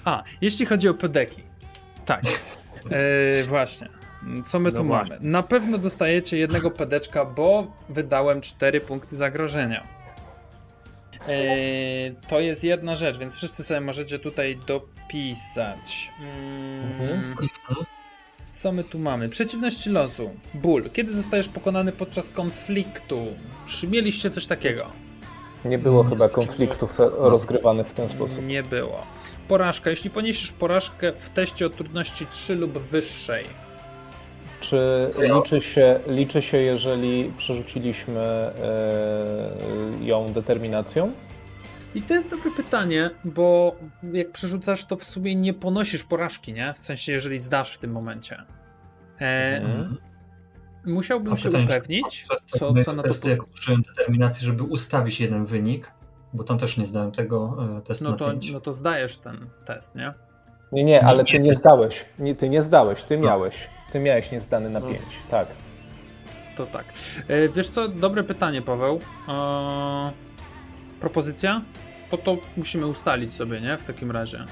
[0.05, 1.43] A, jeśli chodzi o pedeki.
[2.05, 2.23] Tak.
[3.47, 3.89] Właśnie.
[4.43, 5.15] Co my No tu właśnie.
[5.15, 5.31] mamy?
[5.31, 9.94] Na pewno dostajecie jednego pedeczka, bo wydałem 4 punkty zagrożenia.
[11.27, 16.11] Eee, to jest jedna rzecz, więc wszyscy sobie możecie tutaj dopisać.
[16.21, 17.35] Mm,
[18.53, 19.29] Co my tu mamy?
[19.29, 20.31] Przeciwności losu.
[20.53, 20.89] Ból.
[20.93, 23.25] Kiedy zostajesz pokonany podczas konfliktu?
[23.65, 24.85] Czy mieliście coś takiego?
[25.65, 28.45] Nie było chyba konfliktów e, rozgrywanych w ten sposób.
[28.45, 29.03] Nie było.
[29.47, 29.89] Porażka.
[29.89, 33.45] Jeśli poniesiesz porażkę w teście o trudności 3 lub wyższej,
[34.69, 41.11] Czy liczy się, liczy się jeżeli przerzuciliśmy e, ją determinacją?
[41.95, 43.75] I to jest dobre pytanie, bo
[44.13, 46.73] jak przerzucasz, to w sumie nie ponosisz porażki, nie?
[46.73, 48.37] W sensie, jeżeli zdasz w tym momencie.
[49.21, 49.97] E, Mhm.
[50.85, 53.07] Musiałbym A się czy upewnić, co, co na to.
[53.09, 55.91] testu, jak użyłem determinacji, żeby ustawić jeden wynik,
[56.33, 58.51] bo tam też nie zdałem tego e, testu No na to, 5.
[58.51, 60.13] no to zdajesz ten test, nie?
[60.71, 62.05] Nie, nie, ale ty nie zdałeś.
[62.19, 63.69] Nie, ty nie zdałeś, ty miałeś.
[63.95, 64.97] Ty miałeś niezdany na 5.
[65.31, 65.47] Tak.
[66.57, 66.85] To tak.
[67.27, 68.99] E, wiesz co, dobre pytanie, Paweł.
[69.29, 70.11] E,
[70.99, 71.61] propozycja?
[72.11, 73.77] To to musimy ustalić sobie, nie?
[73.77, 74.45] W takim razie.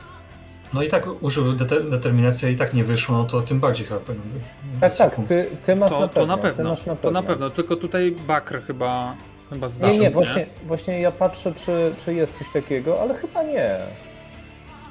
[0.74, 3.86] No i tak użył dete- determinacji, a i tak nie wyszło, no to tym bardziej
[3.88, 4.44] chyba powinien być.
[4.82, 6.22] Tak, tak, ty, ty masz To, na pewno.
[6.22, 6.70] to na Ty pewno.
[6.70, 7.34] masz na To na pewno.
[7.36, 7.50] pewno.
[7.50, 9.16] Tylko tutaj Bakr chyba,
[9.50, 13.44] chyba zdarzył, Nie, nie, właśnie, właśnie ja patrzę, czy, czy jest coś takiego, ale chyba
[13.44, 13.80] nie.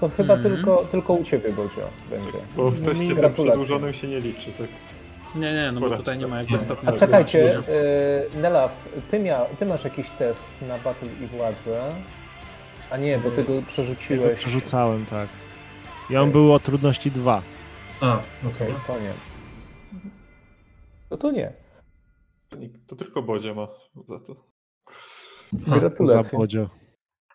[0.02, 0.54] To chyba Mhm.
[0.56, 2.38] tylko, tylko u ciebie, Bodzio, będzie.
[2.56, 3.44] Bo w teście tym Gratulacje.
[3.44, 4.66] przedłużonym się nie liczy, tak?
[5.34, 6.92] Nie, nie, no bo tutaj nie ma jakby stopnia.
[6.92, 7.38] A czekajcie,
[8.34, 11.92] yy, Nelaf, ty, mia, ty masz jakiś test na Battle i Władzę.
[12.90, 14.38] A nie, bo ty go Ja go przerzuciłeś.
[14.38, 15.28] przerzucałem, tak.
[16.10, 17.42] I on był o trudności 2.
[18.00, 19.12] A, no to Okej, to nie.
[21.10, 21.52] No to nie.
[22.86, 23.68] To tylko Bodzia ma
[24.08, 24.36] za to.
[25.66, 26.38] Za Gratulacje.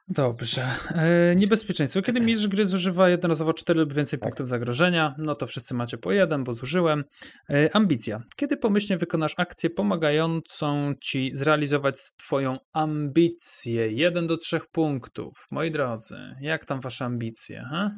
[0.09, 0.65] Dobrze.
[0.95, 2.01] E, niebezpieczeństwo.
[2.01, 4.27] Kiedy mistrz gry zużywa jednorazowo 4 lub więcej Tak.
[4.29, 7.03] punktów zagrożenia, no to wszyscy macie po jeden, bo zużyłem.
[7.49, 8.23] E, ambicja.
[8.35, 13.91] Kiedy pomyślnie wykonasz akcję pomagającą ci zrealizować twoją ambicję.
[13.91, 15.47] 1 do 3 punktów.
[15.51, 17.65] Moi drodzy, jak tam wasze ambicje?
[17.71, 17.91] Ha?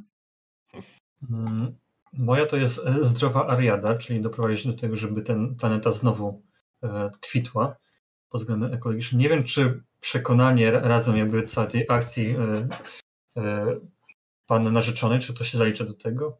[1.31, 1.75] Mm,
[2.13, 6.43] Moja to jest e, zdrowa Ariada, czyli doprowadzić do tego, żeby ten planeta znowu
[7.21, 7.75] kwitła
[8.29, 9.21] pod względem ekologicznym.
[9.21, 12.67] Nie wiem, czy przekonanie ra- razem jakby całej tej akcji e,
[13.41, 13.65] e,
[14.47, 16.37] pan narzeczony, czy to się zalicza do tego?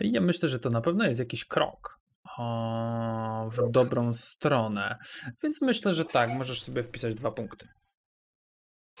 [0.00, 2.00] Ja myślę, że to na pewno jest jakiś krok
[2.38, 4.96] o, w dobrą stronę.
[5.42, 7.68] Więc myślę, że tak, możesz sobie wpisać dwa punkty.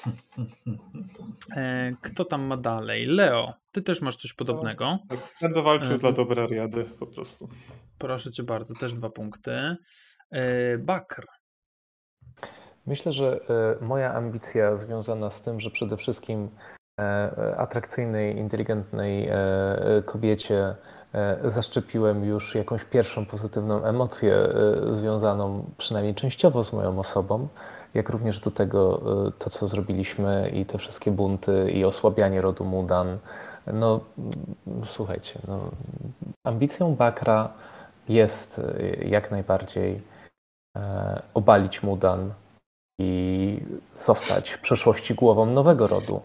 [1.56, 3.06] E, kto tam ma dalej?
[3.06, 4.98] Leo, ty też masz coś podobnego.
[5.08, 7.48] Tak, Będę walczył dla dobra Riady po prostu.
[7.98, 9.76] Proszę cię bardzo, też dwa punkty.
[10.30, 11.26] E, Bakr.
[12.86, 13.40] Myślę, że
[13.80, 16.48] e, moja ambicja związana z tym, że przede wszystkim
[17.00, 19.36] e, atrakcyjnej, inteligentnej e,
[20.04, 20.74] kobiecie
[21.44, 24.48] zaszczepiłem już jakąś pierwszą pozytywną emocję
[24.92, 27.48] związaną przynajmniej częściowo z moją osobą,
[27.94, 29.02] jak również do tego
[29.38, 33.18] to, co zrobiliśmy i te wszystkie bunty i osłabianie rodu Mudan.
[33.66, 34.00] No
[34.84, 35.60] słuchajcie, no,
[36.44, 37.52] ambicją Bakra
[38.08, 38.60] jest
[39.06, 40.02] jak najbardziej
[41.34, 42.32] obalić Mudan,
[42.98, 43.60] i
[43.96, 46.22] zostać w przyszłości głową nowego rodu.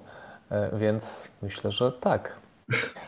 [0.51, 2.39] E, więc myślę, że tak.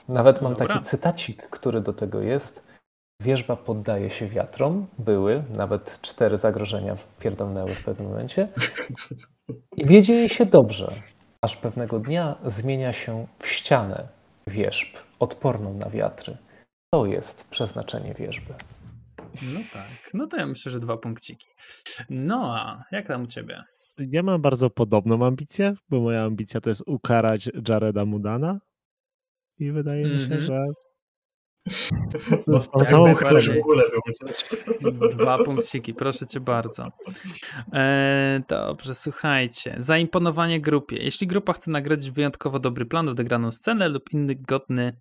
[0.09, 0.67] Nawet mam Dobra.
[0.67, 2.63] taki cytacik, który do tego jest.
[3.21, 4.87] Wierzba poddaje się wiatrom.
[4.99, 8.47] Były nawet cztery zagrożenia pierdolnęły w pewnym momencie.
[9.77, 10.91] I wiedzie jej się dobrze,
[11.41, 14.07] aż pewnego dnia zmienia się w ścianę
[14.47, 16.37] wierzb, odporną na wiatry.
[16.93, 18.53] To jest przeznaczenie wierzby.
[19.53, 20.09] No tak.
[20.13, 21.47] No to ja myślę, że dwa punkciki.
[22.09, 23.63] No a jak tam u ciebie?
[23.97, 28.59] Ja mam bardzo podobną ambicję, bo moja ambicja to jest ukarać Jareda Mudana.
[29.59, 30.21] I wydaje mm -hmm.
[30.21, 30.45] mi się, mhm.
[30.45, 30.65] że.
[32.47, 32.93] No, tak, w
[33.59, 33.83] ogóle
[35.11, 36.87] Dwa punkciki, proszę cię bardzo.
[37.73, 39.75] E, dobrze, słuchajcie.
[39.79, 40.97] Zaimponowanie grupie.
[40.97, 44.97] Jeśli grupa chce nagrodzić wyjątkowo dobry plan, odegraną scenę lub inny godny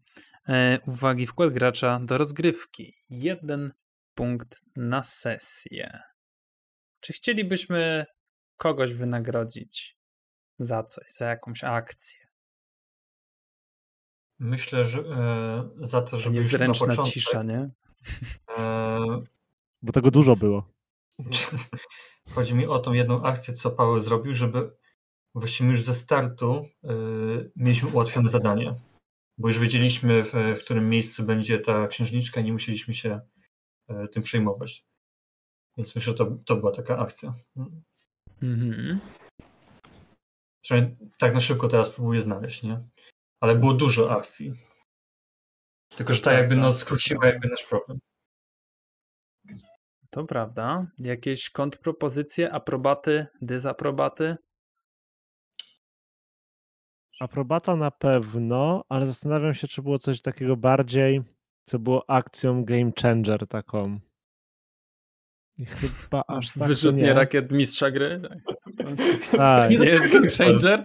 [0.49, 2.95] e, uwagi wkład gracza do rozgrywki.
[3.11, 3.71] Jeden
[4.15, 6.01] punkt na sesję.
[7.01, 8.07] Czy chcielibyśmy
[8.57, 9.99] kogoś wynagrodzić
[10.59, 12.21] za coś, za jakąś akcję?
[14.39, 17.71] Myślę, że e, za to, żeby Niezręczna na początek, cisza, nie?
[18.59, 19.01] E,
[19.83, 20.73] Bo tego dużo było.
[22.35, 24.77] Chodzi mi o tą jedną akcję, co Paweł zrobił, żeby
[25.35, 26.93] właściwie już ze startu e,
[27.57, 28.75] mieliśmy ułatwione zadanie.
[29.39, 33.21] Bo już wiedzieliśmy, w, w którym miejscu będzie ta księżniczka, nie musieliśmy się
[34.13, 34.85] tym przejmować.
[35.77, 37.33] Więc myślę, że to, to była taka akcja.
[38.43, 39.01] Mhm.
[40.65, 42.79] Przynajmniej tak na szybko teraz próbuję znaleźć, nie?
[43.41, 44.55] Ale było dużo akcji.
[45.97, 47.99] Tylko, że tak jakby no, skróciła jakby nasz problem.
[50.11, 50.87] To prawda.
[50.99, 54.37] Jakieś kontrpropozycje, aprobaty, dezaprobaty?
[57.21, 61.23] Aprobata na pewno, ale zastanawiam się, czy było coś takiego bardziej
[61.71, 63.99] co było akcją game changer taką.
[65.59, 67.15] I chyba aż tak Wyrzutnie nie.
[67.15, 68.21] rakiet mistrza gry?
[68.77, 68.89] Tak.
[69.37, 69.71] tak.
[69.71, 70.85] Nie jest game changer?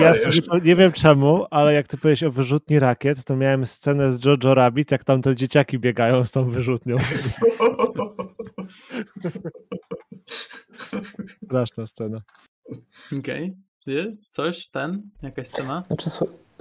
[0.00, 4.12] Ja sobie, nie wiem czemu, ale jak ty powiedziałeś o wyrzutni rakiet, to miałem scenę
[4.12, 6.96] z Jojo Rabbit, jak tam te dzieciaki biegają z tą wyrzutnią.
[11.44, 12.22] Straszna scena.
[13.18, 13.56] Okej.
[13.86, 14.16] Okay.
[14.28, 15.82] Coś, ten, jakaś scena?
[15.86, 16.10] Znaczy,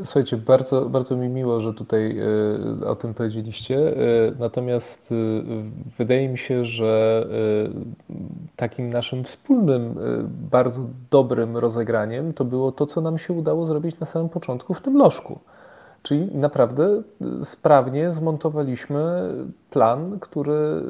[0.05, 2.17] Słuchajcie, bardzo, bardzo mi miło, że tutaj
[2.83, 3.77] e, o tym powiedzieliście.
[3.77, 3.95] E,
[4.39, 5.15] natomiast e,
[5.97, 7.27] wydaje mi się, że
[8.55, 9.95] takim naszym wspólnym,
[10.51, 14.81] bardzo dobrym rozegraniem to było to, co nam się udało zrobić na samym początku w
[14.81, 15.39] tym lożku.
[16.03, 17.01] Czyli naprawdę
[17.43, 19.29] sprawnie zmontowaliśmy
[19.69, 20.81] plan, który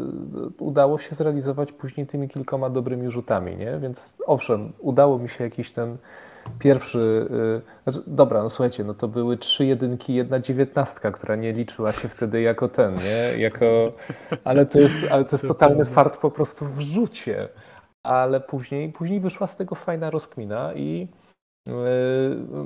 [0.59, 3.57] udało się zrealizować później tymi kilkoma dobrymi rzutami.
[3.57, 3.79] Nie?
[3.79, 5.97] Więc owszem, udało mi się jakiś ten
[6.59, 7.27] pierwszy.
[7.87, 11.91] Y, znaczy, dobra, no słuchajcie, no to były trzy jedynki, jedna dziewiętnastka, która nie liczyła
[11.91, 13.41] się wtedy jako ten, nie?
[13.41, 13.93] Jako,
[14.43, 17.49] ale to jest, ale to jest totalny fart po prostu w rzucie.
[18.03, 21.07] Ale później, później wyszła z tego fajna rozkmina i
[21.67, 21.73] yy,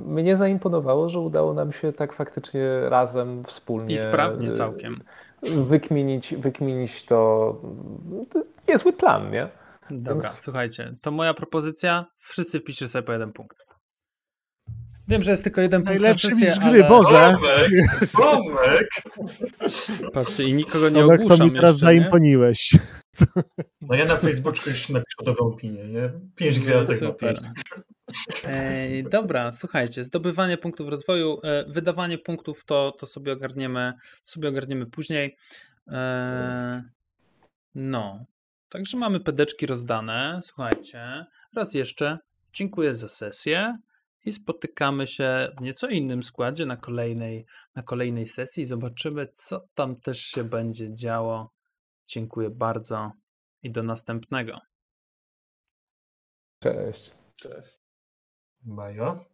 [0.06, 3.94] mnie zaimponowało, że udało nam się tak faktycznie razem, wspólnie.
[3.94, 5.00] I sprawnie y, całkiem.
[5.42, 7.60] Wykminić, wykminić to.
[8.30, 9.48] to niezły plan, nie?
[9.90, 10.40] Dobra, Więc...
[10.40, 12.06] słuchajcie, to moja propozycja.
[12.16, 13.71] Wszyscy wpiszcie sobie po jeden punkt.
[15.12, 16.88] Wiem, że jest tylko jeden punkt Najlepszy na sesję, gry, ale...
[16.88, 17.34] Boże!
[18.12, 18.88] Tomek!
[20.14, 22.70] Patrzcie, i nikogo nie Tomek, ogłuszam to mi teraz zaimponiłeś.
[23.80, 26.12] No ja na Facebooku już napiszę dobrą opinię, nie?
[26.36, 27.38] Pięć gwiazdek na pięć.
[28.44, 33.92] Ej, dobra, słuchajcie, zdobywanie punktów rozwoju, e, wydawanie punktów to, to sobie ogarniemy
[34.24, 35.36] sobie ogarniemy później.
[35.88, 36.82] E,
[37.74, 38.24] no,
[38.68, 40.40] także mamy pedeczki rozdane.
[40.42, 42.18] Słuchajcie, raz jeszcze
[42.52, 43.76] dziękuję za sesję
[44.24, 48.64] i spotykamy się w nieco innym składzie na kolejnej, na kolejnej sesji.
[48.64, 51.52] Zobaczymy, co tam też się będzie działo.
[52.06, 53.12] Dziękuję bardzo
[53.62, 54.58] i do następnego.
[56.62, 57.10] Cześć.
[57.36, 57.82] Cześć.
[58.62, 59.31] Bajo.